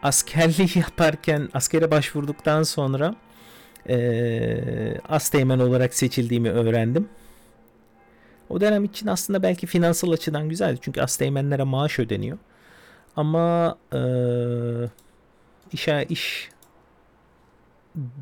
askerliği 0.04 0.70
yaparken 0.76 1.50
askere 1.54 1.92
başvurduktan 1.92 2.64
sonra 2.64 3.16
e, 3.90 4.98
asteğmen 5.10 5.60
olarak 5.60 5.94
seçildiğimi 5.94 6.50
öğrendim. 6.50 7.10
O 8.50 8.62
dönem 8.62 8.84
için 8.84 9.08
aslında 9.08 9.44
belki 9.44 9.68
finansal 9.68 10.12
açıdan 10.12 10.50
güzeldi. 10.50 10.80
Çünkü 10.82 11.02
asteğmenlere 11.02 11.64
maaş 11.64 12.00
ödeniyor. 12.00 12.38
Ama 13.16 13.78
e, 13.94 14.02
işe 15.72 16.06
iş 16.10 16.50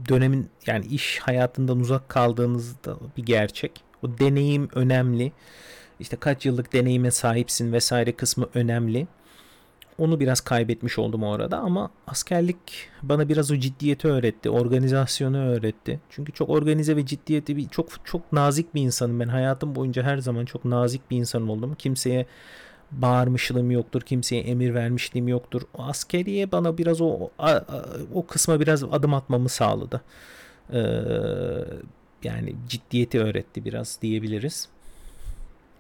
dönemin 0.09 0.49
yani 0.67 0.85
iş 0.85 1.19
hayatından 1.19 1.79
uzak 1.79 2.09
kaldığınızda 2.09 2.97
bir 3.17 3.23
gerçek. 3.23 3.83
O 4.03 4.17
deneyim 4.19 4.69
önemli. 4.75 5.31
İşte 5.99 6.17
kaç 6.17 6.45
yıllık 6.45 6.73
deneyime 6.73 7.11
sahipsin 7.11 7.73
vesaire 7.73 8.11
kısmı 8.11 8.49
önemli. 8.53 9.07
Onu 9.99 10.19
biraz 10.19 10.41
kaybetmiş 10.41 10.99
oldum 10.99 11.23
orada 11.23 11.57
ama 11.57 11.91
askerlik 12.07 12.57
bana 13.01 13.29
biraz 13.29 13.51
o 13.51 13.55
ciddiyeti 13.55 14.07
öğretti, 14.07 14.49
organizasyonu 14.49 15.37
öğretti. 15.37 15.99
Çünkü 16.09 16.31
çok 16.31 16.49
organize 16.49 16.95
ve 16.95 17.05
ciddiyeti 17.05 17.57
bir 17.57 17.69
çok 17.69 18.05
çok 18.05 18.33
nazik 18.33 18.75
bir 18.75 18.81
insanım 18.81 19.19
ben. 19.19 19.27
Hayatım 19.27 19.75
boyunca 19.75 20.03
her 20.03 20.17
zaman 20.17 20.45
çok 20.45 20.65
nazik 20.65 21.11
bir 21.11 21.17
insan 21.17 21.47
oldum. 21.47 21.75
Kimseye 21.75 22.25
bağırmışlığım 22.91 23.71
yoktur. 23.71 24.01
Kimseye 24.01 24.41
emir 24.41 24.73
vermişliğim 24.73 25.27
yoktur. 25.27 25.61
O 25.77 25.83
askeriye 25.83 26.51
bana 26.51 26.77
biraz 26.77 27.01
o 27.01 27.05
o, 27.05 27.29
o 28.13 28.27
kısma 28.27 28.59
biraz 28.59 28.83
adım 28.83 29.13
atmamı 29.13 29.49
sağladı. 29.49 30.01
Ee, 30.73 30.79
yani 32.23 32.55
ciddiyeti 32.69 33.19
öğretti 33.19 33.65
biraz 33.65 33.99
diyebiliriz. 34.01 34.69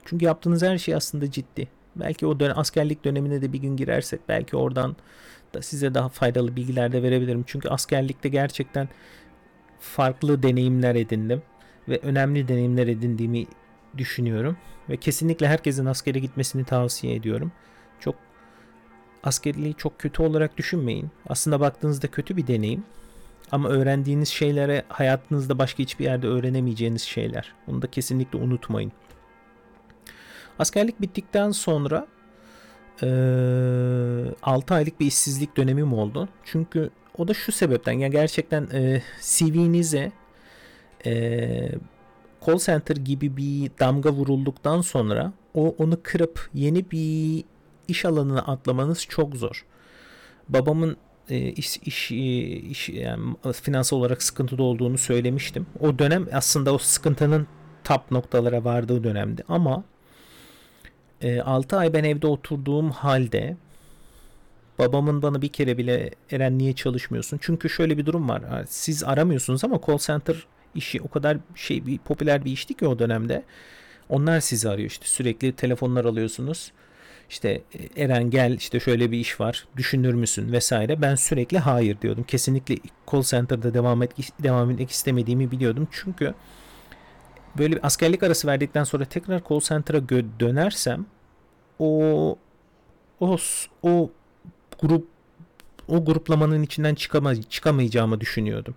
Çünkü 0.05 0.25
yaptığınız 0.25 0.63
her 0.63 0.77
şey 0.77 0.95
aslında 0.95 1.31
ciddi. 1.31 1.67
Belki 1.99 2.27
o 2.27 2.39
dönem, 2.39 2.59
askerlik 2.59 3.05
dönemine 3.05 3.41
de 3.41 3.53
bir 3.53 3.59
gün 3.59 3.77
girersek 3.77 4.19
belki 4.27 4.57
oradan 4.57 4.95
da 5.53 5.61
size 5.61 5.93
daha 5.93 6.09
faydalı 6.09 6.55
bilgiler 6.55 6.91
de 6.91 7.03
verebilirim. 7.03 7.43
Çünkü 7.47 7.69
askerlikte 7.69 8.29
gerçekten 8.29 8.89
farklı 9.79 10.43
deneyimler 10.43 10.95
edindim 10.95 11.41
ve 11.89 11.99
önemli 12.03 12.47
deneyimler 12.47 12.87
edindiğimi 12.87 13.45
düşünüyorum 13.97 14.57
ve 14.89 14.97
kesinlikle 14.97 15.47
herkesin 15.47 15.85
askere 15.85 16.19
gitmesini 16.19 16.63
tavsiye 16.63 17.15
ediyorum. 17.15 17.51
Çok 17.99 18.15
askerliği 19.23 19.73
çok 19.73 19.99
kötü 19.99 20.23
olarak 20.23 20.57
düşünmeyin. 20.57 21.11
Aslında 21.27 21.59
baktığınızda 21.59 22.07
kötü 22.07 22.37
bir 22.37 22.47
deneyim. 22.47 22.83
Ama 23.51 23.69
öğrendiğiniz 23.69 24.29
şeylere 24.29 24.83
hayatınızda 24.89 25.59
başka 25.59 25.83
hiçbir 25.83 26.05
yerde 26.05 26.27
öğrenemeyeceğiniz 26.27 27.01
şeyler. 27.01 27.53
Onu 27.67 27.81
da 27.81 27.87
kesinlikle 27.87 28.39
unutmayın. 28.39 28.91
Askerlik 30.59 31.01
bittikten 31.01 31.51
sonra 31.51 32.07
e, 33.03 33.07
6 34.43 34.73
aylık 34.73 34.99
bir 34.99 35.05
işsizlik 35.05 35.57
dönemim 35.57 35.93
oldu. 35.93 36.29
Çünkü 36.43 36.89
o 37.17 37.27
da 37.27 37.33
şu 37.33 37.51
sebepten 37.51 37.91
yani 37.91 38.11
gerçekten 38.11 38.67
e, 38.73 39.01
CV'nize 39.21 40.11
e, 41.05 41.71
call 42.45 42.57
center 42.57 42.95
gibi 42.95 43.37
bir 43.37 43.71
damga 43.79 44.11
vurulduktan 44.11 44.81
sonra 44.81 45.33
o 45.53 45.75
onu 45.77 45.99
kırıp 46.03 46.49
yeni 46.53 46.91
bir 46.91 47.43
iş 47.87 48.05
alanına 48.05 48.41
atlamanız 48.41 49.05
çok 49.05 49.35
zor. 49.35 49.65
Babamın 50.49 50.97
e, 51.29 51.37
iş, 51.37 51.77
iş, 51.77 52.11
iş 52.11 52.89
yani 52.89 53.35
finansal 53.53 53.97
olarak 53.97 54.23
sıkıntıda 54.23 54.63
olduğunu 54.63 54.97
söylemiştim. 54.97 55.65
O 55.79 55.99
dönem 55.99 56.27
aslında 56.33 56.73
o 56.73 56.77
sıkıntının 56.77 57.47
tap 57.83 58.11
noktalara 58.11 58.63
vardığı 58.63 59.03
dönemdi 59.03 59.43
ama 59.47 59.83
e, 61.21 61.41
6 61.41 61.77
ay 61.77 61.93
ben 61.93 62.03
evde 62.03 62.27
oturduğum 62.27 62.91
halde 62.91 63.57
babamın 64.79 65.21
bana 65.21 65.41
bir 65.41 65.47
kere 65.47 65.77
bile 65.77 66.09
Eren 66.31 66.57
niye 66.57 66.73
çalışmıyorsun? 66.73 67.39
Çünkü 67.41 67.69
şöyle 67.69 67.97
bir 67.97 68.05
durum 68.05 68.29
var. 68.29 68.43
Siz 68.67 69.03
aramıyorsunuz 69.03 69.63
ama 69.63 69.79
call 69.87 69.97
center 69.97 70.45
işi 70.75 71.01
o 71.01 71.07
kadar 71.07 71.37
şey 71.55 71.85
bir 71.85 71.97
popüler 71.97 72.45
bir 72.45 72.51
işti 72.51 72.73
ki 72.73 72.87
o 72.87 72.99
dönemde. 72.99 73.43
Onlar 74.09 74.39
sizi 74.39 74.69
arıyor 74.69 74.89
işte 74.89 75.05
sürekli 75.07 75.51
telefonlar 75.51 76.05
alıyorsunuz. 76.05 76.71
İşte 77.29 77.61
e, 77.95 78.03
Eren 78.03 78.29
gel 78.29 78.51
işte 78.51 78.79
şöyle 78.79 79.11
bir 79.11 79.17
iş 79.17 79.39
var 79.39 79.67
düşünür 79.77 80.13
müsün 80.13 80.51
vesaire. 80.51 81.01
Ben 81.01 81.15
sürekli 81.15 81.59
hayır 81.59 82.01
diyordum. 82.01 82.23
Kesinlikle 82.23 82.75
call 83.11 83.23
center'da 83.23 83.73
devam, 83.73 84.03
et, 84.03 84.11
devam 84.43 84.71
etmek 84.71 84.91
istemediğimi 84.91 85.51
biliyordum. 85.51 85.87
Çünkü 85.91 86.33
böyle 87.57 87.75
bir 87.75 87.85
askerlik 87.85 88.23
arası 88.23 88.47
verdikten 88.47 88.83
sonra 88.83 89.05
tekrar 89.05 89.41
call 89.49 89.59
center'a 89.59 90.09
dönersem 90.39 91.05
o 91.79 92.37
o 93.19 93.37
o 93.83 94.09
grup 94.81 95.07
o 95.87 96.05
gruplamanın 96.05 96.63
içinden 96.63 96.95
çıkamay 96.95 97.43
çıkamayacağımı 97.43 98.21
düşünüyordum. 98.21 98.75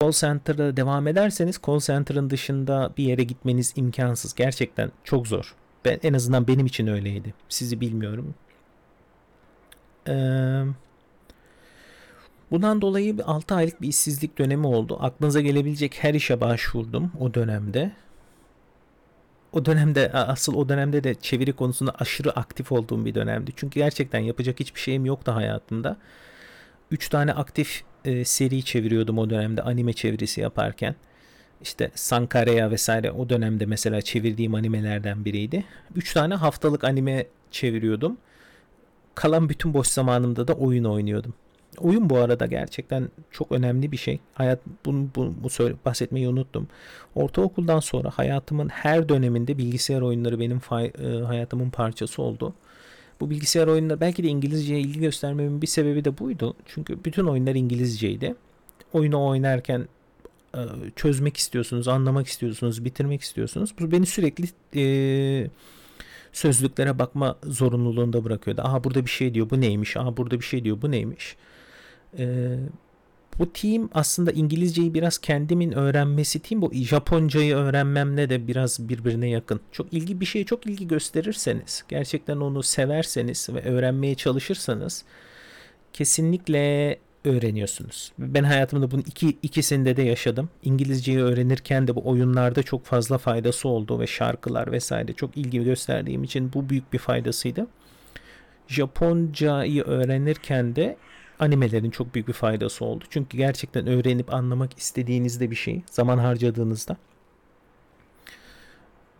Call 0.00 0.12
center'da 0.12 0.76
devam 0.76 1.06
ederseniz 1.06 1.60
call 1.66 1.78
center'ın 1.78 2.30
dışında 2.30 2.92
bir 2.96 3.04
yere 3.04 3.22
gitmeniz 3.22 3.72
imkansız. 3.76 4.34
Gerçekten 4.34 4.92
çok 5.04 5.26
zor. 5.26 5.54
Ben 5.84 5.98
en 6.02 6.14
azından 6.14 6.46
benim 6.46 6.66
için 6.66 6.86
öyleydi. 6.86 7.34
Sizi 7.48 7.80
bilmiyorum. 7.80 8.34
Ee, 10.08 10.64
bundan 12.52 12.80
dolayı 12.80 13.18
bir 13.18 13.30
6 13.30 13.54
aylık 13.54 13.82
bir 13.82 13.88
işsizlik 13.88 14.38
dönemi 14.38 14.66
oldu. 14.66 14.98
Aklınıza 15.00 15.40
gelebilecek 15.40 16.04
her 16.04 16.14
işe 16.14 16.40
başvurdum 16.40 17.12
o 17.20 17.34
dönemde. 17.34 17.92
O 19.52 19.64
dönemde 19.64 20.12
asıl 20.12 20.54
o 20.54 20.68
dönemde 20.68 21.04
de 21.04 21.14
çeviri 21.14 21.52
konusunda 21.52 21.94
aşırı 21.98 22.30
aktif 22.30 22.72
olduğum 22.72 23.04
bir 23.04 23.14
dönemdi. 23.14 23.52
Çünkü 23.56 23.80
gerçekten 23.80 24.18
yapacak 24.18 24.60
hiçbir 24.60 24.80
şeyim 24.80 25.04
yoktu 25.04 25.34
hayatımda. 25.34 25.96
3 26.90 27.08
tane 27.08 27.32
aktif 27.32 27.82
e, 28.04 28.24
seri 28.24 28.64
çeviriyordum 28.64 29.18
o 29.18 29.30
dönemde 29.30 29.62
anime 29.62 29.92
çevirisi 29.92 30.40
yaparken. 30.40 30.94
İşte 31.62 31.90
Sankareya 31.94 32.70
vesaire 32.70 33.10
o 33.10 33.28
dönemde 33.28 33.66
mesela 33.66 34.02
çevirdiğim 34.02 34.54
animelerden 34.54 35.24
biriydi. 35.24 35.64
3 35.94 36.12
tane 36.12 36.34
haftalık 36.34 36.84
anime 36.84 37.26
çeviriyordum. 37.50 38.16
Kalan 39.14 39.48
bütün 39.48 39.74
boş 39.74 39.86
zamanımda 39.86 40.48
da 40.48 40.52
oyun 40.52 40.84
oynuyordum. 40.84 41.34
Oyun 41.78 42.10
bu 42.10 42.18
arada 42.18 42.46
gerçekten 42.46 43.08
çok 43.30 43.52
önemli 43.52 43.92
bir 43.92 43.96
şey. 43.96 44.18
Hayat 44.34 44.60
bunu, 44.86 45.08
bunu, 45.16 45.34
bu 45.42 45.50
söyle, 45.50 45.74
bahsetmeyi 45.84 46.28
unuttum. 46.28 46.68
Ortaokuldan 47.14 47.80
sonra 47.80 48.10
hayatımın 48.10 48.68
her 48.68 49.08
döneminde 49.08 49.58
bilgisayar 49.58 50.00
oyunları 50.00 50.40
benim 50.40 50.58
fay, 50.58 50.86
e, 50.86 51.06
hayatımın 51.06 51.70
parçası 51.70 52.22
oldu. 52.22 52.54
Bu 53.20 53.30
bilgisayar 53.30 53.66
oyunları 53.66 54.00
belki 54.00 54.22
de 54.22 54.28
İngilizceye 54.28 54.80
ilgi 54.80 55.00
göstermemin 55.00 55.62
bir 55.62 55.66
sebebi 55.66 56.04
de 56.04 56.18
buydu. 56.18 56.54
Çünkü 56.66 57.04
bütün 57.04 57.26
oyunlar 57.26 57.54
İngilizceydi. 57.54 58.34
Oyunu 58.92 59.26
oynarken 59.26 59.88
e, 60.54 60.60
çözmek 60.96 61.36
istiyorsunuz, 61.36 61.88
anlamak 61.88 62.26
istiyorsunuz, 62.26 62.84
bitirmek 62.84 63.22
istiyorsunuz. 63.22 63.74
Bu 63.80 63.92
beni 63.92 64.06
sürekli 64.06 64.48
e, 64.76 65.50
sözlüklere 66.32 66.98
bakma 66.98 67.36
zorunluluğunda 67.44 68.24
bırakıyordu. 68.24 68.62
Aha 68.62 68.84
burada 68.84 69.04
bir 69.04 69.10
şey 69.10 69.34
diyor, 69.34 69.50
bu 69.50 69.60
neymiş? 69.60 69.96
Aha 69.96 70.16
burada 70.16 70.40
bir 70.40 70.44
şey 70.44 70.64
diyor, 70.64 70.82
bu 70.82 70.90
neymiş? 70.90 71.36
E, 72.18 72.56
bu 73.38 73.52
team 73.52 73.90
aslında 73.94 74.32
İngilizceyi 74.32 74.94
biraz 74.94 75.18
kendimin 75.18 75.72
öğrenmesi 75.72 76.40
team 76.40 76.62
bu 76.62 76.74
Japoncayı 76.74 77.54
öğrenmemle 77.54 78.30
de 78.30 78.46
biraz 78.46 78.88
birbirine 78.88 79.28
yakın. 79.30 79.60
Çok 79.72 79.92
ilgi 79.92 80.20
bir 80.20 80.26
şeye 80.26 80.44
çok 80.44 80.66
ilgi 80.66 80.88
gösterirseniz, 80.88 81.84
gerçekten 81.88 82.36
onu 82.36 82.62
severseniz 82.62 83.48
ve 83.54 83.62
öğrenmeye 83.62 84.14
çalışırsanız 84.14 85.04
kesinlikle 85.92 86.98
öğreniyorsunuz. 87.24 88.12
Ben 88.18 88.44
hayatımda 88.44 88.90
bunun 88.90 89.02
iki, 89.02 89.38
ikisinde 89.42 89.96
de 89.96 90.02
yaşadım. 90.02 90.50
İngilizceyi 90.62 91.20
öğrenirken 91.20 91.88
de 91.88 91.94
bu 91.94 92.08
oyunlarda 92.08 92.62
çok 92.62 92.84
fazla 92.84 93.18
faydası 93.18 93.68
oldu 93.68 94.00
ve 94.00 94.06
şarkılar 94.06 94.72
vesaire 94.72 95.12
çok 95.12 95.36
ilgi 95.36 95.64
gösterdiğim 95.64 96.24
için 96.24 96.52
bu 96.52 96.68
büyük 96.68 96.92
bir 96.92 96.98
faydasıydı. 96.98 97.66
Japoncayı 98.68 99.82
öğrenirken 99.82 100.76
de 100.76 100.96
animelerin 101.42 101.90
çok 101.90 102.14
büyük 102.14 102.28
bir 102.28 102.32
faydası 102.32 102.84
oldu. 102.84 103.04
Çünkü 103.10 103.36
gerçekten 103.36 103.86
öğrenip 103.86 104.34
anlamak 104.34 104.78
istediğinizde 104.78 105.50
bir 105.50 105.56
şey, 105.56 105.82
zaman 105.90 106.18
harcadığınızda 106.18 106.96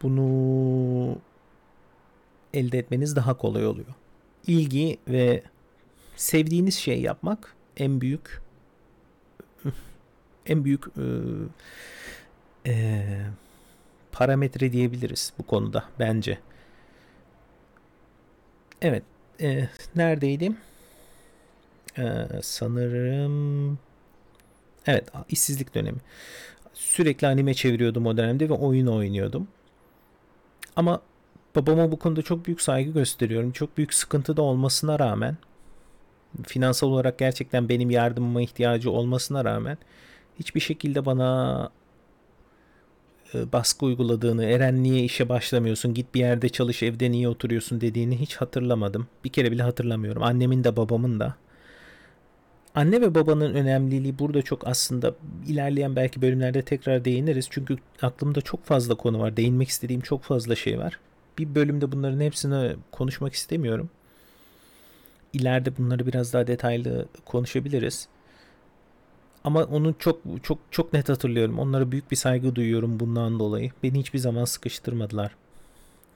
bunu 0.02 1.18
elde 2.54 2.78
etmeniz 2.78 3.16
daha 3.16 3.34
kolay 3.34 3.66
oluyor. 3.66 3.94
İlgi 4.46 4.98
ve 5.08 5.42
sevdiğiniz 6.16 6.74
şey 6.74 7.00
yapmak 7.00 7.56
en 7.76 8.00
büyük 8.00 8.42
en 10.46 10.64
büyük 10.64 10.84
e, 10.86 11.04
e, 12.66 13.04
parametre 14.12 14.72
diyebiliriz 14.72 15.32
bu 15.38 15.42
konuda 15.42 15.84
bence. 15.98 16.38
Evet, 18.82 19.02
e, 19.40 19.68
neredeydim? 19.96 20.56
Ee, 21.98 22.26
sanırım 22.42 23.78
evet 24.86 25.08
işsizlik 25.28 25.74
dönemi. 25.74 25.98
Sürekli 26.74 27.26
anime 27.26 27.54
çeviriyordum 27.54 28.06
o 28.06 28.16
dönemde 28.16 28.48
ve 28.48 28.52
oyun 28.52 28.86
oynuyordum. 28.86 29.48
Ama 30.76 31.00
babama 31.56 31.92
bu 31.92 31.98
konuda 31.98 32.22
çok 32.22 32.46
büyük 32.46 32.60
saygı 32.60 32.90
gösteriyorum. 32.90 33.52
Çok 33.52 33.76
büyük 33.76 33.94
sıkıntı 33.94 34.36
da 34.36 34.42
olmasına 34.42 34.98
rağmen 34.98 35.36
finansal 36.46 36.88
olarak 36.88 37.18
gerçekten 37.18 37.68
benim 37.68 37.90
yardımıma 37.90 38.42
ihtiyacı 38.42 38.90
olmasına 38.90 39.44
rağmen 39.44 39.78
hiçbir 40.38 40.60
şekilde 40.60 41.06
bana 41.06 41.70
e, 43.34 43.52
baskı 43.52 43.86
uyguladığını, 43.86 44.44
Eren 44.44 44.82
niye 44.82 45.04
işe 45.04 45.28
başlamıyorsun, 45.28 45.94
git 45.94 46.14
bir 46.14 46.20
yerde 46.20 46.48
çalış, 46.48 46.82
evde 46.82 47.10
niye 47.10 47.28
oturuyorsun 47.28 47.80
dediğini 47.80 48.20
hiç 48.20 48.36
hatırlamadım. 48.36 49.08
Bir 49.24 49.28
kere 49.30 49.52
bile 49.52 49.62
hatırlamıyorum. 49.62 50.22
Annemin 50.22 50.64
de 50.64 50.76
babamın 50.76 51.20
da 51.20 51.36
anne 52.74 53.00
ve 53.00 53.14
babanın 53.14 53.54
önemliliği 53.54 54.18
burada 54.18 54.42
çok 54.42 54.66
aslında 54.68 55.14
ilerleyen 55.46 55.96
belki 55.96 56.22
bölümlerde 56.22 56.62
tekrar 56.62 57.04
değiniriz. 57.04 57.46
Çünkü 57.50 57.76
aklımda 58.02 58.40
çok 58.40 58.64
fazla 58.64 58.94
konu 58.94 59.20
var. 59.20 59.36
Değinmek 59.36 59.68
istediğim 59.68 60.00
çok 60.00 60.22
fazla 60.22 60.56
şey 60.56 60.78
var. 60.78 60.98
Bir 61.38 61.54
bölümde 61.54 61.92
bunların 61.92 62.20
hepsini 62.20 62.76
konuşmak 62.92 63.32
istemiyorum. 63.34 63.90
İleride 65.32 65.76
bunları 65.78 66.06
biraz 66.06 66.32
daha 66.32 66.46
detaylı 66.46 67.06
konuşabiliriz. 67.24 68.08
Ama 69.44 69.64
onu 69.64 69.94
çok 69.98 70.20
çok 70.42 70.58
çok 70.70 70.92
net 70.92 71.08
hatırlıyorum. 71.08 71.58
Onlara 71.58 71.92
büyük 71.92 72.10
bir 72.10 72.16
saygı 72.16 72.54
duyuyorum 72.54 73.00
bundan 73.00 73.38
dolayı. 73.38 73.70
Beni 73.82 73.98
hiçbir 74.00 74.18
zaman 74.18 74.44
sıkıştırmadılar. 74.44 75.36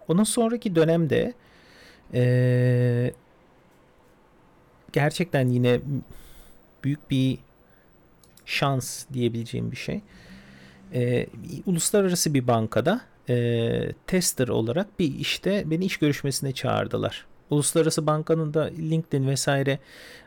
Ondan 0.09 0.25
sonraki 0.25 0.77
dönemde 0.77 1.35
Ee, 2.15 3.13
gerçekten 4.93 5.49
yine 5.49 5.81
büyük 6.85 7.11
bir 7.11 7.39
şans 8.47 9.05
diyebileceğim 9.13 9.71
bir 9.71 9.77
şey. 9.77 10.01
Ee, 10.95 11.27
uluslararası 11.67 12.35
bir 12.35 12.47
bankada 12.47 13.01
e, 13.29 13.93
tester 14.07 14.49
olarak 14.49 14.99
bir 14.99 15.19
işte 15.19 15.71
beni 15.71 15.85
iş 15.85 15.97
görüşmesine 15.97 16.53
çağırdılar. 16.53 17.27
Uluslararası 17.51 18.07
bankanın 18.07 18.55
da 18.55 18.65
LinkedIn 18.65 19.29
vesaire 19.29 19.79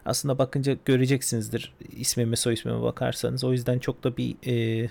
aslında 0.05 0.37
bakınca 0.37 0.77
göreceksinizdir 0.85 1.73
ismime 1.91 2.35
soy 2.35 2.53
ismime 2.53 2.81
bakarsanız. 2.81 3.43
O 3.43 3.51
yüzden 3.51 3.79
çok 3.79 4.03
da 4.03 4.17
bir 4.17 4.35
e, 4.47 4.89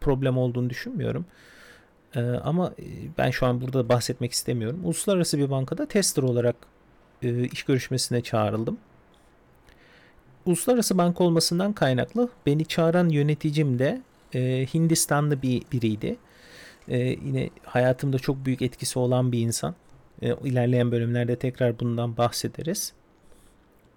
problem 0.00 0.38
olduğunu 0.38 0.70
düşünmüyorum. 0.70 1.26
E, 2.14 2.20
ama 2.20 2.72
ben 3.18 3.30
şu 3.30 3.46
an 3.46 3.60
burada 3.60 3.88
bahsetmek 3.88 4.32
istemiyorum. 4.32 4.80
Uluslararası 4.84 5.38
bir 5.38 5.50
bankada 5.50 5.86
tester 5.86 6.22
olarak 6.22 6.56
e, 7.22 7.44
iş 7.44 7.62
görüşmesine 7.62 8.20
çağrıldım. 8.20 8.78
Uluslararası 10.46 10.98
banka 10.98 11.24
olmasından 11.24 11.72
kaynaklı 11.72 12.28
beni 12.46 12.64
çağıran 12.64 13.08
yöneticim 13.08 13.78
de 13.78 14.02
e, 14.34 14.66
Hindistanlı 14.74 15.42
bir 15.42 15.62
biriydi. 15.72 16.16
E, 16.88 16.98
yine 16.98 17.50
hayatımda 17.64 18.18
çok 18.18 18.46
büyük 18.46 18.62
etkisi 18.62 18.98
olan 18.98 19.32
bir 19.32 19.40
insan. 19.40 19.74
E, 20.22 20.34
ilerleyen 20.44 20.92
bölümlerde 20.92 21.36
tekrar 21.36 21.80
bundan 21.80 22.16
bahsederiz. 22.16 22.92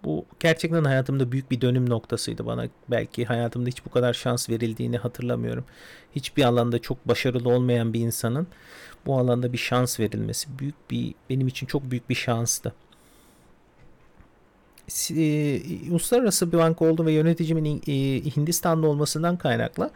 Bu 0.04 0.26
gerçekten 0.40 0.84
hayatımda 0.84 1.32
büyük 1.32 1.52
bir 1.52 1.62
dönüm 1.62 1.90
noktasıydı 1.90 2.46
bana. 2.46 2.66
Belki 2.92 3.26
hayatımda 3.26 3.70
hiç 3.70 3.86
bu 3.86 3.90
kadar 3.90 4.14
şans 4.14 4.50
verildiğini 4.50 4.98
hatırlamıyorum. 4.98 5.66
Hiçbir 6.16 6.44
alanda 6.44 6.80
çok 6.80 7.08
başarılı 7.08 7.50
olmayan 7.50 7.94
bir 7.94 8.00
insanın 8.00 8.48
bu 9.06 9.18
alanda 9.18 9.54
bir 9.54 9.58
şans 9.58 10.00
verilmesi 10.00 10.60
büyük 10.60 10.92
bir 10.92 11.14
benim 11.30 11.48
için 11.48 11.68
çok 11.68 11.92
büyük 11.92 12.10
bir 12.10 12.16
şanstı. 12.16 12.74
E, 15.12 15.92
uluslararası 15.92 16.52
bir 16.52 16.58
banka 16.58 16.86
olduğum 16.86 17.06
ve 17.06 17.12
yöneticimin 17.12 17.82
e, 17.88 17.94
Hindistanlı 18.36 18.88
olmasından 18.88 19.38
kaynaklı 19.38 19.92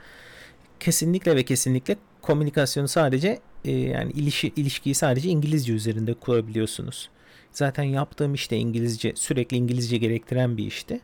kesinlikle 0.80 1.36
ve 1.36 1.44
kesinlikle 1.44 1.98
komünikasyonu 2.22 2.88
sadece 2.88 3.40
e, 3.66 3.72
yani 3.72 4.12
ilişki, 4.12 4.48
ilişkiyi 4.56 4.96
sadece 4.96 5.30
İngilizce 5.30 5.74
üzerinde 5.74 6.14
kurabiliyorsunuz. 6.14 7.10
Zaten 7.52 7.84
yaptığım 7.84 8.34
işte 8.34 8.58
İngilizce 8.58 9.14
sürekli 9.16 9.58
İngilizce 9.58 9.98
gerektiren 9.98 10.58
bir 10.58 10.66
işti. 10.66 11.00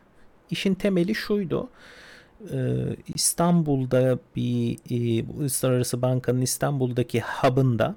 İşin 0.50 0.74
temeli 0.74 1.14
şuydu. 1.14 1.68
İstanbul'da 3.14 4.18
bir 4.36 4.78
uluslararası 5.38 6.02
bankanın 6.02 6.40
İstanbul'daki 6.40 7.20
hub'ında 7.20 7.96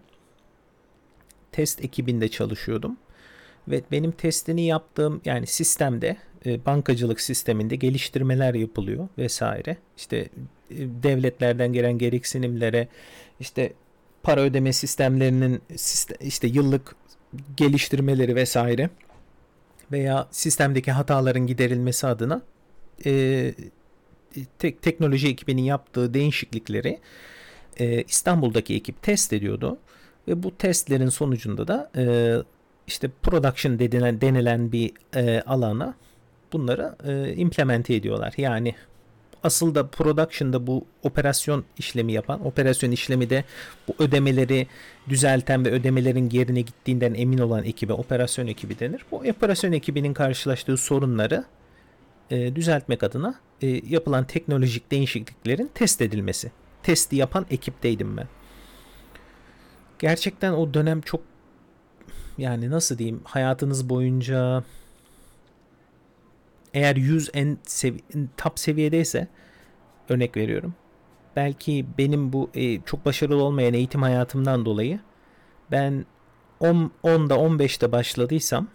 test 1.51 1.85
ekibinde 1.85 2.27
çalışıyordum. 2.27 2.97
Ve 3.67 3.81
benim 3.91 4.11
testini 4.11 4.65
yaptığım 4.65 5.21
yani 5.25 5.47
sistemde 5.47 6.17
e, 6.45 6.65
bankacılık 6.65 7.21
sisteminde 7.21 7.75
geliştirmeler 7.75 8.53
yapılıyor 8.53 9.07
vesaire. 9.17 9.77
İşte 9.97 10.17
e, 10.17 10.27
devletlerden 11.03 11.73
gelen 11.73 11.97
gereksinimlere 11.97 12.87
işte 13.39 13.73
para 14.23 14.41
ödeme 14.41 14.73
sistemlerinin 14.73 15.61
işte 16.21 16.47
yıllık 16.47 16.95
geliştirmeleri 17.57 18.35
vesaire 18.35 18.89
veya 19.91 20.27
sistemdeki 20.31 20.91
hataların 20.91 21.47
giderilmesi 21.47 22.07
adına 22.07 22.41
e, 23.05 23.53
tek, 24.59 24.81
teknoloji 24.81 25.27
ekibinin 25.27 25.61
yaptığı 25.61 26.13
değişiklikleri 26.13 26.99
e, 27.79 28.03
İstanbul'daki 28.03 28.75
ekip 28.75 29.01
test 29.01 29.33
ediyordu 29.33 29.77
ve 30.27 30.43
bu 30.43 30.57
testlerin 30.57 31.09
sonucunda 31.09 31.67
da 31.67 31.91
e, 31.97 32.03
işte 32.87 33.09
production 33.23 33.79
denilen, 33.79 34.21
denilen 34.21 34.71
bir 34.71 34.91
e, 35.15 35.41
alana 35.41 35.93
bunları 36.53 36.95
e, 37.07 37.33
implemente 37.35 37.95
ediyorlar. 37.95 38.33
Yani 38.37 38.75
asıl 39.43 39.75
da 39.75 39.87
production'da 39.87 40.67
bu 40.67 40.85
operasyon 41.03 41.65
işlemi 41.77 42.13
yapan, 42.13 42.45
operasyon 42.45 42.91
işlemi 42.91 43.29
de 43.29 43.43
bu 43.87 44.03
ödemeleri 44.03 44.67
düzelten 45.09 45.65
ve 45.65 45.71
ödemelerin 45.71 46.29
yerine 46.29 46.61
gittiğinden 46.61 47.13
emin 47.13 47.37
olan 47.37 47.63
ekibe 47.63 47.93
operasyon 47.93 48.47
ekibi 48.47 48.79
denir. 48.79 49.05
Bu 49.11 49.17
operasyon 49.17 49.71
ekibinin 49.71 50.13
karşılaştığı 50.13 50.77
sorunları 50.77 51.43
e, 52.31 52.55
düzeltmek 52.55 53.03
adına 53.03 53.35
e, 53.61 53.67
yapılan 53.67 54.27
teknolojik 54.27 54.91
değişikliklerin 54.91 55.71
test 55.73 56.01
edilmesi. 56.01 56.51
Testi 56.83 57.15
yapan 57.15 57.45
ekipteydim 57.51 58.17
ben. 58.17 58.27
Gerçekten 59.99 60.53
o 60.53 60.73
dönem 60.73 61.01
çok 61.01 61.21
yani 62.37 62.71
nasıl 62.71 62.97
diyeyim 62.97 63.21
hayatınız 63.23 63.89
boyunca 63.89 64.63
eğer 66.73 66.95
100 66.95 67.29
en 67.33 67.57
sevi 67.63 67.99
top 68.37 68.59
seviyedeyse 68.59 69.27
örnek 70.09 70.37
veriyorum. 70.37 70.75
Belki 71.35 71.85
benim 71.97 72.33
bu 72.33 72.49
e, 72.53 72.81
çok 72.81 73.05
başarılı 73.05 73.43
olmayan 73.43 73.73
eğitim 73.73 74.01
hayatımdan 74.01 74.65
dolayı 74.65 74.99
ben 75.71 76.05
10, 76.59 76.91
10'da 77.03 77.35
15'te 77.35 77.91
başladıysam 77.91 78.67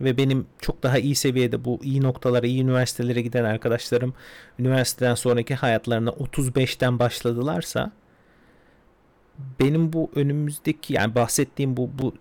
ve 0.00 0.16
benim 0.16 0.46
çok 0.60 0.82
daha 0.82 0.98
iyi 0.98 1.14
seviyede 1.14 1.64
bu 1.64 1.80
iyi 1.82 2.02
noktalara, 2.02 2.46
iyi 2.46 2.62
üniversitelere 2.62 3.22
giden 3.22 3.44
arkadaşlarım 3.44 4.14
üniversiteden 4.58 5.14
sonraki 5.14 5.54
hayatlarına 5.54 6.10
35'ten 6.10 6.98
başladılarsa 6.98 7.92
benim 9.60 9.92
bu 9.92 10.10
önümüzdeki 10.14 10.92
yani 10.92 11.14
bahsettiğim 11.14 11.76
bu 11.76 11.90
bu 11.98 12.14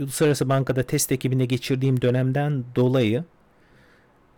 Uluslararası 0.00 0.48
Banka'da 0.48 0.82
test 0.82 1.12
ekibinde 1.12 1.44
geçirdiğim 1.44 2.02
dönemden 2.02 2.64
dolayı 2.76 3.24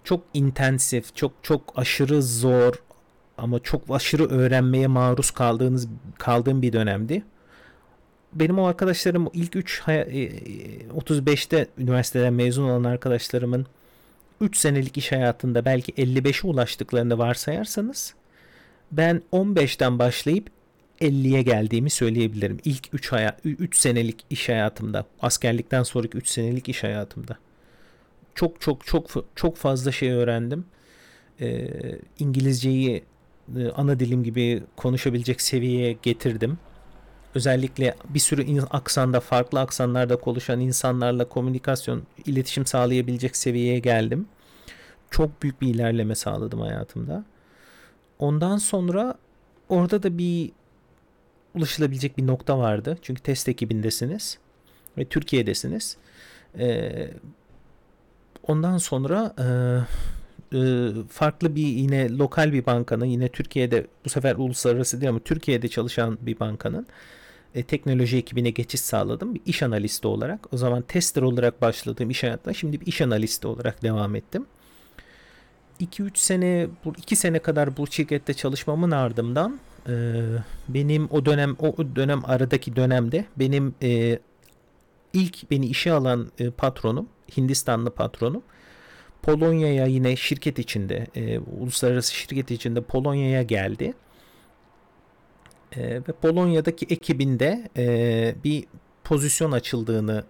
çok 0.05 0.24
intensif, 0.34 1.16
çok 1.16 1.32
çok 1.43 1.72
aşırı 1.76 2.22
zor 2.22 2.74
ama 3.39 3.59
çok 3.59 3.82
aşırı 3.91 4.28
öğrenmeye 4.28 4.86
maruz 4.86 5.30
kaldığınız 5.30 5.89
kaldığım 6.18 6.62
bir 6.62 6.72
dönemdi. 6.72 7.22
Benim 8.32 8.59
o 8.59 8.66
arkadaşlarım 8.66 9.28
ilk 9.32 9.57
3 9.57 9.80
35'te 9.80 11.57
e, 11.57 11.68
üniversiteden 11.78 12.32
mezun 12.32 12.64
olan 12.64 12.84
arkadaşlarımın 12.84 13.66
3 14.41 14.57
senelik 14.57 14.99
iş 14.99 15.12
hayatında 15.12 15.64
belki 15.64 15.93
55'e 15.93 16.49
ulaştıklarını 16.49 17.18
varsayarsanız 17.18 18.14
ben 18.93 19.22
15'ten 19.32 19.99
başlayıp 19.99 20.51
50'ye 21.01 21.42
geldiğimi 21.42 21.90
söyleyebilirim. 21.90 22.59
İlk 22.64 22.94
3 22.94 23.12
haya 23.12 23.36
3 23.44 23.76
senelik 23.76 24.24
iş 24.30 24.49
hayatımda, 24.49 25.05
askerlikten 25.20 25.82
sonraki 25.82 26.18
3 26.18 26.28
senelik 26.28 26.68
iş 26.68 26.82
hayatımda. 26.82 27.38
Çok 28.34 28.61
çok 28.61 28.86
çok 28.86 29.07
çok 29.34 29.57
fazla 29.57 29.92
şey 29.92 30.11
öğrendim. 30.11 30.64
Ee, 31.40 31.68
İngilizceyi 32.18 33.05
e, 33.57 33.68
ana 33.68 34.01
dilim 34.01 34.24
gibi 34.24 34.62
konuşabilecek 34.76 35.40
seviyeye 35.40 35.92
getirdim. 36.03 36.59
Özellikle 37.34 37.94
bir 38.09 38.18
sürü 38.18 38.61
aksanda, 38.70 39.20
farklı 39.20 39.61
aksanlarda 39.61 40.16
konuşan 40.16 40.61
insanlarla 40.61 41.28
komünikasyon, 41.28 42.03
iletişim 42.26 42.66
sağlayabilecek 42.66 43.36
seviyeye 43.36 43.78
geldim. 43.78 44.26
Çok 45.11 45.42
büyük 45.42 45.61
bir 45.61 45.68
ilerleme 45.68 46.14
sağladım 46.14 46.61
hayatımda. 46.61 47.24
Ondan 48.18 48.59
sonra 48.59 49.14
orada 49.68 50.03
da 50.03 50.18
bir 50.18 50.53
ulaşılabilecek 51.55 52.18
bir 52.18 52.26
nokta 52.26 52.59
vardı. 52.59 52.99
Çünkü 53.03 53.22
test 53.22 53.49
ekibindesiniz 53.49 54.38
ve 54.99 55.05
Türkiye'desiniz. 55.05 55.96
Ee, 56.59 57.11
ondan 58.42 58.78
sonra 58.78 59.34
e, 59.38 59.46
e, 60.57 60.90
farklı 61.09 61.57
bir 61.57 61.66
yine 61.66 62.18
lokal 62.18 62.53
bir 62.53 62.66
bankanın 62.66 63.05
yine 63.05 63.28
Türkiye'de 63.28 63.86
bu 64.05 64.09
sefer 64.09 64.36
uluslararası 64.36 65.01
değil 65.01 65.11
ama 65.11 65.20
Türkiye'de 65.20 65.68
çalışan 65.68 66.18
bir 66.20 66.40
bankanın 66.40 66.86
e, 67.55 67.62
teknoloji 67.62 68.16
ekibine 68.16 68.51
geçiş 68.51 68.80
sağladım. 68.80 69.34
Bir 69.34 69.40
iş 69.46 69.62
analisti 69.62 70.09
olarak. 70.09 70.53
O 70.53 70.57
zaman 70.57 70.82
tester 70.82 71.22
olarak 71.22 71.62
başladığım 71.62 72.11
iş 72.11 72.22
hayatına 72.22 72.55
şimdi 72.55 72.80
bir 72.80 72.86
iş 72.86 73.01
analisti 73.01 73.46
olarak 73.46 73.82
devam 73.82 74.16
ettim. 74.16 74.46
2-3 75.80 76.11
sene, 76.14 76.68
2 76.99 77.16
sene 77.16 77.38
kadar 77.38 77.76
bu 77.76 77.86
şirkette 77.86 78.34
çalışmamın 78.34 78.90
ardından 78.90 79.59
ee, 79.89 80.22
benim 80.68 81.09
o 81.11 81.24
dönem 81.24 81.57
o 81.59 81.97
dönem 81.97 82.20
aradaki 82.24 82.76
dönemde 82.76 83.24
benim 83.36 83.74
e, 83.82 84.18
ilk 85.12 85.51
beni 85.51 85.66
işe 85.66 85.93
alan 85.93 86.30
e, 86.39 86.51
patronum 86.51 87.09
Hindistanlı 87.36 87.91
patronum 87.91 88.43
Polonya'ya 89.22 89.86
yine 89.86 90.16
şirket 90.16 90.59
içinde 90.59 91.07
e, 91.14 91.39
uluslararası 91.39 92.14
şirket 92.14 92.51
içinde 92.51 92.80
Polonya'ya 92.80 93.43
geldi 93.43 93.95
e, 95.76 95.95
ve 95.95 96.12
Polonya'daki 96.22 96.86
ekibinde 96.91 97.68
e, 97.76 98.34
bir 98.45 98.64
pozisyon 99.05 99.53
açıldığını 99.53 100.24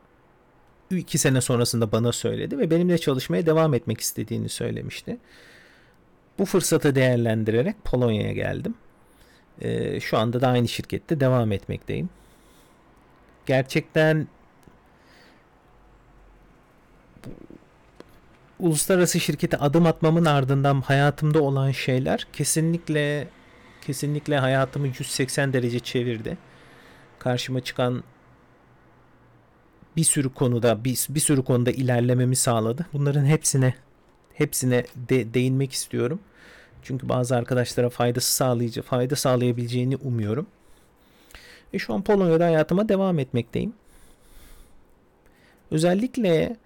iki 0.91 1.19
sene 1.19 1.41
sonrasında 1.41 1.93
bana 1.93 2.13
söyledi 2.13 2.59
ve 2.59 2.71
benimle 2.71 2.99
çalışmaya 2.99 3.47
devam 3.47 3.75
etmek 3.75 4.01
istediğini 4.01 4.49
söylemişti. 4.49 5.19
Bu 6.39 6.45
fırsatı 6.45 6.95
değerlendirerek 6.95 7.85
Polonya'ya 7.85 8.33
geldim. 8.33 8.75
E, 9.61 10.01
şu 10.01 10.19
anda 10.19 10.41
da 10.41 10.49
aynı 10.49 10.69
şirkette 10.69 11.21
devam 11.21 11.53
etmekteyim. 11.53 12.11
Gerçekten 13.47 14.29
uluslararası 18.59 19.21
şirkete 19.21 19.57
adım 19.57 19.87
atmamın 19.87 20.25
ardından 20.25 20.81
hayatımda 20.81 21.43
olan 21.43 21.71
şeyler 21.71 22.27
kesinlikle 22.33 23.29
kesinlikle 23.81 24.39
hayatımı 24.39 24.87
180 24.87 25.53
derece 25.53 25.81
çevirdi. 25.81 26.39
Karşıma 27.19 27.61
çıkan 27.61 28.05
bir 29.97 30.05
sürü 30.05 30.35
konuda 30.35 30.85
bir, 30.85 31.07
bir 31.09 31.21
sürü 31.21 31.45
konuda 31.45 31.71
ilerlememi 31.71 32.37
sağladı. 32.37 32.87
Bunların 32.93 33.25
hepsine 33.25 33.75
hepsine 34.35 34.85
de, 34.97 35.35
değinmek 35.35 35.73
istiyorum. 35.73 36.21
Çünkü 36.83 37.09
bazı 37.09 37.37
arkadaşlara 37.37 37.91
faydası 37.91 38.33
sağlayıcı, 38.33 38.83
fayda 38.83 39.17
sağlayabileceğini 39.17 39.97
umuyorum. 39.97 40.47
Ve 41.75 41.79
şu 41.79 41.95
an 41.95 42.03
Polonya'da 42.03 42.45
hayatıma 42.45 42.89
devam 42.89 43.19
etmekteyim. 43.19 43.73
Özellikle 45.71 46.57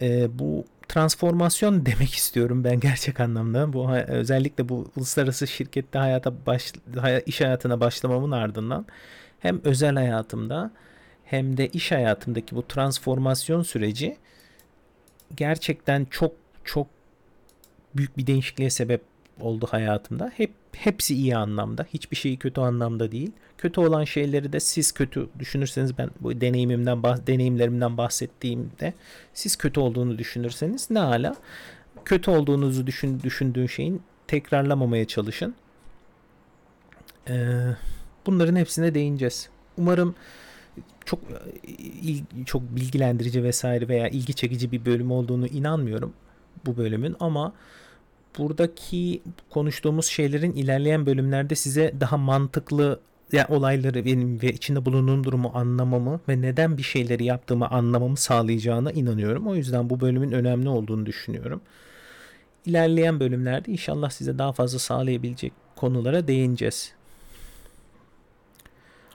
e, 0.00 0.38
bu 0.38 0.64
transformasyon 0.88 1.86
demek 1.86 2.14
istiyorum 2.14 2.64
ben 2.64 2.80
gerçek 2.80 3.20
anlamda. 3.20 3.72
Bu 3.72 3.90
özellikle 3.92 4.68
bu 4.68 4.90
uluslararası 4.96 5.46
şirkette 5.46 5.98
hayata 5.98 6.46
baş, 6.46 6.72
iş 7.26 7.40
hayatına 7.40 7.80
başlamamın 7.80 8.30
ardından 8.30 8.86
hem 9.40 9.60
özel 9.64 9.94
hayatımda 9.94 10.70
hem 11.24 11.56
de 11.56 11.68
iş 11.68 11.92
hayatımdaki 11.92 12.56
bu 12.56 12.66
transformasyon 12.66 13.62
süreci 13.62 14.16
gerçekten 15.36 16.04
çok 16.10 16.32
çok 16.64 16.86
büyük 17.94 18.18
bir 18.18 18.26
değişikliğe 18.26 18.70
sebep 18.70 19.09
oldu 19.40 19.66
hayatımda. 19.70 20.32
Hep 20.36 20.50
hepsi 20.72 21.14
iyi 21.14 21.36
anlamda. 21.36 21.86
Hiçbir 21.94 22.16
şeyi 22.16 22.36
kötü 22.36 22.60
anlamda 22.60 23.12
değil. 23.12 23.32
Kötü 23.58 23.80
olan 23.80 24.04
şeyleri 24.04 24.52
de 24.52 24.60
siz 24.60 24.92
kötü 24.92 25.28
düşünürseniz 25.38 25.98
ben 25.98 26.10
bu 26.20 26.40
deneyimimden 26.40 27.02
deneyimlerimden 27.02 27.96
bahsettiğimde 27.96 28.94
siz 29.34 29.56
kötü 29.56 29.80
olduğunu 29.80 30.18
düşünürseniz 30.18 30.90
ne 30.90 30.98
hala 30.98 31.36
kötü 32.04 32.30
olduğunuzu 32.30 32.86
düşün, 32.86 33.20
düşündüğün 33.22 33.66
şeyin 33.66 34.02
tekrarlamamaya 34.26 35.04
çalışın. 35.04 35.54
Ee, 37.28 37.66
bunların 38.26 38.56
hepsine 38.56 38.94
değineceğiz. 38.94 39.48
Umarım 39.78 40.14
çok 41.04 41.20
çok 42.46 42.62
bilgilendirici 42.62 43.44
vesaire 43.44 43.88
veya 43.88 44.08
ilgi 44.08 44.34
çekici 44.34 44.72
bir 44.72 44.84
bölüm 44.84 45.10
olduğunu 45.10 45.46
inanmıyorum 45.46 46.12
bu 46.66 46.76
bölümün 46.76 47.16
ama 47.20 47.52
buradaki 48.38 49.22
konuştuğumuz 49.50 50.06
şeylerin 50.06 50.52
ilerleyen 50.52 51.06
bölümlerde 51.06 51.54
size 51.54 51.94
daha 52.00 52.16
mantıklı 52.16 53.00
yani 53.32 53.46
olayları 53.48 54.04
benim 54.04 54.42
ve 54.42 54.52
içinde 54.52 54.84
bulunduğum 54.84 55.24
durumu 55.24 55.50
anlamamı 55.54 56.20
ve 56.28 56.40
neden 56.40 56.78
bir 56.78 56.82
şeyleri 56.82 57.24
yaptığımı 57.24 57.68
anlamamı 57.68 58.16
sağlayacağına 58.16 58.92
inanıyorum. 58.92 59.46
O 59.46 59.54
yüzden 59.54 59.90
bu 59.90 60.00
bölümün 60.00 60.32
önemli 60.32 60.68
olduğunu 60.68 61.06
düşünüyorum. 61.06 61.60
İlerleyen 62.66 63.20
bölümlerde 63.20 63.72
inşallah 63.72 64.10
size 64.10 64.38
daha 64.38 64.52
fazla 64.52 64.78
sağlayabilecek 64.78 65.52
konulara 65.76 66.28
değineceğiz. 66.28 66.92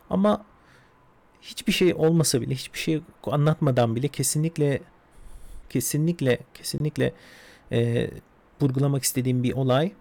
Ama 0.10 0.46
hiçbir 1.42 1.72
şey 1.72 1.94
olmasa 1.94 2.42
bile, 2.42 2.56
hiçbir 2.56 2.80
şey 2.80 3.02
anlatmadan 3.24 3.96
bile 3.96 4.08
kesinlikle 4.08 4.82
kesinlikle 5.70 6.40
kesinlikle 6.54 7.14
e, 7.72 8.10
vurgulamak 8.62 9.04
istediğim 9.04 9.44
bir 9.44 9.54
olay. 9.54 9.92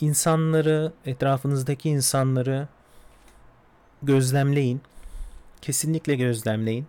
İnsanları, 0.00 0.92
etrafınızdaki 1.06 1.88
insanları 1.88 2.68
gözlemleyin. 4.02 4.80
Kesinlikle 5.62 6.14
gözlemleyin. 6.14 6.86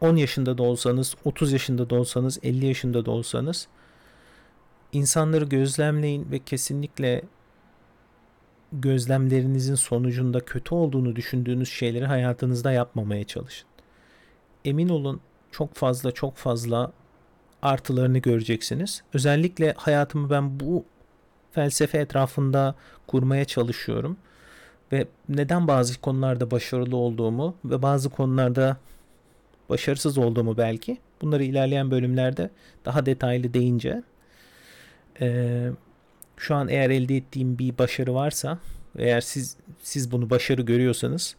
10 0.00 0.16
yaşında 0.16 0.58
da 0.58 0.62
olsanız, 0.62 1.14
30 1.24 1.52
yaşında 1.52 1.90
da 1.90 1.94
olsanız, 1.94 2.38
50 2.42 2.66
yaşında 2.66 3.06
da 3.06 3.10
olsanız 3.10 3.68
insanları 4.92 5.44
gözlemleyin 5.44 6.30
ve 6.30 6.38
kesinlikle 6.38 7.22
gözlemlerinizin 8.72 9.74
sonucunda 9.74 10.40
kötü 10.40 10.74
olduğunu 10.74 11.16
düşündüğünüz 11.16 11.68
şeyleri 11.68 12.06
hayatınızda 12.06 12.72
yapmamaya 12.72 13.24
çalışın. 13.24 13.68
Emin 14.64 14.88
olun 14.88 15.20
çok 15.50 15.74
fazla 15.74 16.12
çok 16.12 16.36
fazla 16.36 16.92
artılarını 17.62 18.18
göreceksiniz. 18.18 19.02
Özellikle 19.14 19.74
hayatımı 19.76 20.30
ben 20.30 20.60
bu 20.60 20.84
felsefe 21.52 21.98
etrafında 21.98 22.74
kurmaya 23.06 23.44
çalışıyorum 23.44 24.16
ve 24.92 25.06
neden 25.28 25.68
bazı 25.68 26.00
konularda 26.00 26.50
başarılı 26.50 26.96
olduğumu 26.96 27.56
ve 27.64 27.82
bazı 27.82 28.10
konularda 28.10 28.76
başarısız 29.68 30.18
olduğumu 30.18 30.56
belki 30.56 30.98
bunları 31.22 31.44
ilerleyen 31.44 31.90
bölümlerde 31.90 32.50
daha 32.84 33.06
detaylı 33.06 33.54
değince 33.54 34.02
ee, 35.20 35.70
şu 36.36 36.54
an 36.54 36.68
eğer 36.68 36.90
elde 36.90 37.16
ettiğim 37.16 37.58
bir 37.58 37.78
başarı 37.78 38.14
varsa 38.14 38.58
eğer 38.98 39.20
siz 39.20 39.56
siz 39.82 40.12
bunu 40.12 40.30
başarı 40.30 40.62
görüyorsanız 40.62 41.36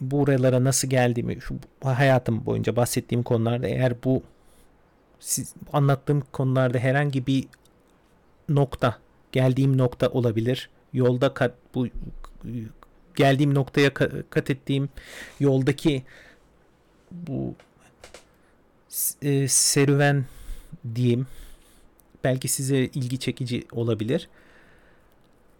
buralara 0.00 0.64
nasıl 0.64 0.88
geldiğimi 0.90 1.40
şu 1.40 1.54
hayatım 1.82 2.46
boyunca 2.46 2.76
bahsettiğim 2.76 3.22
konularda 3.22 3.66
eğer 3.66 3.94
bu 4.04 4.22
siz, 5.20 5.54
anlattığım 5.72 6.20
konularda 6.32 6.78
herhangi 6.78 7.26
bir 7.26 7.44
nokta 8.48 8.98
geldiğim 9.32 9.78
nokta 9.78 10.08
olabilir 10.08 10.70
yolda 10.94 11.34
kat 11.34 11.54
bu 11.74 11.86
geldiğim 13.16 13.54
noktaya 13.54 13.94
kat 14.30 14.50
ettiğim 14.50 14.88
yoldaki 15.40 16.02
bu 17.10 17.54
e, 19.22 19.48
serüven 19.48 20.24
diyeyim 20.94 21.26
belki 22.24 22.48
size 22.48 22.76
ilgi 22.76 23.18
çekici 23.18 23.66
olabilir. 23.72 24.28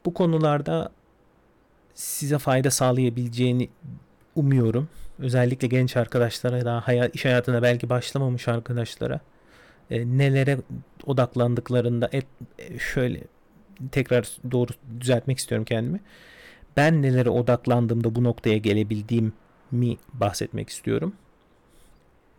Bu 0.05 0.15
konularda 0.15 0.93
size 1.95 2.39
fayda 2.39 2.71
sağlayabileceğini 2.71 3.69
umuyorum. 4.37 4.89
Özellikle 5.19 5.69
genç 5.69 5.97
arkadaşlara 5.97 6.65
daha 6.65 6.81
hayat, 6.89 7.15
iş 7.15 7.25
hayatına 7.25 7.63
belki 7.63 7.89
başlamamış 7.89 8.49
arkadaşlara 8.49 9.21
e, 9.95 10.19
nelere 10.19 10.59
odaklandıklarında 11.07 12.09
et, 12.13 12.27
e, 12.59 12.79
şöyle 12.79 13.21
tekrar 13.93 14.29
doğru 14.51 14.73
düzeltmek 15.01 15.39
istiyorum 15.39 15.65
kendimi. 15.65 16.01
Ben 16.77 17.03
nelere 17.03 17.31
odaklandığımda 17.31 18.15
bu 18.15 18.25
noktaya 18.25 18.59
gelebildiğimi 18.59 19.97
bahsetmek 20.13 20.69
istiyorum. 20.69 21.13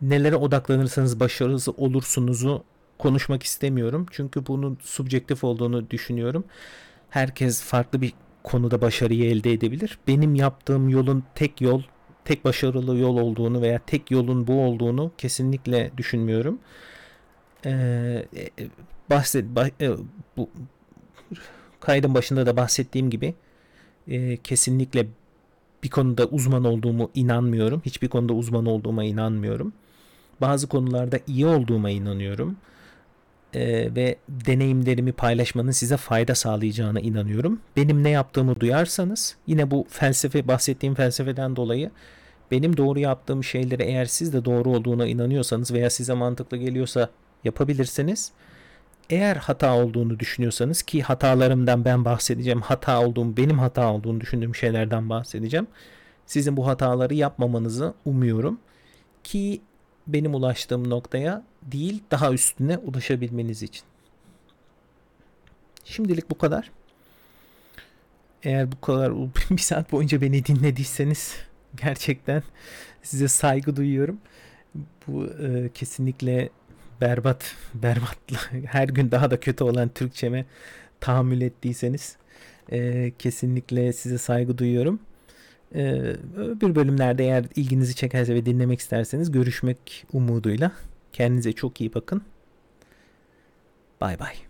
Nelere 0.00 0.36
odaklanırsanız 0.36 1.20
başarılı 1.20 1.72
olursunuzu 1.76 2.64
konuşmak 2.98 3.42
istemiyorum. 3.42 4.06
Çünkü 4.10 4.46
bunun 4.46 4.78
subjektif 4.82 5.44
olduğunu 5.44 5.90
düşünüyorum. 5.90 6.44
Herkes 7.10 7.62
farklı 7.62 8.00
bir 8.00 8.12
konuda 8.42 8.80
başarıyı 8.80 9.30
elde 9.30 9.52
edebilir. 9.52 9.98
Benim 10.08 10.34
yaptığım 10.34 10.88
yolun 10.88 11.24
tek 11.34 11.60
yol, 11.60 11.82
tek 12.24 12.44
başarılı 12.44 12.98
yol 12.98 13.18
olduğunu 13.18 13.62
veya 13.62 13.80
tek 13.86 14.10
yolun 14.10 14.46
bu 14.46 14.64
olduğunu 14.64 15.12
kesinlikle 15.18 15.90
düşünmüyorum. 15.96 16.58
Ee, 17.66 18.26
bahset, 19.10 19.44
bah, 19.44 19.68
e, 19.80 19.90
bu 20.36 20.50
kaydın 21.80 22.14
başında 22.14 22.46
da 22.46 22.56
bahsettiğim 22.56 23.10
gibi 23.10 23.34
e, 24.08 24.36
kesinlikle 24.36 25.06
bir 25.82 25.90
konuda 25.90 26.26
uzman 26.26 26.64
olduğumu 26.64 27.10
inanmıyorum. 27.14 27.82
Hiçbir 27.86 28.08
konuda 28.08 28.32
uzman 28.32 28.66
olduğuma 28.66 29.04
inanmıyorum. 29.04 29.72
Bazı 30.40 30.68
konularda 30.68 31.18
iyi 31.26 31.46
olduğuma 31.46 31.90
inanıyorum. 31.90 32.56
E, 33.54 33.94
ve 33.94 34.16
deneyimlerimi 34.28 35.12
paylaşmanın 35.12 35.70
size 35.70 35.96
fayda 35.96 36.34
sağlayacağına 36.34 37.00
inanıyorum. 37.00 37.60
Benim 37.76 38.04
ne 38.04 38.10
yaptığımı 38.10 38.60
duyarsanız 38.60 39.36
yine 39.46 39.70
bu 39.70 39.86
felsefe 39.88 40.48
bahsettiğim 40.48 40.94
felsefeden 40.94 41.56
dolayı 41.56 41.90
benim 42.50 42.76
doğru 42.76 42.98
yaptığım 42.98 43.44
şeyleri 43.44 43.82
eğer 43.82 44.04
siz 44.04 44.32
de 44.32 44.44
doğru 44.44 44.70
olduğuna 44.70 45.06
inanıyorsanız 45.06 45.72
veya 45.72 45.90
size 45.90 46.14
mantıklı 46.14 46.56
geliyorsa 46.56 47.10
yapabilirsiniz. 47.46 48.32
Eğer 49.10 49.36
hata 49.36 49.74
olduğunu 49.74 50.18
düşünüyorsanız 50.18 50.82
ki 50.82 51.02
hatalarımdan 51.02 51.84
ben 51.84 52.04
bahsedeceğim. 52.04 52.60
Hata 52.60 53.06
olduğum, 53.06 53.36
benim 53.36 53.58
hata 53.58 53.92
olduğunu 53.92 54.20
düşündüğüm 54.20 54.54
şeylerden 54.54 55.10
bahsedeceğim. 55.10 55.66
Sizin 56.26 56.56
bu 56.56 56.66
hataları 56.66 57.14
yapmamanızı 57.14 57.94
umuyorum 58.04 58.60
ki 59.24 59.60
benim 60.06 60.34
ulaştığım 60.34 60.90
noktaya 60.90 61.42
değil 61.62 62.02
daha 62.10 62.32
üstüne 62.32 62.78
ulaşabilmeniz 62.78 63.62
için. 63.62 63.84
Şimdilik 65.84 66.30
bu 66.30 66.38
kadar. 66.38 66.70
Eğer 68.42 68.72
bu 68.72 68.80
kadar 68.80 69.12
bir 69.50 69.58
saat 69.58 69.92
boyunca 69.92 70.20
beni 70.20 70.44
dinlediyseniz 70.46 71.36
gerçekten 71.76 72.42
size 73.02 73.28
saygı 73.28 73.76
duyuyorum. 73.76 74.18
Bu 75.06 75.26
e, 75.26 75.70
kesinlikle 75.74 76.50
berbat, 77.00 77.54
berbatla 77.74 78.38
her 78.66 78.88
gün 78.88 79.10
daha 79.10 79.30
da 79.30 79.40
kötü 79.40 79.64
olan 79.64 79.88
Türkçeme 79.88 80.44
tahammül 81.00 81.40
ettiyseniz 81.40 82.16
e, 82.72 83.12
kesinlikle 83.18 83.92
size 83.92 84.18
saygı 84.18 84.58
duyuyorum. 84.58 85.00
E, 85.74 86.02
bir 86.36 86.74
bölümlerde 86.74 87.24
eğer 87.24 87.44
ilginizi 87.56 87.94
çekerse 87.94 88.34
ve 88.34 88.46
dinlemek 88.46 88.80
isterseniz 88.80 89.32
görüşmek 89.32 90.04
umuduyla. 90.12 90.72
Kendinize 91.12 91.52
çok 91.52 91.80
iyi 91.80 91.94
bakın. 91.94 92.22
Bay 94.00 94.18
bay. 94.18 94.45